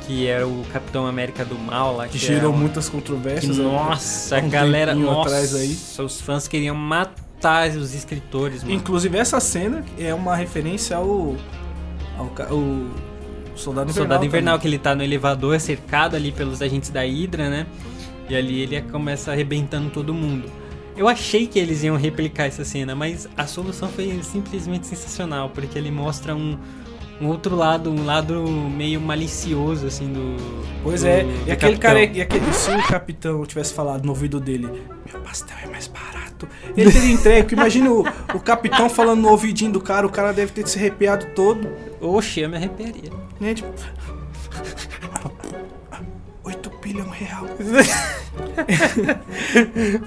que 0.07 0.27
era 0.27 0.47
o 0.47 0.65
Capitão 0.73 1.07
América 1.07 1.45
do 1.45 1.59
Mal 1.59 1.97
lá. 1.97 2.07
Que 2.07 2.19
Que, 2.19 2.27
gerou 2.27 2.45
é 2.45 2.49
uma- 2.49 2.59
muitas 2.59 2.87
que, 2.89 2.95
controversias. 2.97 3.57
né? 3.59 3.65
nossa, 3.65 4.37
a 4.39 4.41
um 4.41 4.49
galera, 4.51 4.95
nossa, 4.95 5.57
aí. 5.59 5.77
os 6.05 6.21
fãs 6.21 6.47
queriam 6.49 6.75
matar 6.75 7.71
os 7.71 7.95
escritores, 7.95 8.63
mano. 8.63 8.75
Inclusive, 8.75 9.17
essa 9.17 9.39
cena 9.41 9.85
é 9.99 10.13
uma 10.15 10.35
referência 10.35 10.97
ao. 10.97 11.37
ao, 12.19 12.27
ca- 12.27 12.49
o 13.55 13.59
Soldado 13.59 13.91
Invernal. 13.91 13.95
Soldado 13.95 14.25
Invernal, 14.27 14.55
também. 14.55 14.63
que 14.63 14.69
ele 14.69 14.79
tá 14.79 14.95
no 14.95 15.03
elevador, 15.03 15.61
cercado 15.61 16.17
ali 16.17 16.33
pelos 16.33 16.61
agentes 16.61 16.91
da 16.91 17.03
Hydra, 17.03 17.49
né? 17.49 17.67
E 18.29 18.35
ali 18.35 18.61
ele 18.61 18.81
começa 18.83 19.33
arrebentando 19.33 19.91
todo 19.91 20.13
mundo. 20.13 20.51
Eu 20.97 21.09
achei 21.09 21.47
que 21.47 21.59
eles 21.59 21.83
iam 21.83 21.97
replicar 21.97 22.45
essa 22.45 22.65
cena, 22.65 22.95
mas 22.95 23.29
a 23.37 23.47
solução 23.47 23.89
foi 23.89 24.23
simplesmente 24.23 24.87
sensacional, 24.87 25.51
porque 25.51 25.77
ele 25.77 25.91
mostra 25.91 26.35
um, 26.37 26.57
um 27.21 27.29
outro 27.29 27.55
lado, 27.57 27.91
um 27.91 28.05
lado 28.05 28.43
meio 28.49 29.01
malicioso, 29.01 29.87
assim, 29.87 30.13
do. 30.13 30.37
Pois 30.83 31.03
do- 31.03 31.07
é, 31.09 31.23
do 31.25 31.31
e 31.47 31.53
aquele 31.53 31.77
capitão. 31.77 31.79
cara, 31.81 32.05
e 32.05 32.21
aquele, 32.21 32.53
se 32.53 32.71
o 32.71 32.83
capitão 32.87 33.45
tivesse 33.47 33.73
falado 33.73 34.05
no 34.05 34.11
ouvido 34.11 34.39
dele, 34.41 34.69
meu 35.11 35.21
pastel 35.23 35.57
é 35.63 35.67
mais 35.69 35.87
barato, 35.87 36.49
ele 36.77 36.91
teria 36.93 37.11
entregue, 37.13 37.55
imagina 37.55 37.91
o, 37.91 38.01
o 38.35 38.41
capitão 38.41 38.89
falando 38.91 39.21
no 39.23 39.29
ouvidinho 39.31 39.73
do 39.73 39.81
cara, 39.81 40.07
o 40.07 40.11
cara 40.11 40.33
deve 40.33 40.53
ter 40.53 40.67
se 40.69 40.79
arrepiado 40.79 41.27
todo, 41.35 41.69
Oxe, 42.01 42.41
eu 42.41 42.49
me 42.51 42.57
arrepiaria. 42.57 43.11
né, 43.41 43.55
tipo... 43.55 43.73
8 46.95 46.97
bilhão 46.97 47.09
real. 47.11 47.47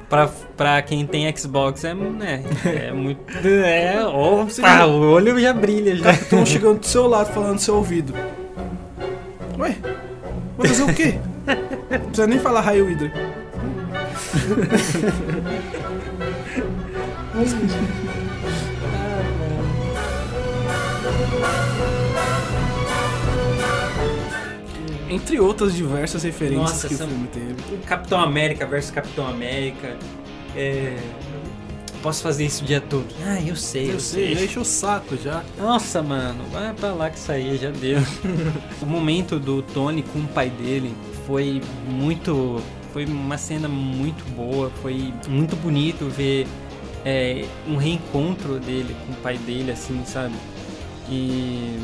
Pra, 0.09 0.27
pra 0.55 0.81
quem 0.81 1.05
tem 1.05 1.33
Xbox 1.35 1.83
é, 1.83 1.93
né, 1.93 2.43
é 2.65 2.91
muito. 2.91 3.21
É, 3.47 4.05
opa, 4.05 4.85
o 4.85 5.11
olho 5.11 5.39
já 5.39 5.53
brilha 5.53 5.95
já. 5.95 6.11
capitão 6.11 6.45
chegando 6.45 6.79
do 6.79 6.85
seu 6.85 7.07
lado, 7.07 7.33
falando 7.33 7.53
no 7.53 7.59
seu 7.59 7.75
ouvido. 7.75 8.13
Ué, 9.57 9.75
vai 10.57 10.67
fazer 10.67 10.83
o 10.83 10.93
quê? 10.93 11.19
Não 11.89 11.99
precisa 11.99 12.27
nem 12.27 12.39
falar 12.39 12.61
raio 12.61 12.89
hidra. 12.89 13.11
Entre 25.09 25.39
outras 25.39 25.73
diversas 25.75 26.23
referências 26.23 26.69
Nossa, 26.69 26.87
que 26.87 26.95
o 26.95 26.97
filme 26.97 27.27
teve. 27.27 27.77
Capitão 27.85 28.19
América 28.19 28.65
versus 28.65 28.91
Capitão 28.91 29.27
América. 29.27 29.95
É... 30.55 30.97
Posso 32.01 32.21
fazer 32.21 32.45
isso 32.45 32.63
o 32.63 32.67
dia 32.67 32.79
todo. 32.79 33.07
Ah, 33.25 33.41
eu 33.41 33.55
sei, 33.55 33.89
eu, 33.89 33.93
Eu 33.93 33.99
sei, 33.99 34.35
já 34.35 34.45
encheu 34.45 34.61
o 34.61 34.65
saco 34.65 35.17
já. 35.17 35.43
Nossa, 35.57 36.01
mano, 36.03 36.43
vai 36.51 36.73
pra 36.73 36.93
lá 36.93 37.09
que 37.09 37.17
isso 37.17 37.31
aí 37.31 37.57
já 37.57 37.71
deu. 37.71 37.99
o 38.81 38.85
momento 38.85 39.39
do 39.39 39.61
Tony 39.61 40.03
com 40.03 40.19
o 40.19 40.27
pai 40.27 40.49
dele 40.49 40.93
foi 41.25 41.61
muito. 41.89 42.61
Foi 42.93 43.05
uma 43.05 43.37
cena 43.37 43.67
muito 43.67 44.23
boa, 44.35 44.71
foi 44.81 45.13
muito 45.27 45.55
bonito 45.57 46.07
ver 46.07 46.47
é, 47.05 47.45
um 47.67 47.75
reencontro 47.75 48.59
dele 48.59 48.95
com 49.05 49.13
o 49.13 49.15
pai 49.17 49.37
dele, 49.37 49.71
assim, 49.71 50.03
sabe? 50.05 50.35
E 51.09 51.79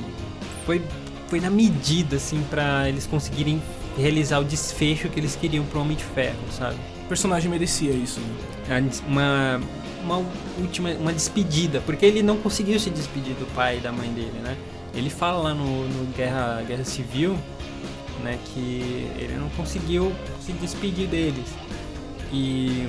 foi, 0.65 0.81
foi 1.27 1.39
na 1.39 1.49
medida, 1.49 2.17
assim, 2.17 2.43
pra 2.49 2.87
eles 2.87 3.05
conseguirem 3.07 3.61
realizar 3.97 4.39
o 4.39 4.43
desfecho 4.43 5.09
que 5.09 5.19
eles 5.19 5.35
queriam 5.35 5.65
pro 5.65 5.79
Homem 5.81 5.95
de 5.97 6.03
Ferro, 6.03 6.37
sabe? 6.51 6.75
O 7.05 7.07
personagem 7.07 7.49
merecia 7.49 7.91
isso. 7.91 8.19
né? 8.67 8.89
Uma 9.07 9.59
uma 10.03 10.21
última, 10.59 10.89
uma 10.91 11.13
despedida, 11.13 11.81
porque 11.85 12.05
ele 12.05 12.21
não 12.21 12.37
conseguiu 12.37 12.77
se 12.79 12.89
despedir 12.89 13.33
do 13.35 13.45
pai 13.55 13.77
e 13.77 13.79
da 13.79 13.91
mãe 13.91 14.09
dele, 14.09 14.37
né? 14.43 14.57
Ele 14.93 15.09
fala 15.09 15.41
lá 15.41 15.53
no, 15.53 15.87
no 15.87 16.05
Guerra, 16.13 16.61
Guerra 16.67 16.83
Civil, 16.83 17.37
né, 18.21 18.37
que 18.53 19.07
ele 19.17 19.35
não 19.39 19.49
conseguiu 19.49 20.13
se 20.45 20.51
despedir 20.51 21.07
deles. 21.07 21.45
E 22.31 22.87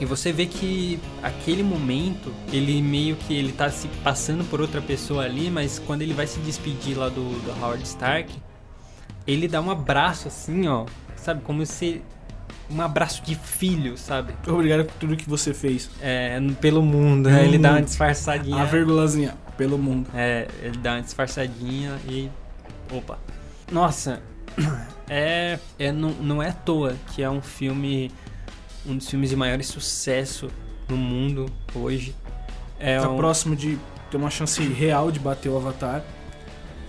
e 0.00 0.04
você 0.04 0.32
vê 0.32 0.46
que 0.46 1.00
aquele 1.22 1.62
momento, 1.62 2.32
ele 2.52 2.82
meio 2.82 3.16
que 3.16 3.34
ele 3.34 3.52
tá 3.52 3.70
se 3.70 3.88
passando 4.04 4.44
por 4.44 4.60
outra 4.60 4.80
pessoa 4.82 5.24
ali, 5.24 5.50
mas 5.50 5.78
quando 5.78 6.02
ele 6.02 6.12
vai 6.12 6.26
se 6.26 6.38
despedir 6.40 6.96
lá 6.96 7.08
do, 7.08 7.30
do 7.40 7.50
Howard 7.62 7.82
Stark, 7.84 8.32
ele 9.26 9.48
dá 9.48 9.60
um 9.60 9.70
abraço 9.70 10.28
assim, 10.28 10.68
ó, 10.68 10.86
sabe, 11.16 11.40
como 11.42 11.64
se 11.64 12.02
um 12.70 12.80
abraço 12.80 13.22
de 13.22 13.34
filho, 13.34 13.96
sabe? 13.96 14.34
Obrigado 14.46 14.84
por 14.84 14.94
tudo 14.94 15.16
que 15.16 15.28
você 15.28 15.54
fez. 15.54 15.90
É, 16.00 16.38
pelo 16.60 16.82
mundo, 16.82 17.30
né? 17.30 17.44
Ele 17.44 17.58
dá 17.58 17.72
uma 17.72 17.82
disfarçadinha. 17.82 18.60
A 18.60 18.64
vírgulazinha, 18.64 19.34
pelo 19.56 19.78
mundo. 19.78 20.08
É, 20.14 20.48
ele 20.60 20.78
dá 20.78 20.94
uma 20.94 21.02
disfarçadinha 21.02 21.96
e. 22.08 22.30
Opa. 22.90 23.18
Nossa, 23.70 24.20
é. 25.08 25.58
é 25.78 25.92
não, 25.92 26.10
não 26.10 26.42
é 26.42 26.48
à 26.48 26.52
toa 26.52 26.96
que 27.14 27.22
é 27.22 27.30
um 27.30 27.40
filme. 27.40 28.10
Um 28.88 28.96
dos 28.96 29.08
filmes 29.08 29.30
de 29.30 29.36
maior 29.36 29.62
sucesso 29.62 30.48
no 30.88 30.96
mundo 30.96 31.46
hoje. 31.74 32.14
É 32.78 32.98
tá 33.00 33.10
um, 33.10 33.16
próximo 33.16 33.56
de 33.56 33.78
ter 34.10 34.16
uma 34.16 34.30
chance 34.30 34.62
real 34.62 35.10
de 35.10 35.18
bater 35.18 35.48
o 35.48 35.56
Avatar. 35.56 36.04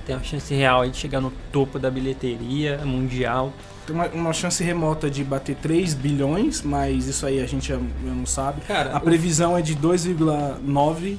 Tem 0.06 0.16
uma 0.16 0.24
chance 0.24 0.54
real 0.54 0.82
aí 0.82 0.90
de 0.90 0.98
chegar 0.98 1.20
no 1.20 1.32
topo 1.52 1.80
da 1.80 1.90
bilheteria 1.90 2.78
mundial. 2.86 3.52
Tem 3.86 3.96
uma, 3.96 4.08
uma 4.08 4.34
chance 4.34 4.64
remota 4.64 5.10
de 5.10 5.24
bater 5.24 5.56
3 5.56 5.94
bilhões, 5.94 6.62
mas 6.62 7.08
isso 7.08 7.26
aí 7.26 7.42
a 7.42 7.46
gente 7.46 7.70
já, 7.70 7.76
já 7.78 8.14
não 8.14 8.26
sabe. 8.26 8.62
Cara, 8.62 8.94
a 8.94 8.98
o- 8.98 9.02
previsão 9.02 9.58
é 9.58 9.62
de 9.62 9.76
2,9 9.76 11.18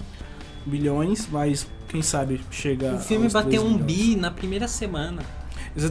bilhões, 0.65 1.29
mas 1.31 1.67
quem 1.89 2.03
sabe 2.03 2.41
chega 2.51 2.95
O 2.95 2.99
filme 2.99 3.25
aos 3.25 3.33
3 3.33 3.45
bateu 3.47 3.65
um 3.65 3.77
bi 3.77 4.17
na 4.17 4.31
primeira 4.31 4.69
semana. 4.69 5.23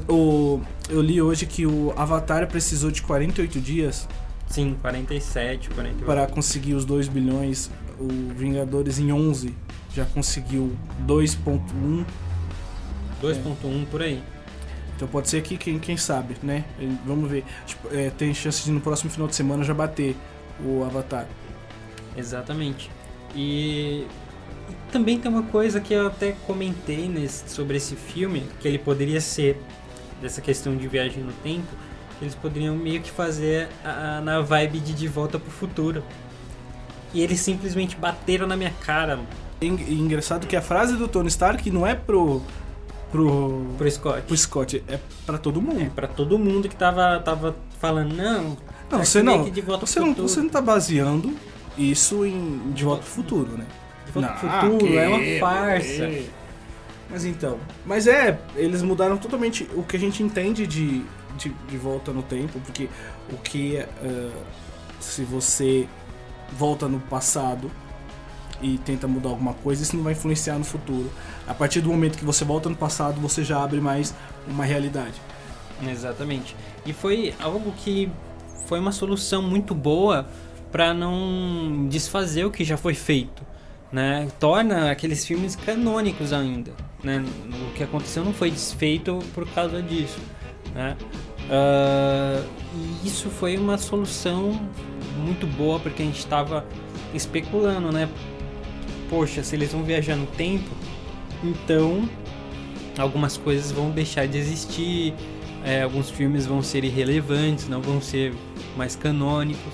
O, 0.09 0.59
eu 0.89 1.01
li 1.01 1.21
hoje 1.21 1.45
que 1.45 1.65
o 1.65 1.93
Avatar 1.95 2.47
precisou 2.47 2.91
de 2.91 3.01
48 3.01 3.59
dias 3.59 4.07
Sim, 4.47 4.75
47, 4.81 5.69
48. 5.69 6.05
para 6.05 6.25
conseguir 6.27 6.73
os 6.73 6.85
2 6.85 7.07
bilhões. 7.07 7.69
O 7.99 8.07
Vingadores 8.33 8.99
em 8.99 9.11
11 9.11 9.53
já 9.93 10.05
conseguiu 10.05 10.75
2.1. 11.05 12.05
2.1 13.21 13.85
por 13.89 14.01
aí. 14.01 14.21
Então 14.95 15.07
pode 15.07 15.29
ser 15.29 15.41
que 15.41 15.57
quem, 15.57 15.77
quem 15.79 15.97
sabe, 15.97 16.35
né? 16.41 16.63
Vamos 17.05 17.29
ver. 17.29 17.43
Tipo, 17.65 17.93
é, 17.93 18.09
tem 18.09 18.33
chance 18.33 18.63
de 18.63 18.71
no 18.71 18.79
próximo 18.81 19.09
final 19.11 19.27
de 19.27 19.35
semana 19.35 19.63
já 19.63 19.73
bater 19.73 20.15
o 20.63 20.83
Avatar. 20.83 21.27
Exatamente. 22.15 22.89
E, 23.35 24.05
também 24.91 25.19
tem 25.19 25.29
uma 25.29 25.43
coisa 25.43 25.79
que 25.79 25.93
eu 25.93 26.07
até 26.07 26.31
comentei 26.45 27.07
nesse- 27.07 27.47
sobre 27.49 27.77
esse 27.77 27.95
filme, 27.95 28.43
que 28.59 28.67
ele 28.67 28.79
poderia 28.79 29.21
ser 29.21 29.61
dessa 30.21 30.41
questão 30.41 30.75
de 30.75 30.87
viagem 30.87 31.23
no 31.23 31.31
tempo, 31.43 31.67
eles 32.21 32.35
poderiam 32.35 32.75
meio 32.75 33.01
que 33.01 33.11
fazer 33.11 33.69
a- 33.83 34.17
a- 34.17 34.21
na 34.21 34.41
vibe 34.41 34.79
de 34.79 34.93
De 34.93 35.07
Volta 35.07 35.37
pro 35.39 35.51
Futuro. 35.51 36.03
E 37.13 37.21
eles 37.21 37.39
simplesmente 37.39 37.95
bateram 37.95 38.45
na 38.47 38.55
minha 38.57 38.73
cara, 38.85 39.19
engraçado 39.61 40.45
que 40.45 40.55
a 40.55 40.61
frase 40.61 40.95
do 40.97 41.07
Tony 41.07 41.27
Stark 41.29 41.69
não 41.71 41.85
é 41.87 41.95
pro. 41.95 42.41
pro. 43.11 43.65
pro 43.77 43.89
Scott. 43.91 44.21
pro 44.23 44.37
Scott, 44.37 44.83
é 44.87 44.99
pra 45.25 45.37
todo 45.37 45.61
mundo. 45.61 45.81
É, 45.81 45.85
pra 45.89 46.07
todo 46.07 46.37
mundo 46.37 46.67
que 46.67 46.75
tava, 46.75 47.19
tava 47.19 47.55
falando, 47.79 48.13
não. 48.15 48.57
Não, 48.91 49.03
você 49.03 49.19
que 49.19 49.25
não. 49.25 49.43
que 49.49 49.61
Você 49.61 49.99
não, 49.99 50.13
você 50.13 50.41
não 50.41 50.49
tá 50.49 50.61
baseando 50.61 51.33
isso 51.77 52.25
em 52.25 52.71
De 52.73 52.83
Volta 52.83 53.03
pro 53.03 53.11
Futuro, 53.11 53.57
né? 53.57 53.65
De 54.05 54.11
Volta 54.11 54.29
pro 54.33 54.49
Futuro 54.49 54.77
que- 54.79 54.97
é 54.97 55.07
uma 55.07 55.39
farsa. 55.39 56.09
Mas 57.09 57.23
então. 57.25 57.57
Mas 57.85 58.05
é, 58.05 58.37
eles 58.55 58.81
mudaram 58.81 59.17
totalmente 59.17 59.67
o 59.75 59.81
que 59.83 59.95
a 59.95 59.99
gente 59.99 60.21
entende 60.21 60.67
de, 60.67 61.03
de, 61.37 61.49
de 61.49 61.77
volta 61.77 62.11
no 62.11 62.23
tempo, 62.23 62.59
porque 62.59 62.89
o 63.31 63.37
que 63.37 63.77
eh, 63.77 64.31
se 64.99 65.23
você 65.23 65.87
volta 66.53 66.87
no 66.87 66.99
passado 66.99 67.71
e 68.61 68.77
tenta 68.79 69.07
mudar 69.07 69.29
alguma 69.29 69.53
coisa, 69.53 69.83
isso 69.83 69.95
não 69.95 70.03
vai 70.03 70.13
influenciar 70.13 70.57
no 70.57 70.63
futuro. 70.63 71.11
A 71.47 71.53
partir 71.53 71.81
do 71.81 71.89
momento 71.89 72.17
que 72.17 72.25
você 72.25 72.43
volta 72.43 72.69
no 72.69 72.75
passado, 72.75 73.21
você 73.21 73.43
já 73.43 73.63
abre 73.63 73.79
mais 73.79 74.13
uma 74.47 74.65
realidade. 74.65 75.21
Exatamente. 75.87 76.55
E 76.85 76.93
foi 76.93 77.35
algo 77.39 77.71
que 77.73 78.11
foi 78.65 78.79
uma 78.79 78.91
solução 78.91 79.41
muito 79.41 79.75
boa 79.75 80.27
para 80.71 80.93
não 80.93 81.87
desfazer 81.89 82.45
o 82.45 82.51
que 82.51 82.63
já 82.63 82.77
foi 82.77 82.93
feito, 82.93 83.43
né? 83.91 84.27
Torna 84.39 84.91
aqueles 84.91 85.25
filmes 85.25 85.55
canônicos 85.55 86.33
ainda, 86.33 86.71
né? 87.03 87.23
O 87.69 87.73
que 87.73 87.83
aconteceu 87.83 88.25
não 88.25 88.33
foi 88.33 88.51
desfeito 88.51 89.19
por 89.33 89.47
causa 89.49 89.81
disso, 89.81 90.19
né? 90.73 90.97
Ah, 91.49 92.43
e 93.03 93.07
isso 93.07 93.29
foi 93.29 93.57
uma 93.57 93.77
solução 93.77 94.59
muito 95.17 95.47
boa 95.47 95.79
porque 95.79 96.01
a 96.01 96.05
gente 96.05 96.19
estava 96.19 96.65
especulando, 97.13 97.91
né? 97.91 98.09
Poxa, 99.09 99.41
se 99.43 99.55
eles 99.55 99.71
vão 99.71 99.83
viajar 99.83 100.15
no 100.15 100.27
tempo, 100.27 100.69
então 101.43 102.07
algumas 102.97 103.37
coisas 103.37 103.71
vão 103.71 103.89
deixar 103.91 104.27
de 104.27 104.37
existir, 104.37 105.13
é, 105.63 105.83
alguns 105.83 106.09
filmes 106.09 106.45
vão 106.45 106.61
ser 106.61 106.83
irrelevantes, 106.83 107.67
não 107.67 107.81
vão 107.81 108.01
ser 108.01 108.33
mais 108.75 108.95
canônicos, 108.95 109.73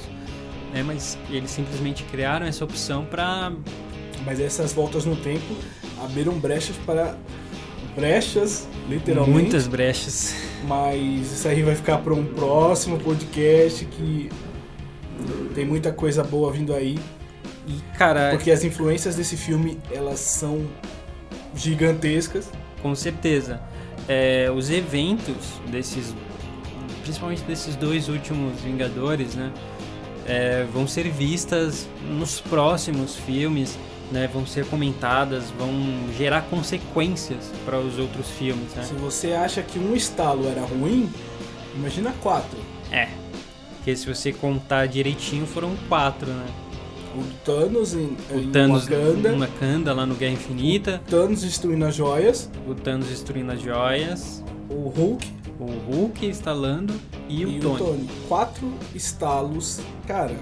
né? 0.74 0.84
Mas 0.84 1.18
eles 1.30 1.52
simplesmente 1.52 2.04
criaram 2.04 2.46
essa 2.46 2.64
opção 2.64 3.06
para 3.06 3.52
Mas 4.26 4.40
essas 4.40 4.74
voltas 4.74 5.06
no 5.06 5.16
tempo 5.16 5.56
abriram 6.04 6.34
brechas 6.34 6.76
para. 6.86 7.18
Brechas, 7.96 8.68
literalmente. 8.90 9.32
muitas 9.32 9.68
brechas. 9.68 10.36
Mas 10.68 11.32
isso 11.32 11.48
aí 11.48 11.62
vai 11.64 11.76
ficar 11.76 11.98
para 12.00 12.14
um 12.14 12.26
próximo 12.26 12.98
podcast 13.00 13.86
que 13.86 14.30
tem 15.54 15.66
muita 15.66 15.92
coisa 15.92 16.24
boa 16.24 16.52
vindo 16.52 16.74
aí. 16.74 16.98
E 17.68 17.98
cara, 17.98 18.32
Porque 18.32 18.52
as 18.52 18.64
influências 18.64 19.16
desse 19.16 19.38
filme, 19.38 19.80
elas 19.92 20.20
são 20.20 20.68
gigantescas. 21.56 22.50
com 22.82 22.94
certeza, 22.96 23.62
é, 24.08 24.52
os 24.54 24.70
eventos 24.70 25.62
desses, 25.72 26.14
principalmente 27.04 27.44
desses 27.44 27.76
dois 27.76 28.10
últimos 28.10 28.60
Vingadores, 28.62 29.36
né? 29.36 29.52
é, 30.26 30.66
vão 30.72 30.88
ser 30.88 31.10
vistas 31.10 31.88
nos 32.10 32.40
próximos 32.40 33.16
filmes, 33.16 33.78
né? 34.14 34.30
Vão 34.32 34.46
ser 34.46 34.66
comentadas, 34.68 35.50
vão 35.58 35.72
gerar 36.18 36.44
consequências 36.44 37.52
para 37.66 37.80
os 37.80 37.98
outros 38.00 38.30
filmes, 38.30 38.74
né? 38.76 38.84
Se 38.84 38.94
você 38.94 39.34
acha 39.34 39.62
que 39.62 39.78
um 39.80 39.94
estalo 39.96 40.48
era 40.48 40.62
ruim, 40.62 41.10
imagina 41.76 42.14
quatro. 42.22 42.58
É. 42.92 43.10
Porque 43.78 43.96
se 43.96 44.08
você 44.08 44.32
contar 44.32 44.86
direitinho, 44.88 45.46
foram 45.46 45.76
quatro, 45.90 46.30
né? 46.32 46.46
O 47.16 47.24
Thanos 47.46 47.94
em, 47.94 48.16
O 48.32 48.40
em 48.40 48.50
Thanos 48.50 48.86
Wakanda, 48.88 49.38
Wakanda, 49.38 49.94
lá 49.94 50.06
no 50.06 50.16
Guerra 50.16 50.34
Infinita. 50.34 51.02
Thanos 51.10 51.42
destruindo 51.42 51.86
as 51.86 51.94
joias, 51.96 52.50
O 52.68 52.74
Thanos 52.74 53.08
destruindo 53.08 53.52
as 53.52 53.62
joias. 53.62 54.44
o 54.70 54.88
Hulk 54.90 55.28
O 55.60 55.66
Hulk 55.66 56.26
instalando 56.26 56.94
e, 57.30 57.42
e, 57.42 57.46
o 57.46 57.58
o 57.58 57.62
Tony. 57.62 57.78
Tony. 57.78 58.10
Quatro 58.28 58.74
estalos, 58.96 59.80
cara, 60.08 60.36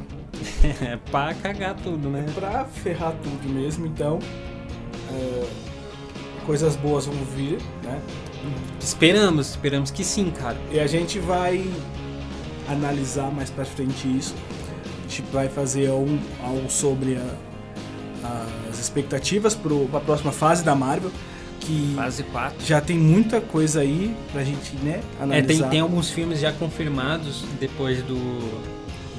É 0.81 0.97
pra 1.11 1.33
cagar 1.35 1.75
tudo, 1.75 2.09
né? 2.09 2.25
pra 2.33 2.65
ferrar 2.65 3.13
tudo 3.23 3.47
mesmo, 3.53 3.85
então 3.85 4.19
é, 5.11 5.43
coisas 6.45 6.75
boas 6.75 7.05
vão 7.05 7.15
vir, 7.35 7.57
né? 7.83 7.99
Esperamos, 8.79 9.49
esperamos 9.49 9.91
que 9.91 10.03
sim, 10.03 10.31
cara. 10.31 10.57
E 10.71 10.79
a 10.79 10.87
gente 10.87 11.19
vai 11.19 11.63
analisar 12.69 13.31
mais 13.31 13.49
pra 13.49 13.65
frente 13.65 14.07
isso. 14.07 14.33
A 14.99 15.07
gente 15.07 15.23
vai 15.31 15.47
fazer 15.49 15.89
um, 15.91 16.17
algo 16.43 16.69
sobre 16.69 17.17
a- 18.23 18.47
as 18.69 18.79
expectativas 18.79 19.53
para 19.55 19.97
a 19.97 20.01
próxima 20.01 20.31
fase 20.31 20.63
da 20.63 20.73
Marvel, 20.75 21.11
que 21.59 21.93
Fase 21.95 22.23
4. 22.23 22.65
já 22.65 22.79
tem 22.81 22.97
muita 22.97 23.39
coisa 23.41 23.81
aí 23.81 24.15
pra 24.31 24.43
gente, 24.43 24.75
né, 24.77 25.01
É, 25.19 25.23
analisar. 25.23 25.61
tem, 25.63 25.69
tem 25.69 25.79
alguns 25.79 26.09
filmes 26.09 26.39
já 26.39 26.51
confirmados 26.51 27.43
depois 27.59 28.01
do, 28.03 28.15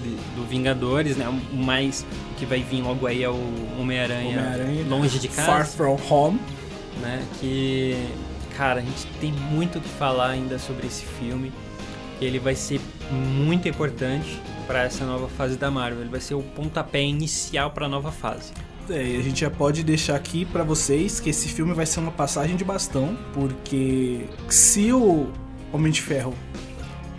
de- 0.03 0.17
do 0.37 0.45
Vingadores, 0.47 1.17
né? 1.17 1.29
O 1.53 1.57
mais 1.57 2.05
o 2.33 2.35
que 2.37 2.45
vai 2.47 2.63
vir 2.63 2.83
logo 2.83 3.07
aí 3.07 3.23
é 3.23 3.29
o 3.31 3.39
Homem-Aranha 3.79 4.29
Homem-Aranha, 4.39 4.85
Longe 4.89 5.19
de 5.19 5.29
Far 5.29 5.47
Casa, 5.59 5.77
From 5.77 5.99
Home. 6.11 6.41
né? 7.01 7.23
Que, 7.41 7.97
cara, 8.57 8.81
a 8.81 8.83
gente 8.83 9.07
tem 9.21 9.33
muito 9.33 9.79
o 9.79 9.81
que 9.81 9.89
falar 9.89 10.31
ainda 10.31 10.59
sobre 10.59 10.87
esse 10.87 11.05
filme. 11.05 11.53
Ele 12.21 12.39
vai 12.39 12.55
ser 12.55 12.81
muito 13.11 13.69
importante 13.69 14.41
para 14.67 14.85
essa 14.85 15.05
nova 15.05 15.29
fase 15.29 15.57
da 15.57 15.71
Marvel. 15.71 16.01
Ele 16.03 16.11
vai 16.11 16.21
ser 16.21 16.35
o 16.35 16.43
pontapé 16.43 17.03
inicial 17.03 17.71
para 17.73 17.87
a 17.87 17.89
nova 17.89 18.13
fase. 18.13 18.53
É, 18.91 18.95
e 19.01 19.17
a 19.17 19.23
gente 19.23 19.41
já 19.41 19.51
pode 19.51 19.83
deixar 19.85 20.17
aqui 20.17 20.45
pra 20.45 20.63
vocês 20.65 21.19
que 21.21 21.31
esse 21.31 21.49
filme 21.49 21.73
vai 21.73 21.87
ser 21.87 22.01
uma 22.01 22.11
passagem 22.13 22.57
de 22.57 22.65
bastão, 22.65 23.17
porque 23.33 24.27
se 24.49 24.93
o 24.93 25.29
Homem 25.73 25.91
de 25.93 26.03
Ferro 26.03 26.35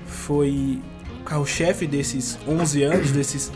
foi 0.05 0.79
carro-chefe 1.33 1.87
desses 1.87 2.37
11 2.47 2.83
anos, 2.83 3.11
desses 3.11 3.51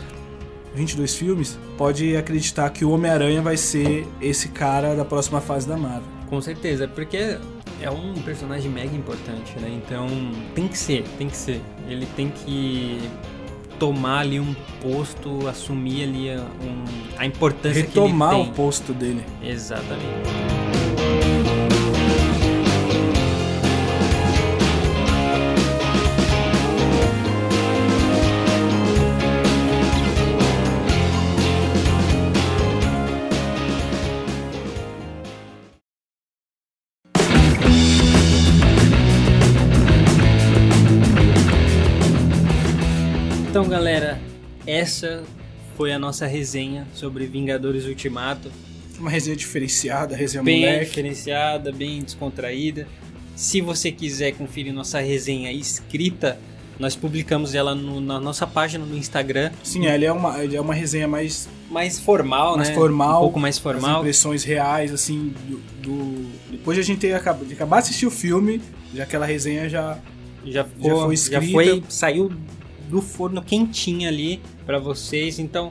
22 0.74 1.14
filmes, 1.14 1.58
pode 1.76 2.16
acreditar 2.16 2.68
que 2.70 2.84
o 2.84 2.90
Homem-Aranha 2.90 3.40
vai 3.40 3.56
ser 3.56 4.04
esse 4.20 4.48
cara 4.48 4.96
da 4.96 5.04
próxima 5.04 5.40
fase 5.40 5.68
da 5.68 5.76
Marvel. 5.76 6.02
Com 6.28 6.40
certeza, 6.40 6.88
porque 6.88 7.38
é 7.80 7.90
um 7.90 8.14
personagem 8.14 8.70
mega 8.70 8.94
importante, 8.94 9.56
né? 9.60 9.70
Então 9.70 10.06
tem 10.54 10.66
que 10.66 10.76
ser, 10.76 11.04
tem 11.16 11.28
que 11.28 11.36
ser. 11.36 11.60
Ele 11.88 12.06
tem 12.16 12.30
que 12.30 12.98
tomar 13.78 14.20
ali 14.20 14.40
um 14.40 14.54
posto, 14.82 15.46
assumir 15.46 16.02
ali 16.02 16.30
um, 16.30 16.84
a 17.16 17.24
importância 17.24 17.80
Retomar 17.82 18.30
que 18.30 18.34
ele 18.34 18.44
tem. 18.44 18.52
o 18.52 18.56
posto 18.56 18.92
dele. 18.92 19.24
Exatamente. 19.40 20.67
Essa 44.78 45.24
foi 45.76 45.92
a 45.92 45.98
nossa 45.98 46.26
resenha 46.26 46.86
sobre 46.94 47.26
Vingadores 47.26 47.84
Ultimato. 47.86 48.50
Uma 48.98 49.10
resenha 49.10 49.36
diferenciada, 49.36 50.16
resenha 50.16 50.42
bem 50.42 50.60
moleque. 50.60 50.86
diferenciada, 50.86 51.70
bem 51.70 52.02
descontraída. 52.02 52.86
Se 53.36 53.60
você 53.60 53.92
quiser 53.92 54.32
conferir 54.32 54.72
nossa 54.74 54.98
resenha 54.98 55.52
escrita, 55.52 56.36
nós 56.80 56.96
publicamos 56.96 57.54
ela 57.54 57.74
no- 57.74 58.00
na 58.00 58.18
nossa 58.18 58.44
página 58.46 58.84
no 58.84 58.96
Instagram, 58.96 59.52
Sim, 59.62 59.86
ele 59.86 60.04
é 60.04 60.12
uma, 60.12 60.42
ele 60.42 60.56
é 60.56 60.60
uma 60.60 60.74
resenha 60.74 61.06
mais, 61.06 61.48
mais 61.70 62.00
formal, 62.00 62.56
mais 62.56 62.68
né? 62.70 62.74
formal. 62.74 63.18
Um 63.18 63.20
pouco 63.22 63.38
mais 63.40 63.56
As 63.56 63.62
formal. 63.62 64.00
impressões 64.00 64.42
reais, 64.42 64.92
assim, 64.92 65.32
do, 65.48 65.58
do- 65.80 66.28
Depois 66.50 66.74
de 66.76 66.80
a 66.80 66.84
gente 66.84 66.98
ter 66.98 67.14
acabado, 67.14 67.46
de 67.46 67.52
acabar 67.54 67.76
de 67.80 67.84
assistir 67.84 68.06
o 68.06 68.10
filme, 68.10 68.60
já 68.92 69.04
aquela 69.04 69.26
resenha 69.26 69.68
já... 69.68 69.98
Já, 70.44 70.64
ficou, 70.64 70.90
foi 71.02 71.16
já 71.16 71.22
escrita. 71.38 71.52
foi, 71.52 71.82
saiu 71.88 72.32
do 72.88 73.02
forno 73.02 73.42
quentinha 73.42 74.08
ali 74.08 74.40
pra 74.66 74.78
vocês. 74.78 75.38
Então, 75.38 75.70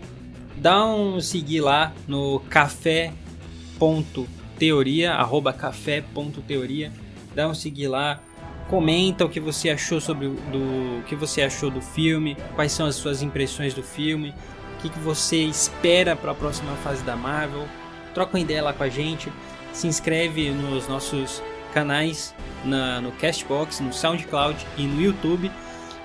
dá 0.56 0.86
um 0.86 1.20
seguir 1.20 1.62
lá 1.62 1.92
no 2.08 2.40
café.teoria, 2.50 5.14
arroba 5.14 5.52
café.teoria. 5.52 6.92
Dá 7.36 7.48
um 7.48 7.54
seguir 7.54 7.88
lá. 7.88 8.22
Comenta 8.70 9.26
o 9.26 9.30
que 9.30 9.40
você 9.40 9.70
achou 9.70 10.02
sobre 10.02 10.28
do 10.28 11.00
o 11.00 11.04
que 11.08 11.16
você 11.16 11.42
achou 11.42 11.70
do 11.70 11.82
filme, 11.82 12.36
quais 12.54 12.74
são 12.74 12.86
as 12.86 12.96
suas 12.96 13.22
impressões 13.22 13.74
do 13.74 13.82
filme, 13.82 14.34
o 14.78 14.82
que, 14.82 14.90
que 14.90 15.00
você 15.00 15.38
espera 15.38 16.18
para 16.18 16.32
a 16.32 16.36
próxima 16.36 16.76
fase 16.78 17.04
da 17.04 17.16
Marvel. 17.16 17.66
Troca 18.14 18.36
uma 18.36 18.42
ideia 18.42 18.62
lá 18.62 18.74
com 18.74 18.84
a 18.84 18.90
gente. 18.90 19.32
Se 19.72 19.88
inscreve 19.88 20.50
nos 20.50 20.86
nossos 20.88 21.42
canais 21.74 22.36
na, 22.66 23.00
no 23.00 23.14
Castbox, 23.14 23.80
no 23.80 23.94
SoundCloud 23.94 24.68
e 24.78 24.84
no 24.84 25.02
YouTube, 25.02 25.50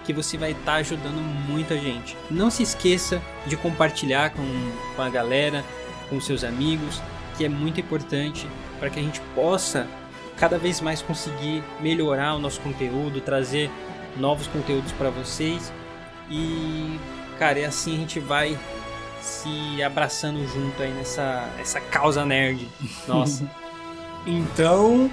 que 0.05 0.13
você 0.13 0.37
vai 0.37 0.53
estar 0.53 0.75
ajudando 0.75 1.21
muita 1.49 1.79
gente. 1.79 2.17
Não 2.31 2.51
se 2.51 2.63
esqueça 2.63 3.23
de 3.47 3.57
compartilhar 3.57 4.31
com, 4.31 4.45
com 4.97 5.03
a 5.03 5.09
galera, 5.09 5.65
com 6.09 6.21
seus 6.21 6.45
amigos, 6.45 7.01
que 7.37 7.45
é 7.45 7.49
muito 7.49 7.81
importante 7.81 8.47
para 8.79 8.91
que 8.91 8.99
a 8.99 9.03
gente 9.03 9.21
possa 9.35 9.87
cada 10.37 10.59
vez 10.59 10.81
mais 10.81 11.01
conseguir 11.01 11.63
melhorar 11.81 12.35
o 12.35 12.39
nosso 12.39 12.61
conteúdo, 12.61 13.21
trazer 13.21 13.71
novos 14.17 14.47
conteúdos 14.47 14.93
para 14.93 15.11
vocês. 15.11 15.73
E, 16.29 16.99
cara, 17.39 17.61
é 17.61 17.65
assim 17.65 17.95
a 17.95 17.99
gente 17.99 18.19
vai 18.19 18.59
se 19.21 19.83
abraçando 19.83 20.45
junto 20.49 20.83
aí 20.83 20.91
nessa 20.91 21.49
essa 21.59 21.81
causa 21.81 22.25
nerd. 22.25 22.69
Nossa. 23.07 23.49
Então, 24.27 25.11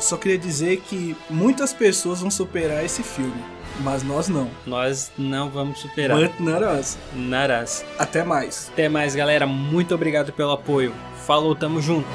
só 0.00 0.16
queria 0.16 0.38
dizer 0.38 0.80
que 0.80 1.16
muitas 1.30 1.72
pessoas 1.72 2.20
vão 2.20 2.30
superar 2.30 2.84
esse 2.84 3.02
filme, 3.02 3.42
mas 3.80 4.02
nós 4.02 4.28
não. 4.28 4.50
Nós 4.66 5.10
não 5.16 5.48
vamos 5.50 5.80
superar. 5.80 6.18
But 6.18 6.40
not 6.40 6.64
us. 6.64 6.98
Naras. 7.14 7.84
Até 7.98 8.24
mais. 8.24 8.70
Até 8.72 8.88
mais, 8.88 9.14
galera. 9.14 9.46
Muito 9.46 9.94
obrigado 9.94 10.32
pelo 10.32 10.52
apoio. 10.52 10.94
Falou, 11.26 11.54
tamo 11.54 11.80
junto. 11.80 12.06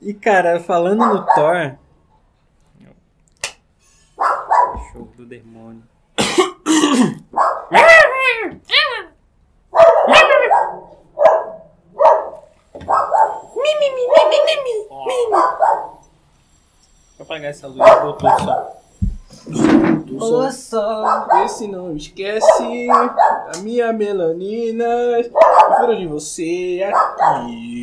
E 0.00 0.14
cara, 0.14 0.60
falando 0.60 1.04
no 1.04 1.26
Thor. 1.26 1.76
Show 4.92 5.08
do 5.16 5.26
demônio. 5.26 5.82
Vou 17.16 17.24
apagar 17.24 17.50
essa 17.50 17.66
luz, 17.66 17.78
voltou 18.00 18.30
só. 18.38 18.78
Ô, 20.20 20.50
só. 20.50 21.26
Vê 21.26 21.48
se 21.48 21.66
não 21.66 21.96
esquece 21.96 22.88
a 22.90 23.58
minha 23.58 23.92
melanina. 23.92 24.84
Prefiro 25.22 25.96
de 25.96 26.06
você 26.06 26.80
aqui. 26.84 27.77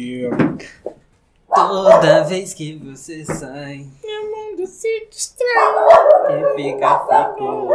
Toda 1.55 2.23
vez 2.23 2.53
que 2.53 2.77
você 2.77 3.23
sai, 3.25 3.85
Meu 4.03 4.23
mundo 4.29 4.67
se 4.67 5.07
distrai. 5.09 6.41
e 6.41 6.55
fica, 6.55 6.99
ficou. 6.99 7.73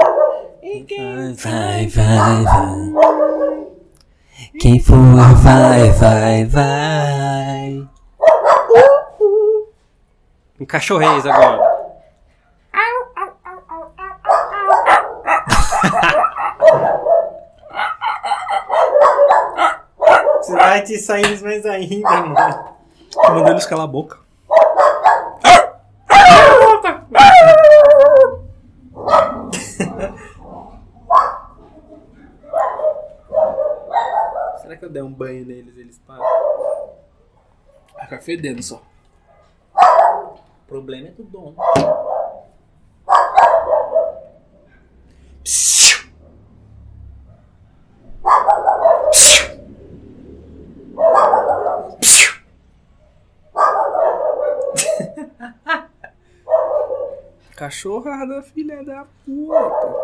Vai, 0.63 1.35
vai, 1.35 1.87
vai, 1.87 2.43
vai. 2.45 3.67
Quem 4.61 4.79
for, 4.81 4.97
vai, 5.43 5.91
vai, 5.93 6.45
vai. 6.45 7.89
Um 10.61 10.67
cachorreis 10.67 11.25
agora. 11.27 11.81
Você 20.41 20.53
vai 20.55 20.83
te 20.83 20.99
sair 20.99 21.43
mais 21.43 21.67
ainda, 21.67 22.11
mano. 22.23 22.70
Tô 23.31 23.35
mandando 23.35 23.53
eles 23.53 23.67
calar 23.67 23.85
a 23.85 23.87
boca. 23.87 24.19
Será 34.61 34.77
que 34.77 34.85
eu 34.85 34.91
der 34.91 35.05
um 35.05 35.13
banho 35.13 35.47
neles 35.47 35.79
eles 35.79 35.97
param? 36.01 36.25
Vai 37.95 38.05
ficar 38.05 38.19
fedendo 38.19 38.61
só. 38.65 38.83
O 39.77 40.67
problema 40.67 41.07
é 41.07 41.13
do 41.13 41.23
dono. 41.23 41.55
Cachorrada, 57.81 58.43
filha 58.43 58.85
da 58.85 59.07
puta. 59.25 60.00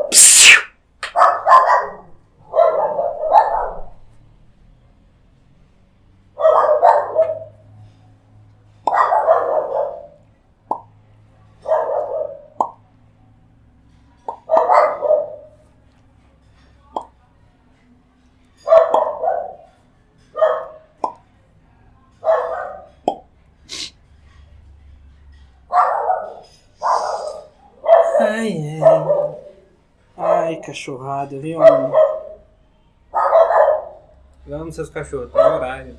Cachorrada, 30.67 31.39
viu? 31.39 31.61
Vamos, 34.45 34.75
seus 34.75 34.91
cachorros, 34.91 35.33
tá 35.33 35.49
no 35.49 35.57
horário. 35.57 35.97